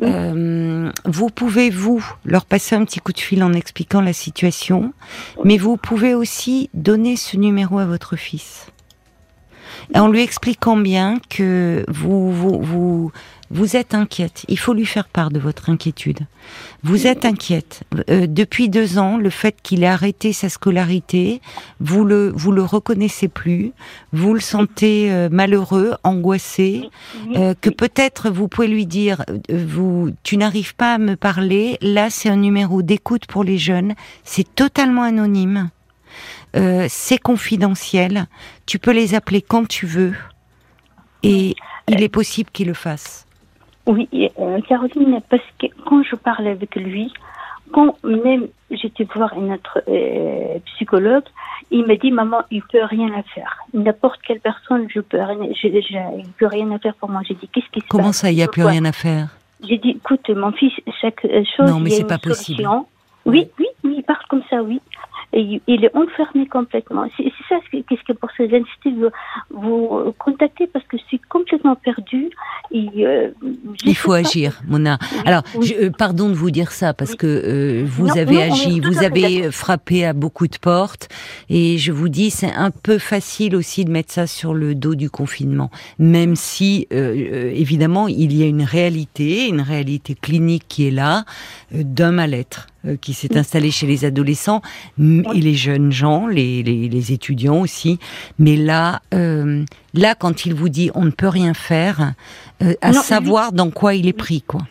Euh, 0.01 0.91
vous 1.05 1.29
pouvez, 1.29 1.69
vous, 1.69 2.03
leur 2.25 2.45
passer 2.45 2.75
un 2.75 2.83
petit 2.83 2.99
coup 2.99 3.13
de 3.13 3.19
fil 3.19 3.43
en 3.43 3.53
expliquant 3.53 4.01
la 4.01 4.11
situation, 4.11 4.91
mais 5.43 5.57
vous 5.57 5.77
pouvez 5.77 6.15
aussi 6.15 6.71
donner 6.73 7.15
ce 7.15 7.37
numéro 7.37 7.77
à 7.77 7.85
votre 7.85 8.15
fils. 8.15 8.65
En 9.93 10.07
lui 10.07 10.23
expliquant 10.23 10.77
bien 10.77 11.19
que 11.29 11.85
vous, 11.87 12.33
vous, 12.33 12.59
vous, 12.59 13.11
vous 13.51 13.75
êtes 13.75 13.93
inquiète. 13.93 14.43
Il 14.47 14.57
faut 14.57 14.73
lui 14.73 14.85
faire 14.85 15.07
part 15.07 15.29
de 15.29 15.39
votre 15.39 15.69
inquiétude. 15.69 16.19
Vous 16.83 17.05
êtes 17.05 17.25
inquiète. 17.25 17.83
Euh, 18.09 18.25
depuis 18.27 18.69
deux 18.69 18.97
ans, 18.97 19.17
le 19.17 19.29
fait 19.29 19.55
qu'il 19.61 19.83
ait 19.83 19.87
arrêté 19.87 20.33
sa 20.33 20.49
scolarité, 20.49 21.41
vous 21.79 22.05
le, 22.05 22.31
vous 22.35 22.51
le 22.51 22.63
reconnaissez 22.63 23.27
plus, 23.27 23.71
vous 24.13 24.33
le 24.33 24.39
sentez 24.39 25.11
euh, 25.11 25.29
malheureux, 25.31 25.93
angoissé, 26.03 26.89
euh, 27.35 27.53
que 27.59 27.69
peut-être 27.69 28.29
vous 28.29 28.47
pouvez 28.47 28.67
lui 28.67 28.87
dire, 28.87 29.23
vous, 29.49 30.11
tu 30.23 30.37
n'arrives 30.37 30.75
pas 30.75 30.95
à 30.95 30.97
me 30.97 31.15
parler. 31.15 31.77
Là, 31.81 32.09
c'est 32.09 32.29
un 32.29 32.37
numéro 32.37 32.81
d'écoute 32.81 33.27
pour 33.27 33.43
les 33.43 33.57
jeunes. 33.57 33.93
C'est 34.23 34.55
totalement 34.55 35.03
anonyme. 35.03 35.69
c'est 36.87 37.17
confidentiel. 37.17 38.27
Tu 38.65 38.79
peux 38.79 38.91
les 38.91 39.13
appeler 39.13 39.41
quand 39.41 39.67
tu 39.67 39.85
veux. 39.85 40.13
Et 41.21 41.55
il 41.87 42.01
est 42.01 42.09
possible 42.09 42.49
qu'ils 42.51 42.67
le 42.67 42.73
fassent. 42.73 43.24
Oui, 43.87 44.07
euh, 44.39 44.59
Caroline, 44.61 45.19
parce 45.29 45.43
que 45.59 45.67
quand 45.85 46.01
je 46.03 46.15
parlais 46.15 46.51
avec 46.51 46.75
lui, 46.75 47.13
quand 47.71 47.95
même 48.03 48.47
j'étais 48.71 49.03
voir 49.15 49.33
une 49.37 49.53
autre 49.53 49.81
euh, 49.87 50.57
psychologue, 50.65 51.23
il 51.71 51.85
m'a 51.85 51.95
dit 51.95 52.11
maman, 52.11 52.41
il 52.51 52.61
peut 52.63 52.83
rien 52.83 53.11
à 53.13 53.21
faire. 53.23 53.57
N'importe 53.73 54.19
quelle 54.25 54.39
personne, 54.39 54.87
je 54.89 55.01
peux 55.01 55.21
rien, 55.21 55.49
je, 55.53 55.67
il 55.67 56.31
peut 56.37 56.47
rien 56.47 56.71
à 56.71 56.79
faire 56.79 56.95
pour 56.95 57.09
moi. 57.09 57.21
J'ai 57.27 57.35
dit 57.35 57.47
qu'est-ce 57.47 57.69
qui 57.71 57.81
se 57.81 57.87
Comment 57.87 58.11
ça, 58.11 58.31
il 58.31 58.35
n'y 58.35 58.43
a 58.43 58.47
plus 58.47 58.63
rien 58.63 58.85
à 58.85 58.91
faire? 58.91 59.29
J'ai 59.67 59.77
dit 59.77 59.91
écoute, 59.91 60.29
mon 60.29 60.51
fils, 60.51 60.73
chaque 61.01 61.23
euh, 61.25 61.43
chose. 61.55 61.69
Non, 61.69 61.79
mais 61.79 61.91
c'est 61.91 62.07
pas 62.07 62.17
possible. 62.17 62.67
Oui, 63.25 63.47
oui, 63.59 63.65
oui, 63.83 63.95
il 63.97 64.03
parle 64.03 64.25
comme 64.29 64.43
ça, 64.49 64.61
oui 64.61 64.79
il 65.35 65.85
est 65.85 65.95
enfermé 65.95 66.47
complètement. 66.47 67.07
C'est 67.17 67.31
ça 67.49 67.57
qu'est-ce 67.71 68.03
que 68.03 68.13
pour 68.13 68.29
ces 68.37 68.53
instituts 68.55 68.95
vous, 69.49 69.89
vous 69.89 70.13
contactez 70.13 70.67
parce 70.67 70.85
que 70.85 70.97
suis 70.97 71.19
complètement 71.55 71.75
perdue. 71.75 72.29
Et, 72.71 72.89
euh, 73.05 73.29
il 73.85 73.95
faut 73.95 74.13
agir, 74.13 74.61
Mona. 74.67 74.97
Alors, 75.25 75.43
Je, 75.61 75.73
euh, 75.73 75.89
pardon 75.91 76.29
de 76.29 76.33
vous 76.33 76.51
dire 76.51 76.71
ça 76.71 76.93
parce 76.93 77.15
que 77.15 77.27
euh, 77.27 77.85
vous 77.85 78.17
avez 78.17 78.41
agi, 78.41 78.79
vous 78.79 79.03
avez 79.03 79.51
frappé 79.51 80.05
à 80.05 80.13
beaucoup 80.13 80.47
de 80.47 80.57
portes 80.57 81.07
et 81.49 81.77
je 81.77 81.91
vous 81.91 82.09
dis 82.09 82.31
c'est 82.31 82.51
un 82.51 82.71
peu 82.71 82.97
facile 82.97 83.55
aussi 83.55 83.85
de 83.85 83.91
mettre 83.91 84.11
ça 84.11 84.27
sur 84.27 84.53
le 84.53 84.75
dos 84.75 84.95
du 84.95 85.09
confinement, 85.09 85.69
même 85.99 86.35
si 86.35 86.87
évidemment 86.91 88.07
il 88.07 88.35
y 88.35 88.43
a 88.43 88.47
une 88.47 88.63
réalité, 88.63 89.47
une 89.47 89.61
réalité 89.61 90.15
clinique 90.15 90.65
qui 90.67 90.87
est 90.87 90.91
là 90.91 91.25
d'un 91.71 92.11
mal-être 92.11 92.67
qui 93.01 93.13
s'est 93.13 93.37
installé 93.37 93.71
chez 93.71 93.87
les 93.87 94.05
adolescents 94.05 94.61
et 94.99 95.41
les 95.41 95.53
jeunes 95.53 95.91
gens, 95.91 96.27
les, 96.27 96.63
les, 96.63 97.11
étudiants 97.11 97.61
aussi. 97.61 97.99
Mais 98.39 98.55
là, 98.55 99.01
euh, 99.13 99.63
là, 99.93 100.15
quand 100.15 100.45
il 100.45 100.53
vous 100.53 100.69
dit 100.69 100.91
on 100.95 101.05
ne 101.05 101.11
peut 101.11 101.27
rien 101.27 101.53
faire, 101.53 102.13
euh, 102.61 102.73
à 102.81 102.93
savoir 102.93 103.51
dans 103.51 103.71
quoi 103.71 103.95
il 103.95 104.07
est 104.07 104.13
pris, 104.13 104.41
quoi. 104.41 104.61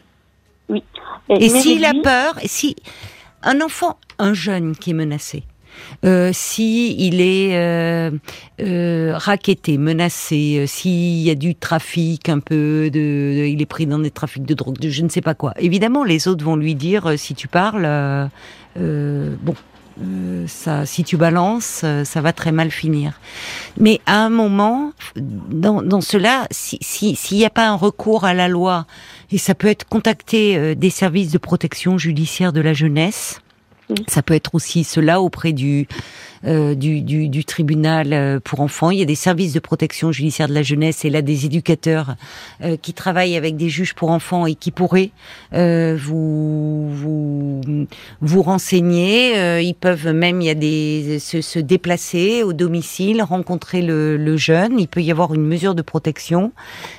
Oui. 0.69 0.83
Et, 1.29 1.49
s'il 1.49 1.85
a 1.85 1.95
peur, 1.95 2.39
si 2.45 2.77
un 3.43 3.61
enfant, 3.61 3.99
un 4.19 4.35
jeune 4.35 4.77
qui 4.77 4.91
est 4.91 4.95
menacé, 4.95 5.45
Euh, 6.05 6.31
si 6.33 6.95
il 6.99 7.21
est 7.21 7.57
euh, 7.57 8.11
euh, 8.61 9.13
raquetté, 9.15 9.79
menacé, 9.79 10.59
euh, 10.59 10.67
s'il 10.67 11.23
y 11.23 11.31
a 11.31 11.35
du 11.35 11.55
trafic 11.55 12.29
un 12.29 12.41
peu, 12.41 12.91
de, 12.93 13.47
il 13.47 13.63
est 13.63 13.67
pris 13.67 13.87
dans 13.87 13.99
des 13.99 14.11
trafics 14.11 14.45
de 14.45 14.55
drogue, 14.55 14.77
je 14.81 15.03
ne 15.03 15.09
sais 15.09 15.21
pas 15.21 15.35
quoi. 15.35 15.55
Évidemment, 15.59 16.05
les 16.05 16.29
autres 16.29 16.45
vont 16.45 16.57
lui 16.57 16.75
dire 16.75 17.07
euh, 17.07 17.17
si 17.17 17.35
tu 17.35 17.49
parles, 17.49 17.89
bon, 18.77 19.55
ça, 20.47 20.85
si 20.87 21.05
tu 21.05 21.17
balances, 21.17 21.85
ça 22.05 22.21
va 22.21 22.33
très 22.33 22.53
mal 22.53 22.71
finir. 22.71 23.21
Mais 23.79 24.01
à 24.07 24.25
un 24.25 24.31
moment, 24.31 24.93
dans, 25.17 25.83
dans 25.83 26.01
cela, 26.01 26.47
s'il 26.51 27.17
si, 27.17 27.35
n'y 27.35 27.45
a 27.45 27.51
pas 27.51 27.69
un 27.69 27.77
recours 27.77 28.25
à 28.25 28.35
la 28.35 28.49
loi, 28.49 28.87
et 29.31 29.39
ça 29.39 29.55
peut 29.55 29.69
être 29.69 29.85
contacter 29.85 30.75
des 30.75 30.91
services 30.91 31.31
de 31.31 31.39
protection 31.39 31.97
judiciaire 31.99 32.53
de 32.53 32.61
la 32.61 32.73
jeunesse, 32.73 33.41
ça 34.09 34.23
peut 34.23 34.35
être 34.35 34.55
aussi 34.55 34.85
cela 34.85 35.21
auprès 35.21 35.53
du 35.53 35.87
euh, 36.47 36.75
du, 36.75 37.01
du, 37.01 37.29
du, 37.31 37.45
tribunal 37.45 38.13
euh, 38.13 38.39
pour 38.39 38.61
enfants. 38.61 38.91
Il 38.91 38.99
y 38.99 39.03
a 39.03 39.07
des 39.07 39.15
services 39.15 39.55
de 39.55 39.61
protection 39.61 40.13
judiciaire 40.13 40.47
de 40.47 40.53
la 40.53 40.63
jeunesse 40.63 41.07
et 41.07 41.11
là 41.11 41.23
des 41.23 41.47
éducateurs 41.47 42.17
euh, 42.63 42.77
qui 42.77 42.93
travaillent 42.93 43.37
avec 43.37 43.57
des 43.57 43.71
juges 43.71 43.95
pour 43.95 44.11
enfants 44.11 44.45
et 44.45 44.55
qui 44.55 44.71
pourraient 44.71 45.11
euh, 45.55 45.97
vous, 45.99 46.91
vous 46.91 47.87
vous 48.21 48.43
renseigner. 48.43 49.63
ils 49.63 49.75
peuvent 49.75 50.09
même 50.09 50.43
il 50.43 50.47
y 50.47 50.51
a 50.51 50.55
des 50.55 51.19
se, 51.19 51.41
se 51.41 51.59
déplacer 51.59 52.43
au 52.43 52.53
domicile, 52.53 53.23
rencontrer 53.23 53.81
le, 53.81 54.19
le, 54.19 54.37
jeune. 54.37 54.79
Il 54.79 54.89
peut 54.89 55.01
y 55.01 55.11
avoir 55.11 55.33
une 55.33 55.47
mesure 55.47 55.75
de 55.75 55.83
protection 55.83 56.53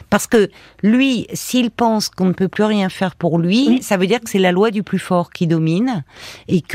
parce 0.09 0.25
que 0.25 0.49
lui, 0.81 1.27
s'il 1.33 1.69
pense 1.69 2.09
qu'on 2.09 2.25
ne 2.25 2.33
peut 2.33 2.47
plus 2.47 2.63
rien 2.63 2.89
faire 2.89 3.15
pour 3.15 3.37
lui, 3.37 3.79
ça 3.83 3.97
veut 3.97 4.07
dire 4.07 4.21
que 4.21 4.29
c'est 4.29 4.39
la 4.39 4.51
loi 4.51 4.71
du 4.71 4.81
plus 4.81 4.99
fort 4.99 5.31
qui 5.31 5.45
domine 5.45 6.03
et 6.47 6.61
que 6.61 6.74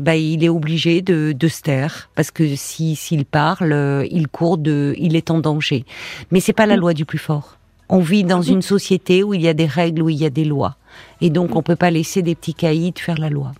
bah, 0.00 0.16
il 0.16 0.44
est 0.44 0.48
obligé 0.48 1.02
de, 1.02 1.32
de 1.32 1.48
se 1.48 1.62
taire 1.62 2.10
parce 2.14 2.30
que 2.30 2.54
si 2.56 2.96
s'il 2.96 3.24
parle, 3.24 3.72
euh, 3.72 4.06
il 4.10 4.28
court 4.28 4.58
de, 4.58 4.94
il 4.98 5.16
est 5.16 5.30
en 5.30 5.38
danger. 5.38 5.84
Mais 6.30 6.40
c'est 6.40 6.52
pas 6.52 6.66
la 6.66 6.76
loi 6.76 6.94
du 6.94 7.04
plus 7.04 7.18
fort. 7.18 7.56
On 7.88 8.00
vit 8.00 8.24
dans 8.24 8.42
une 8.42 8.62
société 8.62 9.22
où 9.24 9.34
il 9.34 9.42
y 9.42 9.48
a 9.48 9.54
des 9.54 9.66
règles, 9.66 10.02
où 10.02 10.08
il 10.08 10.16
y 10.16 10.24
a 10.24 10.30
des 10.30 10.44
lois, 10.44 10.76
et 11.20 11.28
donc 11.28 11.56
on 11.56 11.62
peut 11.62 11.76
pas 11.76 11.90
laisser 11.90 12.22
des 12.22 12.36
petits 12.36 12.54
caïds 12.54 12.94
faire 12.96 13.18
la 13.18 13.30
loi. 13.30 13.52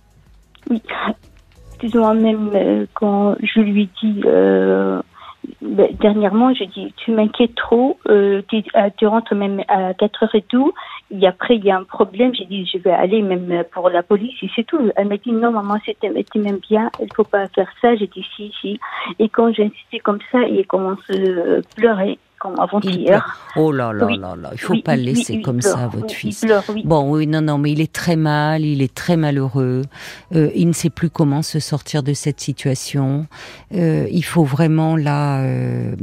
Oui, 0.69 0.81
disons 1.81 2.13
même 2.13 2.49
euh, 2.55 2.85
quand 2.93 3.35
je 3.41 3.59
lui 3.59 3.89
dis 4.01 4.21
euh, 4.25 5.01
dernièrement, 5.61 6.53
je 6.53 6.65
dis 6.65 6.93
tu 6.97 7.11
m'inquiètes 7.11 7.55
trop, 7.55 7.97
tu, 8.05 8.63
tu, 8.97 9.07
rentres 9.07 9.35
même 9.35 9.63
à 9.67 9.93
4 9.93 10.25
h 10.25 10.37
et 10.37 10.41
tout, 10.43 10.73
et 11.13 11.27
après, 11.27 11.57
il 11.57 11.65
y 11.65 11.71
a 11.71 11.77
un 11.77 11.83
problème. 11.83 12.33
J'ai 12.33 12.45
dit, 12.45 12.65
je 12.65 12.77
vais 12.77 12.91
aller 12.91 13.21
même 13.21 13.63
pour 13.73 13.89
la 13.89 14.01
police 14.01 14.35
et 14.41 14.49
c'est 14.55 14.63
tout. 14.63 14.79
Elle 14.95 15.07
m'a 15.07 15.17
dit, 15.17 15.31
non, 15.31 15.51
maman, 15.51 15.77
c'était 15.85 16.09
même 16.09 16.59
bien. 16.69 16.89
Il 17.01 17.13
faut 17.13 17.25
pas 17.25 17.47
faire 17.49 17.69
ça. 17.81 17.95
J'ai 17.95 18.07
dit, 18.07 18.25
si, 18.35 18.53
si. 18.61 18.79
Et 19.19 19.27
quand 19.27 19.53
j'ai 19.53 19.65
insisté 19.65 19.99
comme 19.99 20.19
ça, 20.31 20.39
il 20.43 20.65
commence 20.65 20.99
à 21.09 21.75
pleurer 21.75 22.17
comme 22.41 22.59
avant-hier. 22.59 23.37
Oh 23.55 23.71
là 23.71 23.93
là 23.93 24.07
là 24.09 24.35
là, 24.35 24.49
il 24.53 24.59
faut 24.59 24.81
pas 24.83 24.95
le 24.95 25.03
laisser 25.03 25.41
comme 25.41 25.61
ça, 25.61 25.87
votre 25.87 26.13
fils. 26.13 26.43
bon, 26.83 27.11
oui, 27.11 27.27
non, 27.27 27.41
non, 27.41 27.57
mais 27.59 27.71
il 27.71 27.81
est 27.81 27.93
très 27.93 28.15
mal, 28.15 28.65
il 28.65 28.81
est 28.81 28.93
très 28.93 29.15
malheureux. 29.15 29.83
Euh, 30.35 30.49
il 30.55 30.67
ne 30.67 30.73
sait 30.73 30.89
plus 30.89 31.09
comment 31.09 31.43
se 31.43 31.59
sortir 31.59 32.01
de 32.01 32.13
cette 32.13 32.39
situation. 32.39 33.27
Euh, 33.75 34.07
il 34.09 34.25
faut 34.25 34.43
vraiment 34.43 34.95
là, 34.95 35.41
euh, 35.41 35.95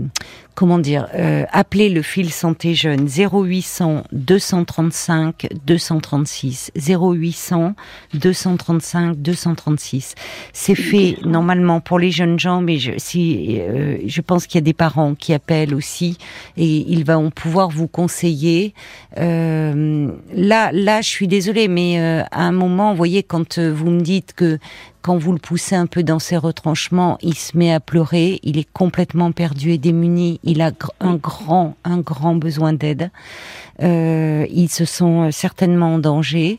comment 0.58 0.80
dire, 0.80 1.06
euh, 1.14 1.44
appeler 1.52 1.88
le 1.88 2.02
fil 2.02 2.32
santé 2.32 2.74
jeune 2.74 3.06
0800 3.06 4.02
235 4.10 5.46
236 5.64 6.72
0800 6.74 7.74
235 8.14 9.14
236. 9.18 10.16
C'est 10.52 10.74
fait 10.74 11.18
normalement 11.24 11.80
pour 11.80 12.00
les 12.00 12.10
jeunes 12.10 12.40
gens, 12.40 12.60
mais 12.60 12.78
je, 12.78 12.90
si 12.96 13.60
euh, 13.60 13.98
je 14.04 14.20
pense 14.20 14.48
qu'il 14.48 14.56
y 14.56 14.58
a 14.58 14.62
des 14.62 14.72
parents 14.72 15.14
qui 15.14 15.32
appellent 15.32 15.76
aussi 15.76 16.18
et 16.56 16.84
ils 16.88 17.04
vont 17.04 17.30
pouvoir 17.30 17.68
vous 17.68 17.86
conseiller. 17.86 18.74
Euh, 19.16 20.10
là, 20.34 20.72
là, 20.72 21.02
je 21.02 21.08
suis 21.08 21.28
désolée, 21.28 21.68
mais 21.68 22.00
à 22.00 22.42
un 22.42 22.52
moment, 22.52 22.90
vous 22.90 22.96
voyez, 22.96 23.22
quand 23.22 23.60
vous 23.60 23.90
me 23.90 24.00
dites 24.00 24.32
que 24.32 24.58
quand 25.02 25.16
vous 25.16 25.32
le 25.32 25.38
poussez 25.38 25.74
un 25.74 25.86
peu 25.86 26.02
dans 26.02 26.18
ses 26.18 26.36
retranchements, 26.36 27.18
il 27.22 27.34
se 27.34 27.56
met 27.56 27.72
à 27.72 27.80
pleurer, 27.80 28.40
il 28.42 28.58
est 28.58 28.68
complètement 28.72 29.32
perdu 29.32 29.70
et 29.70 29.78
démuni, 29.78 30.40
il 30.42 30.60
a 30.60 30.72
un 31.00 31.14
grand, 31.14 31.76
un 31.84 31.98
grand 31.98 32.34
besoin 32.34 32.72
d'aide. 32.72 33.10
Euh, 33.82 34.46
ils 34.50 34.68
se 34.68 34.84
sont 34.84 35.30
certainement 35.30 35.94
en 35.94 35.98
danger. 35.98 36.58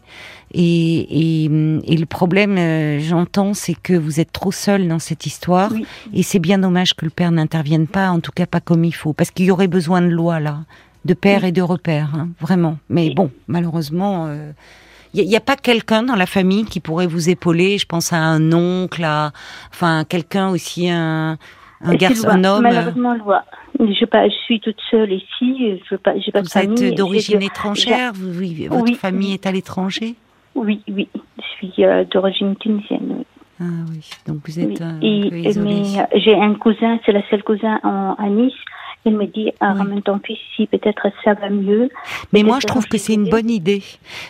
Et, 0.53 1.43
et, 1.43 1.45
et 1.45 1.97
le 1.97 2.05
problème, 2.05 2.57
euh, 2.57 2.99
j'entends, 2.99 3.53
c'est 3.53 3.75
que 3.75 3.93
vous 3.93 4.19
êtes 4.19 4.31
trop 4.31 4.51
seul 4.51 4.87
dans 4.87 4.99
cette 4.99 5.25
histoire. 5.25 5.71
Et 6.13 6.23
c'est 6.23 6.39
bien 6.39 6.57
dommage 6.57 6.95
que 6.95 7.05
le 7.05 7.11
père 7.11 7.31
n'intervienne 7.31 7.87
pas, 7.87 8.09
en 8.09 8.19
tout 8.19 8.31
cas 8.31 8.45
pas 8.45 8.61
comme 8.61 8.83
il 8.83 8.95
faut, 8.95 9.13
parce 9.13 9.31
qu'il 9.31 9.45
y 9.45 9.51
aurait 9.51 9.67
besoin 9.67 10.01
de 10.01 10.07
loi 10.07 10.39
là, 10.39 10.61
de 11.05 11.13
père 11.13 11.43
et 11.43 11.51
de 11.51 11.61
repère, 11.61 12.15
hein, 12.15 12.29
vraiment. 12.39 12.77
Mais 12.89 13.13
bon, 13.13 13.31
malheureusement. 13.47 14.25
Euh, 14.27 14.51
il 15.13 15.27
n'y 15.27 15.35
a, 15.35 15.39
pas 15.39 15.55
quelqu'un 15.55 16.03
dans 16.03 16.15
la 16.15 16.25
famille 16.25 16.65
qui 16.65 16.79
pourrait 16.79 17.07
vous 17.07 17.29
épauler. 17.29 17.77
Je 17.77 17.85
pense 17.85 18.13
à 18.13 18.17
un 18.17 18.53
oncle, 18.53 19.03
à, 19.03 19.31
enfin 19.71 20.03
quelqu'un 20.03 20.49
aussi, 20.49 20.89
un, 20.89 21.37
un 21.81 21.95
garçon, 21.95 22.27
un 22.29 22.43
homme? 22.43 22.63
Malheureusement, 22.63 23.15
loi. 23.15 23.43
Je, 23.79 24.05
pas, 24.05 24.27
je 24.27 24.35
suis 24.45 24.59
toute 24.59 24.79
seule 24.91 25.13
ici. 25.13 25.81
Je 25.89 25.95
pas, 25.95 26.17
j'ai 26.19 26.31
pas 26.31 26.41
vous 26.41 26.57
êtes 26.57 26.95
d'origine 26.95 27.41
étrangère? 27.41 28.11
Vous, 28.13 28.31
votre 28.69 28.95
famille 28.95 29.33
est 29.33 29.45
à 29.45 29.51
l'étranger? 29.51 30.15
Oui, 30.55 30.81
oui. 30.89 31.07
Je 31.37 31.67
suis 31.67 31.85
euh, 31.85 32.03
d'origine 32.05 32.55
tunisienne. 32.57 33.23
Ah 33.61 33.65
oui. 33.89 34.09
Donc 34.27 34.37
vous 34.45 34.59
êtes. 34.59 34.81
Un 34.81 34.99
et, 35.01 35.29
peu 35.29 35.61
mais 35.61 35.83
j'ai 36.15 36.33
un 36.33 36.53
cousin, 36.55 36.99
c'est 37.05 37.11
la 37.11 37.21
seule 37.29 37.43
cousin 37.43 37.79
en, 37.83 38.15
à 38.17 38.29
Nice 38.29 38.53
il 39.05 39.15
me 39.15 39.25
dit, 39.25 39.51
ah, 39.59 39.73
ramène 39.73 40.01
ton 40.01 40.19
fils 40.19 40.37
ici, 40.51 40.67
peut-être 40.67 41.07
ça 41.23 41.33
va 41.33 41.49
mieux. 41.49 41.89
Mais 42.33 42.43
moi, 42.43 42.59
je 42.61 42.67
trouve 42.67 42.85
que 42.87 42.97
c'est 42.97 43.13
une 43.13 43.29
bonne 43.29 43.49
idée. 43.49 43.83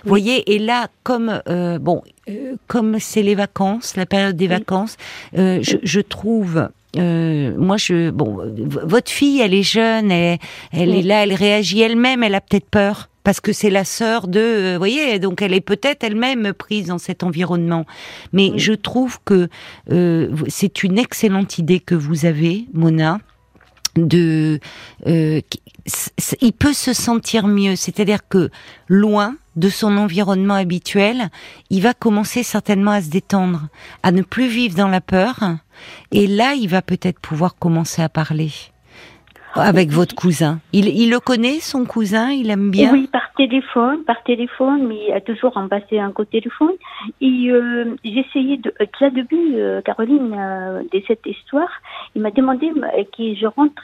Vous 0.03 0.09
voyez, 0.09 0.53
et 0.53 0.59
là, 0.59 0.87
comme 1.03 1.41
euh, 1.47 1.79
bon, 1.79 2.03
euh, 2.29 2.55
comme 2.67 2.99
c'est 2.99 3.23
les 3.23 3.35
vacances, 3.35 3.95
la 3.95 4.05
période 4.05 4.35
des 4.35 4.47
vacances, 4.47 4.97
euh, 5.37 5.59
je, 5.61 5.77
je, 5.81 6.01
trouve. 6.01 6.69
Euh, 6.97 7.55
moi, 7.57 7.77
je 7.77 8.11
bon, 8.11 8.39
votre 8.83 9.11
fille, 9.11 9.41
elle 9.41 9.53
est 9.53 9.63
jeune, 9.63 10.11
elle, 10.11 10.37
elle 10.71 10.93
est 10.93 11.01
là, 11.01 11.23
elle 11.23 11.33
réagit 11.33 11.81
elle-même, 11.81 12.23
elle 12.23 12.35
a 12.35 12.41
peut-être 12.41 12.69
peur 12.69 13.09
parce 13.23 13.41
que 13.41 13.53
c'est 13.53 13.69
la 13.69 13.83
sœur 13.83 14.27
de, 14.27 14.73
vous 14.73 14.79
voyez, 14.79 15.19
donc 15.19 15.43
elle 15.43 15.53
est 15.53 15.61
peut-être 15.61 16.03
elle-même 16.03 16.51
prise 16.53 16.87
dans 16.87 16.97
cet 16.97 17.21
environnement. 17.21 17.85
Mais 18.33 18.53
je 18.55 18.73
trouve 18.73 19.19
que 19.23 19.49
euh, 19.91 20.35
c'est 20.47 20.83
une 20.83 20.97
excellente 20.97 21.59
idée 21.59 21.79
que 21.79 21.93
vous 21.93 22.25
avez, 22.25 22.65
Mona 22.73 23.19
de 24.07 24.59
euh, 25.07 25.41
il 26.41 26.53
peut 26.53 26.73
se 26.73 26.93
sentir 26.93 27.47
mieux. 27.47 27.75
C'est-à-dire 27.75 28.27
que 28.27 28.49
loin 28.87 29.35
de 29.55 29.69
son 29.69 29.97
environnement 29.97 30.53
habituel 30.53 31.29
il 31.69 31.81
va 31.81 31.93
commencer 31.93 32.43
certainement 32.43 32.91
à 32.91 33.01
se 33.01 33.09
détendre 33.09 33.67
à 34.03 34.11
ne 34.11 34.21
plus 34.21 34.47
vivre 34.47 34.75
dans 34.75 34.87
la 34.87 35.01
peur. 35.01 35.39
Et 36.11 36.27
là 36.27 36.53
il 36.53 36.69
va 36.69 36.81
peut-être 36.81 37.19
pouvoir 37.19 37.55
commencer 37.55 38.01
à 38.01 38.09
parler 38.09 38.51
avec 39.55 39.89
votre 39.89 40.15
cousin. 40.15 40.59
Il, 40.73 40.87
il, 40.87 41.09
le 41.09 41.19
connaît, 41.19 41.59
son 41.59 41.85
cousin 41.85 42.31
Il 42.31 42.49
aime 42.49 42.71
bien? 42.71 42.91
Oui, 42.93 43.07
par 43.11 43.31
téléphone, 43.35 44.03
par 44.05 44.21
téléphone, 44.23 44.87
mais 44.87 45.07
il 45.07 45.13
a 45.13 45.21
toujours 45.21 45.57
en 45.57 45.67
passé 45.67 45.99
un 45.99 46.11
coup 46.11 46.23
de 46.23 46.29
téléphone. 46.29 46.73
Et 47.21 47.49
euh, 47.49 47.95
j'ai 48.03 48.19
essayé 48.19 48.57
de... 48.57 48.73
Déjà 48.79 49.09
début, 49.09 49.55
euh, 49.55 49.81
Caroline, 49.81 50.35
euh, 50.37 50.83
de 50.91 51.01
cette 51.07 51.25
histoire, 51.25 51.69
il 52.15 52.21
m'a 52.21 52.31
demandé 52.31 52.69
que 53.17 53.35
je 53.35 53.47
rentre 53.47 53.83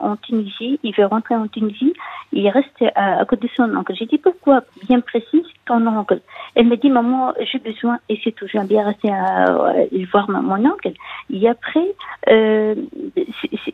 en 0.00 0.16
Tunisie. 0.16 0.78
Il 0.82 0.94
veut 0.94 1.06
rentrer 1.06 1.34
en 1.34 1.46
Tunisie. 1.48 1.92
Il 2.32 2.48
reste 2.48 2.82
à, 2.94 3.20
à 3.20 3.24
côté 3.24 3.48
de 3.48 3.52
son 3.54 3.74
oncle. 3.76 3.94
J'ai 3.98 4.06
dit, 4.06 4.18
pourquoi? 4.18 4.62
Bien 4.88 5.00
précis, 5.00 5.42
ton 5.66 5.86
oncle. 5.86 6.20
Elle 6.56 6.66
me 6.66 6.76
dit, 6.76 6.90
maman, 6.90 7.32
j'ai 7.52 7.58
besoin, 7.58 7.98
et 8.08 8.18
c'est 8.24 8.32
tout, 8.32 8.46
bien 8.64 8.84
rester 8.84 9.10
à, 9.10 9.44
à, 9.44 9.74
voir 10.10 10.28
mon 10.30 10.64
oncle. 10.64 10.90
Et 11.32 11.48
après, 11.48 11.94
euh, 12.28 12.74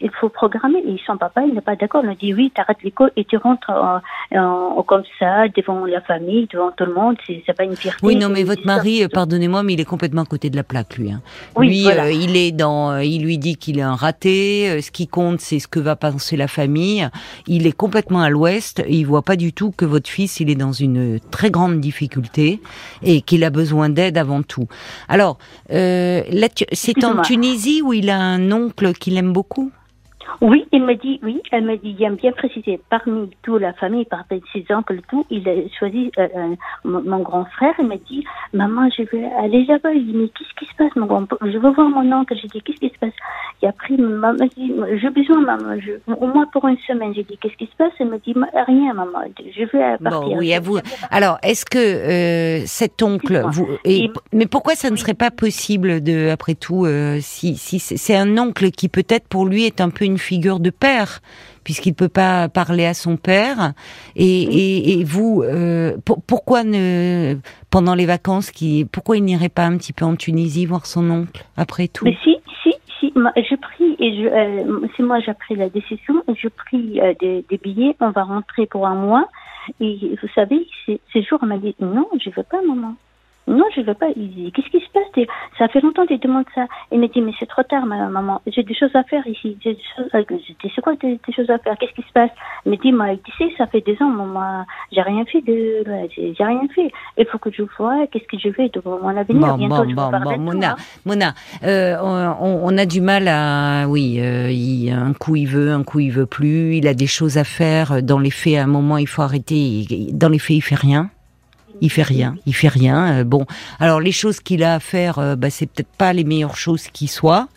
il 0.00 0.10
faut 0.20 0.28
programmer. 0.28 0.82
Ils 0.86 1.00
sont 1.06 1.16
papa, 1.16 1.42
il 1.46 1.54
n'est 1.54 1.60
pas 1.60 1.76
d'accord. 1.76 2.02
Il 2.04 2.10
a 2.10 2.14
dit 2.14 2.34
oui, 2.34 2.52
tu 2.54 2.60
arrêtes 2.60 2.82
l'école 2.82 3.12
et 3.16 3.24
tu 3.24 3.36
rentres 3.36 3.70
comme 4.86 5.02
ça, 5.18 5.48
devant 5.48 5.86
la 5.86 6.00
famille, 6.00 6.48
devant 6.52 6.70
tout 6.72 6.84
le 6.84 6.94
monde. 6.94 7.16
C'est 7.26 7.56
pas 7.56 7.64
une 7.64 7.76
fierté. 7.76 8.04
Oui, 8.04 8.16
non, 8.16 8.28
mais 8.28 8.42
votre 8.42 8.66
mari, 8.66 9.06
pardonnez-moi, 9.12 9.62
mais 9.62 9.74
il 9.74 9.80
est 9.80 9.84
complètement 9.84 10.22
à 10.22 10.26
côté 10.26 10.50
de 10.50 10.56
la 10.56 10.64
plaque, 10.64 10.96
lui. 10.98 11.12
Hein. 11.12 11.22
Oui, 11.56 11.68
lui, 11.68 11.88
euh, 11.88 12.10
il 12.10 12.36
est 12.36 12.52
dans, 12.52 12.90
euh, 12.90 13.04
il 13.04 13.24
lui 13.24 13.38
dit 13.38 13.56
qu'il 13.56 13.78
est 13.78 13.82
un 13.82 13.94
raté. 13.94 14.68
Euh, 14.68 14.80
ce 14.80 14.90
qui 14.90 15.06
compte, 15.06 15.40
c'est 15.40 15.58
ce 15.58 15.68
que 15.68 15.80
va 15.80 15.96
penser 15.96 16.36
la 16.36 16.48
famille. 16.48 17.08
Il 17.46 17.66
est 17.66 17.76
complètement 17.76 18.20
à 18.20 18.30
l'ouest. 18.30 18.82
Il 18.88 19.04
voit 19.04 19.22
pas 19.22 19.36
du 19.36 19.52
tout 19.52 19.70
que 19.70 19.84
votre 19.84 20.08
fils, 20.08 20.40
il 20.40 20.50
est 20.50 20.56
dans 20.56 20.72
une 20.72 21.20
très 21.30 21.50
grande 21.50 21.80
difficulté 21.80 22.60
et 23.02 23.22
qu'il 23.22 23.44
a 23.44 23.50
besoin 23.50 23.88
d'aide 23.88 24.18
avant 24.18 24.42
tout. 24.42 24.66
Alors, 25.08 25.38
c'est 25.68 27.04
en 27.04 27.22
Tunisie 27.22 27.82
où 27.82 27.92
il 27.92 28.10
a 28.10 28.18
un 28.18 28.52
oncle 28.52 28.92
qu'il 28.94 29.16
aime 29.16 29.32
beaucoup? 29.32 29.70
Oui, 30.40 30.66
il 30.72 30.82
m'a 30.82 30.94
dit, 30.94 31.20
oui, 31.22 31.40
elle 31.52 31.64
m'a 31.64 31.76
dit, 31.76 31.94
il 31.98 32.04
a 32.04 32.10
bien 32.10 32.32
précisé, 32.32 32.80
parmi 32.90 33.30
toute 33.42 33.60
la 33.60 33.72
famille, 33.74 34.04
parmi 34.04 34.42
ses 34.52 34.64
oncles, 34.70 35.00
tout, 35.08 35.24
il 35.30 35.48
a 35.48 35.52
choisi 35.78 36.10
euh, 36.18 36.28
euh, 36.36 36.54
mon, 36.84 37.20
grand 37.20 37.44
frère, 37.44 37.74
il 37.78 37.86
m'a 37.86 37.96
dit, 37.96 38.24
maman, 38.52 38.88
je 38.96 39.02
vais 39.04 39.24
aller 39.38 39.64
là-bas. 39.64 39.92
Il 39.92 40.06
dit, 40.06 40.12
mais 40.14 40.28
qu'est-ce 40.28 40.54
qui 40.58 40.66
se 40.66 40.76
passe, 40.76 40.94
mon 40.96 41.06
grand 41.06 41.26
Je 41.42 41.58
veux 41.58 41.70
voir 41.70 41.88
mon 41.88 42.10
oncle. 42.12 42.34
J'ai 42.40 42.48
dit, 42.48 42.62
qu'est-ce 42.62 42.80
qui 42.80 42.88
se 42.88 42.98
passe? 42.98 43.12
Et 43.62 43.68
après, 43.68 43.96
maman 43.96 44.44
dit, 44.56 44.72
j'ai 45.00 45.10
besoin, 45.10 45.40
maman, 45.40 45.78
je, 45.80 45.92
au 46.12 46.26
moins 46.26 46.46
pour 46.52 46.66
une 46.66 46.78
semaine. 46.86 47.14
J'ai 47.14 47.22
dit, 47.24 47.38
qu'est-ce 47.38 47.56
qui 47.56 47.66
se 47.66 47.76
passe? 47.76 47.92
Elle 48.00 48.08
m'a 48.08 48.18
dit, 48.18 48.34
rien, 48.66 48.94
maman, 48.94 49.20
je 49.38 49.64
vais 49.64 49.98
partir. 49.98 50.20
Bon, 50.20 50.38
oui, 50.38 50.52
à 50.52 50.60
vous. 50.60 50.78
Alors, 51.10 51.38
est-ce 51.42 51.64
que 51.64 51.78
euh, 51.78 52.62
cet 52.66 53.02
oncle, 53.02 53.42
vous, 53.52 53.68
et, 53.84 54.10
mais 54.32 54.46
pourquoi 54.46 54.74
ça 54.74 54.90
ne 54.90 54.96
serait 54.96 55.14
pas 55.14 55.30
possible 55.30 56.02
de, 56.02 56.30
après 56.30 56.54
tout, 56.54 56.84
euh, 56.84 57.18
si, 57.20 57.56
si 57.56 57.78
c'est 57.78 58.16
un 58.16 58.36
oncle 58.38 58.70
qui 58.70 58.88
peut-être 58.88 59.28
pour 59.28 59.46
lui 59.46 59.64
est 59.64 59.80
un 59.80 59.90
peu 59.90 60.04
une 60.04 60.18
figure 60.22 60.60
de 60.60 60.70
père, 60.70 61.20
puisqu'il 61.64 61.94
peut 61.94 62.08
pas 62.22 62.48
parler 62.48 62.86
à 62.86 62.94
son 62.94 63.16
père, 63.16 63.72
et, 64.16 64.42
et, 64.42 65.00
et 65.00 65.04
vous, 65.04 65.42
euh, 65.42 65.96
pour- 66.04 66.22
pourquoi 66.22 66.64
ne, 66.64 67.36
pendant 67.70 67.94
les 67.94 68.06
vacances, 68.06 68.50
qui, 68.50 68.84
pourquoi 68.84 69.16
il 69.16 69.24
n'irait 69.24 69.48
pas 69.48 69.66
un 69.66 69.76
petit 69.76 69.92
peu 69.92 70.04
en 70.04 70.16
Tunisie 70.16 70.66
voir 70.66 70.86
son 70.86 71.10
oncle, 71.10 71.44
après 71.56 71.88
tout? 71.88 72.04
Mais 72.04 72.16
si, 72.24 72.36
si, 72.62 72.72
si, 72.98 73.12
je 73.14 73.56
prie 73.56 73.96
et 73.98 74.10
je, 74.16 74.26
euh, 74.26 74.86
c'est 74.96 75.02
moi 75.02 75.20
j'ai 75.20 75.34
pris 75.34 75.56
la 75.56 75.68
décision, 75.68 76.14
je 76.42 76.48
prie 76.48 77.00
euh, 77.00 77.14
des, 77.20 77.44
des 77.50 77.58
billets, 77.58 77.94
on 78.00 78.10
va 78.10 78.22
rentrer 78.24 78.66
pour 78.66 78.86
un 78.86 78.94
mois. 78.94 79.26
Et 79.80 80.18
vous 80.20 80.28
savez, 80.34 80.66
ces, 80.86 81.00
ces 81.12 81.22
jours, 81.22 81.38
on 81.42 81.46
m'a 81.46 81.58
dit 81.58 81.76
non, 81.78 82.08
je 82.24 82.30
veux 82.36 82.42
pas, 82.42 82.60
maman. 82.66 82.94
Non, 83.48 83.64
je 83.74 83.80
veux 83.80 83.94
pas. 83.94 84.06
Il 84.16 84.30
dit, 84.30 84.52
qu'est-ce 84.52 84.68
qui 84.70 84.78
se 84.78 84.90
passe? 84.92 85.26
Ça 85.58 85.66
fait 85.68 85.80
longtemps 85.80 86.06
que 86.06 86.14
tu 86.14 86.18
demandes 86.18 86.44
ça. 86.54 86.66
Il 86.92 87.00
m'a 87.00 87.08
dit, 87.08 87.20
mais 87.20 87.32
c'est 87.40 87.46
trop 87.48 87.64
tard, 87.64 87.84
ma 87.86 88.08
maman. 88.08 88.40
J'ai 88.46 88.62
des 88.62 88.74
choses 88.74 88.94
à 88.94 89.02
faire 89.02 89.26
ici. 89.26 89.58
J'ai 89.62 89.74
des 89.74 89.80
choses. 89.96 90.06
euh, 90.14 90.22
J'ai 90.30 90.54
dit, 90.62 90.72
c'est 90.74 90.80
quoi 90.80 90.94
des, 90.94 91.18
des 91.26 91.32
choses 91.34 91.50
à 91.50 91.58
faire? 91.58 91.76
Qu'est-ce 91.78 91.92
qui 91.92 92.02
se 92.02 92.12
passe? 92.12 92.30
Il 92.64 92.70
m'a 92.70 92.76
dit, 92.76 92.92
moi, 92.92 93.06
tu 93.24 93.32
sais, 93.36 93.52
ça 93.58 93.66
fait 93.66 93.80
des 93.80 93.96
ans, 94.00 94.08
maman. 94.10 94.64
J'ai 94.92 95.02
rien 95.02 95.24
fait 95.24 95.40
de. 95.42 95.84
J'ai 96.16 96.44
rien 96.44 96.60
fait. 96.74 96.90
Il 97.18 97.26
faut 97.26 97.38
que 97.38 97.50
je 97.52 97.62
vois 97.76 98.06
qu'est-ce 98.06 98.24
que 98.26 98.38
je 98.38 98.48
vais 98.50 98.68
de 98.68 98.80
mon 98.84 99.08
avenir. 99.16 99.48
Bon, 99.48 99.56
Bientôt, 99.56 99.74
bon, 99.84 99.88
je 99.90 99.94
bon, 99.96 100.10
bon, 100.10 100.38
Mona. 100.38 100.76
Mona, 101.04 101.34
euh, 101.64 101.96
on, 102.00 102.60
on 102.62 102.78
a 102.78 102.86
du 102.86 103.00
mal 103.00 103.26
à, 103.28 103.86
oui, 103.88 104.18
euh, 104.20 104.50
il, 104.50 104.90
un 104.90 105.12
coup 105.14 105.34
il 105.36 105.46
veut, 105.46 105.72
un 105.72 105.82
coup 105.82 105.98
il 106.00 106.10
veut 106.12 106.26
plus. 106.26 106.76
Il 106.76 106.86
a 106.86 106.94
des 106.94 107.06
choses 107.08 107.38
à 107.38 107.44
faire. 107.44 108.02
Dans 108.02 108.20
les 108.20 108.30
faits, 108.30 108.56
à 108.56 108.62
un 108.62 108.66
moment, 108.66 108.98
il 108.98 109.08
faut 109.08 109.22
arrêter. 109.22 109.84
Dans 110.12 110.28
les 110.28 110.38
faits, 110.38 110.56
il 110.56 110.60
fait 110.62 110.76
rien. 110.76 111.10
Il 111.82 111.90
fait 111.90 112.04
rien, 112.04 112.36
il 112.46 112.54
fait 112.54 112.68
rien. 112.68 113.18
Euh, 113.18 113.24
bon, 113.24 113.44
alors 113.80 114.00
les 114.00 114.12
choses 114.12 114.38
qu'il 114.38 114.62
a 114.62 114.76
à 114.76 114.80
faire, 114.80 115.18
euh, 115.18 115.34
bah, 115.34 115.50
c'est 115.50 115.66
peut-être 115.66 115.90
pas 115.98 116.12
les 116.12 116.22
meilleures 116.22 116.56
choses 116.56 116.86
qui 116.86 117.08
soient. 117.08 117.48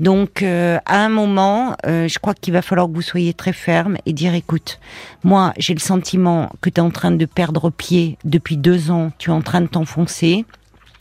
Donc, 0.00 0.42
euh, 0.42 0.78
à 0.86 1.04
un 1.04 1.10
moment, 1.10 1.76
je 1.84 2.18
crois 2.18 2.32
qu'il 2.32 2.54
va 2.54 2.62
falloir 2.62 2.88
que 2.88 2.94
vous 2.94 3.02
soyez 3.02 3.34
très 3.34 3.52
ferme 3.52 3.98
et 4.06 4.14
dire, 4.14 4.34
écoute, 4.34 4.80
moi, 5.22 5.52
j'ai 5.58 5.74
le 5.74 5.80
sentiment 5.80 6.50
que 6.62 6.70
tu 6.70 6.76
es 6.76 6.80
en 6.80 6.90
train 6.90 7.10
de 7.10 7.26
perdre 7.26 7.68
pied 7.68 8.16
depuis 8.24 8.56
deux 8.56 8.90
ans. 8.90 9.12
Tu 9.18 9.28
es 9.28 9.32
en 9.34 9.42
train 9.42 9.60
de 9.60 9.66
t'enfoncer. 9.66 10.46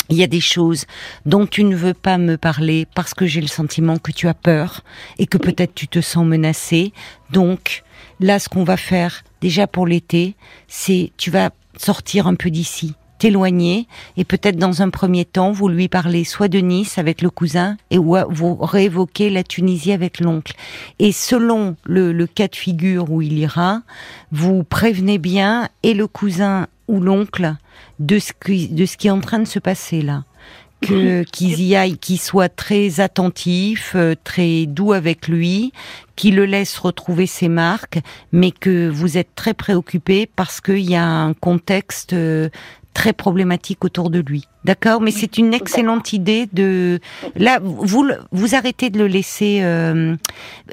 Il 0.09 0.17
y 0.17 0.23
a 0.23 0.27
des 0.27 0.41
choses 0.41 0.85
dont 1.25 1.47
tu 1.47 1.63
ne 1.63 1.77
veux 1.77 1.93
pas 1.93 2.17
me 2.17 2.35
parler 2.35 2.85
parce 2.93 3.13
que 3.13 3.25
j'ai 3.25 3.39
le 3.39 3.47
sentiment 3.47 3.97
que 3.97 4.11
tu 4.11 4.27
as 4.27 4.33
peur 4.33 4.81
et 5.19 5.25
que 5.25 5.37
peut-être 5.37 5.73
tu 5.73 5.87
te 5.87 6.01
sens 6.01 6.25
menacé. 6.25 6.91
Donc, 7.31 7.83
là, 8.19 8.39
ce 8.39 8.49
qu'on 8.49 8.65
va 8.65 8.75
faire, 8.75 9.23
déjà 9.39 9.67
pour 9.67 9.87
l'été, 9.87 10.35
c'est 10.67 11.13
tu 11.15 11.31
vas 11.31 11.51
sortir 11.77 12.27
un 12.27 12.35
peu 12.35 12.49
d'ici, 12.49 12.93
t'éloigner 13.19 13.87
et 14.17 14.25
peut-être 14.25 14.57
dans 14.57 14.81
un 14.81 14.89
premier 14.89 15.23
temps, 15.23 15.51
vous 15.51 15.69
lui 15.69 15.87
parlez 15.87 16.23
soit 16.23 16.49
de 16.49 16.59
Nice 16.59 16.97
avec 16.97 17.21
le 17.21 17.29
cousin 17.29 17.77
et 17.89 17.97
vous 17.97 18.55
réévoquez 18.55 19.29
la 19.29 19.43
Tunisie 19.43 19.93
avec 19.93 20.19
l'oncle. 20.19 20.53
Et 20.99 21.11
selon 21.11 21.75
le, 21.85 22.25
cas 22.25 22.47
de 22.47 22.55
figure 22.55 23.11
où 23.11 23.21
il 23.21 23.37
ira, 23.37 23.81
vous 24.31 24.63
prévenez 24.63 25.19
bien 25.19 25.69
et 25.83 25.93
le 25.93 26.07
cousin 26.07 26.67
ou 26.87 26.99
l'oncle 26.99 27.55
de 27.99 28.19
ce 28.19 28.33
qui 28.41 29.07
est 29.07 29.11
en 29.11 29.21
train 29.21 29.39
de 29.39 29.47
se 29.47 29.59
passer 29.59 30.01
là. 30.01 30.23
Que, 30.87 31.23
qu'ils 31.23 31.61
y 31.61 31.75
aillent, 31.75 31.97
qu'ils 31.97 32.19
soient 32.19 32.49
très 32.49 32.99
attentifs, 32.99 33.93
euh, 33.95 34.15
très 34.23 34.65
doux 34.65 34.93
avec 34.93 35.27
lui, 35.27 35.71
qu'ils 36.15 36.35
le 36.35 36.45
laissent 36.45 36.77
retrouver 36.77 37.25
ses 37.25 37.47
marques, 37.47 37.99
mais 38.31 38.51
que 38.51 38.89
vous 38.89 39.17
êtes 39.17 39.33
très 39.35 39.53
préoccupé 39.53 40.29
parce 40.35 40.61
qu'il 40.61 40.89
y 40.89 40.95
a 40.95 41.05
un 41.05 41.33
contexte 41.33 42.13
euh, 42.13 42.49
très 42.93 43.13
problématique 43.13 43.83
autour 43.83 44.09
de 44.09 44.19
lui. 44.19 44.47
D'accord? 44.63 45.01
Mais 45.01 45.11
c'est 45.11 45.37
une 45.37 45.53
excellente 45.53 46.13
idée 46.13 46.47
de... 46.53 46.99
Là, 47.35 47.59
vous, 47.61 48.07
vous 48.31 48.55
arrêtez 48.55 48.89
de 48.89 48.99
le 48.99 49.07
laisser... 49.07 49.59
euh, 49.61 50.15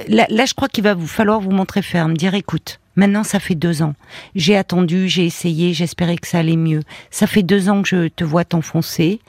Là, 0.09 0.27
là, 0.29 0.45
je 0.47 0.55
crois 0.55 0.69
qu'il 0.69 0.85
va 0.85 0.95
vous 0.95 1.07
falloir 1.09 1.41
vous 1.41 1.51
montrer 1.51 1.83
ferme, 1.83 2.17
dire 2.17 2.35
écoute, 2.35 2.79
maintenant 2.95 3.25
ça 3.25 3.41
fait 3.41 3.55
deux 3.55 3.83
ans, 3.83 3.95
j'ai 4.35 4.57
attendu, 4.57 5.09
j'ai 5.09 5.25
essayé, 5.25 5.73
j'espérais 5.73 6.17
que 6.17 6.29
ça 6.29 6.39
allait 6.39 6.57
mieux. 6.57 6.83
Ça 7.11 7.27
fait 7.27 7.43
deux 7.43 7.69
ans 7.69 7.83
que 7.83 7.89
je 7.89 8.09
te 8.09 8.23
vois 8.23 8.45
t'enfoncer. 8.45 9.21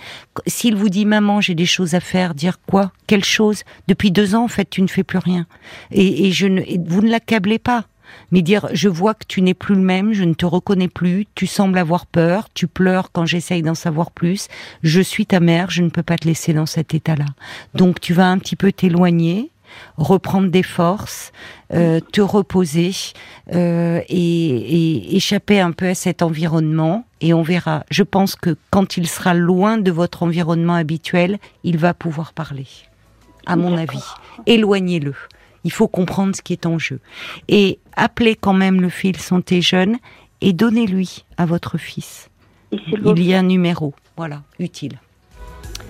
S'il 0.46 0.76
vous 0.76 0.90
dit 0.90 1.06
maman, 1.06 1.42
j'ai 1.42 1.56
des 1.56 1.66
choses 1.66 1.96
à 1.96 2.00
faire, 2.00 2.36
dire 2.36 2.60
quoi? 2.68 2.92
Quelle 3.08 3.24
chose? 3.24 3.64
Depuis 3.88 4.12
deux 4.12 4.36
ans, 4.36 4.44
en 4.44 4.48
fait, 4.48 4.70
tu 4.70 4.82
ne 4.82 4.88
fais 4.88 5.04
plus 5.04 5.20
rien. 5.20 5.48
Et, 5.92 6.28
et 6.28 6.32
je 6.32 6.48
ne, 6.48 6.62
et 6.62 6.80
vous 6.86 7.02
ne 7.02 7.10
l'accablez 7.10 7.60
pas. 7.60 7.86
Mais 8.32 8.42
dire, 8.42 8.68
je 8.74 8.90
vois 8.90 9.14
que 9.14 9.26
tu 9.28 9.42
n'es 9.42 9.54
plus 9.54 9.76
le 9.76 9.82
même, 9.82 10.14
je 10.14 10.24
ne 10.24 10.34
te 10.34 10.46
reconnais 10.46 10.88
plus, 10.88 11.28
tu 11.36 11.48
sembles 11.48 11.78
avoir 11.78 12.06
peur, 12.06 12.48
tu 12.54 12.68
pleures 12.68 13.12
quand 13.12 13.26
j'essaye 13.26 13.62
d'en 13.62 13.76
savoir 13.76 14.12
plus, 14.12 14.48
je 14.84 15.02
suis 15.02 15.26
ta 15.26 15.40
mère, 15.40 15.70
je 15.70 15.84
ne 15.84 15.90
peux 15.90 16.04
pas 16.04 16.18
te 16.18 16.28
laisser 16.28 16.54
dans 16.54 16.66
cet 16.66 16.94
état-là. 16.94 17.26
Donc 17.74 18.00
tu 18.00 18.14
vas 18.14 18.28
un 18.28 18.38
petit 18.38 18.56
peu 18.56 18.72
t'éloigner, 18.72 19.52
reprendre 19.98 20.50
des 20.50 20.64
forces, 20.64 21.32
euh, 21.74 22.00
te 22.00 22.22
reposer 22.22 22.92
euh, 23.54 24.02
et, 24.10 24.16
et 24.18 25.16
échapper 25.16 25.60
un 25.60 25.72
peu 25.72 25.88
à 25.88 25.96
cet 25.96 26.22
environnement. 26.22 27.06
Et 27.22 27.34
on 27.34 27.42
verra. 27.42 27.84
Je 27.90 28.04
pense 28.04 28.36
que 28.36 28.58
quand 28.70 28.98
il 28.98 29.08
sera 29.08 29.34
loin 29.34 29.78
de 29.78 29.92
votre 29.92 30.24
environnement 30.24 30.76
habituel, 30.76 31.38
il 31.64 31.78
va 31.78 31.94
pouvoir 31.94 32.34
parler. 32.34 32.68
À 33.46 33.56
mon 33.56 33.78
avis, 33.78 34.04
éloignez-le. 34.46 35.16
Il 35.64 35.72
faut 35.72 35.88
comprendre 35.88 36.36
ce 36.36 36.42
qui 36.42 36.54
est 36.54 36.66
en 36.66 36.78
jeu. 36.80 37.00
Et 37.48 37.80
appelez 37.96 38.36
quand 38.36 38.54
même 38.54 38.82
le 38.82 38.90
fil 38.90 39.18
santé 39.18 39.62
jeune 39.62 39.98
et 40.42 40.54
donnez-lui 40.54 41.26
à 41.38 41.46
votre 41.46 41.78
fils. 41.78 42.30
Il 42.72 43.24
y 43.24 43.34
a 43.34 43.40
un 43.40 43.44
numéro, 43.44 43.94
voilà, 44.18 44.44
utile. 44.60 45.00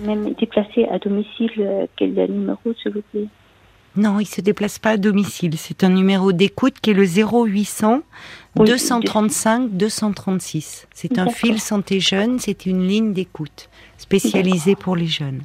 même 0.04 0.34
déplacé 0.34 0.84
à 0.90 0.98
domicile, 0.98 1.50
euh, 1.58 1.86
quel 1.96 2.12
numéro, 2.12 2.58
s'il 2.82 2.92
vous 2.92 3.02
plaît? 3.12 3.28
Non, 3.94 4.20
il 4.20 4.26
se 4.26 4.40
déplace 4.40 4.78
pas 4.78 4.90
à 4.90 4.96
domicile. 4.96 5.58
C'est 5.58 5.84
un 5.84 5.90
numéro 5.90 6.32
d'écoute 6.32 6.80
qui 6.80 6.90
est 6.90 6.94
le 6.94 7.04
0800 7.04 8.00
Oui, 8.56 8.66
235 8.66 9.70
236. 9.70 10.88
C'est 10.94 11.18
un 11.18 11.28
fil 11.28 11.60
santé 11.60 12.00
jeune, 12.00 12.38
c'est 12.38 12.64
une 12.64 12.86
ligne 12.86 13.12
d'écoute 13.12 13.68
spécialisée 13.98 14.76
pour 14.76 14.96
les 14.96 15.06
jeunes. 15.06 15.42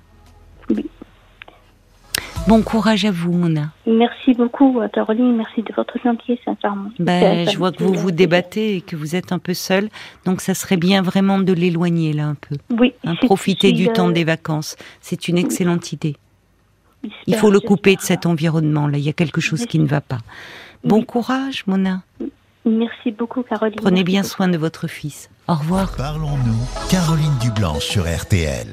Bon 2.48 2.62
courage 2.62 3.04
à 3.04 3.12
vous, 3.12 3.34
Mona. 3.34 3.72
Merci 3.86 4.34
beaucoup, 4.34 4.80
euh, 4.80 4.88
Caroline. 4.88 5.36
Merci 5.36 5.64
de 5.64 5.74
votre 5.76 6.00
gentillesse, 6.02 6.40
sincèrement. 6.46 6.90
Ben, 6.98 7.48
je 7.50 7.58
vois 7.58 7.74
que 7.74 7.84
vous 7.84 7.94
vous 7.94 8.12
débattez 8.12 8.78
et 8.78 8.82
que 8.82 8.96
vous 8.96 9.18
êtes 9.18 9.34
un 9.34 9.40
peu 9.40 9.54
seul, 9.54 9.90
donc 10.26 10.40
ça 10.40 10.54
serait 10.54 10.78
bien 10.78 11.02
vraiment 11.02 11.40
de 11.40 11.52
l'éloigner 11.52 12.14
là 12.14 12.28
un 12.28 12.36
peu. 12.36 12.56
Oui. 12.80 12.94
Hein, 13.04 13.16
profiter 13.22 13.74
du 13.74 13.90
euh, 13.90 13.94
temps 13.94 14.10
des 14.10 14.24
vacances. 14.24 14.78
C'est 15.02 15.28
une 15.28 15.38
excellente 15.38 15.92
idée. 15.92 16.16
Il 17.26 17.36
faut 17.36 17.52
le 17.52 17.60
couper 17.60 17.96
de 17.96 18.02
cet 18.02 18.26
environnement 18.26 18.88
là. 18.88 18.98
Il 18.98 19.04
y 19.04 19.10
a 19.10 19.14
quelque 19.14 19.42
chose 19.42 19.66
qui 19.66 19.80
ne 19.80 19.86
va 19.86 20.02
pas. 20.02 20.20
Bon 20.84 21.00
Oui. 21.00 21.06
courage, 21.06 21.66
Mona. 21.68 22.02
Merci 22.66 23.12
beaucoup, 23.12 23.44
Caroline. 23.44 23.76
Prenez 23.78 24.04
bien 24.04 24.24
soin 24.24 24.48
de 24.48 24.58
votre 24.58 24.88
fils. 24.88 25.30
Au 25.48 25.54
revoir. 25.56 25.96
Parlons-nous, 25.96 26.90
Caroline 26.90 27.38
Dublanche 27.42 27.86
sur 27.86 28.04
RTL. 28.04 28.66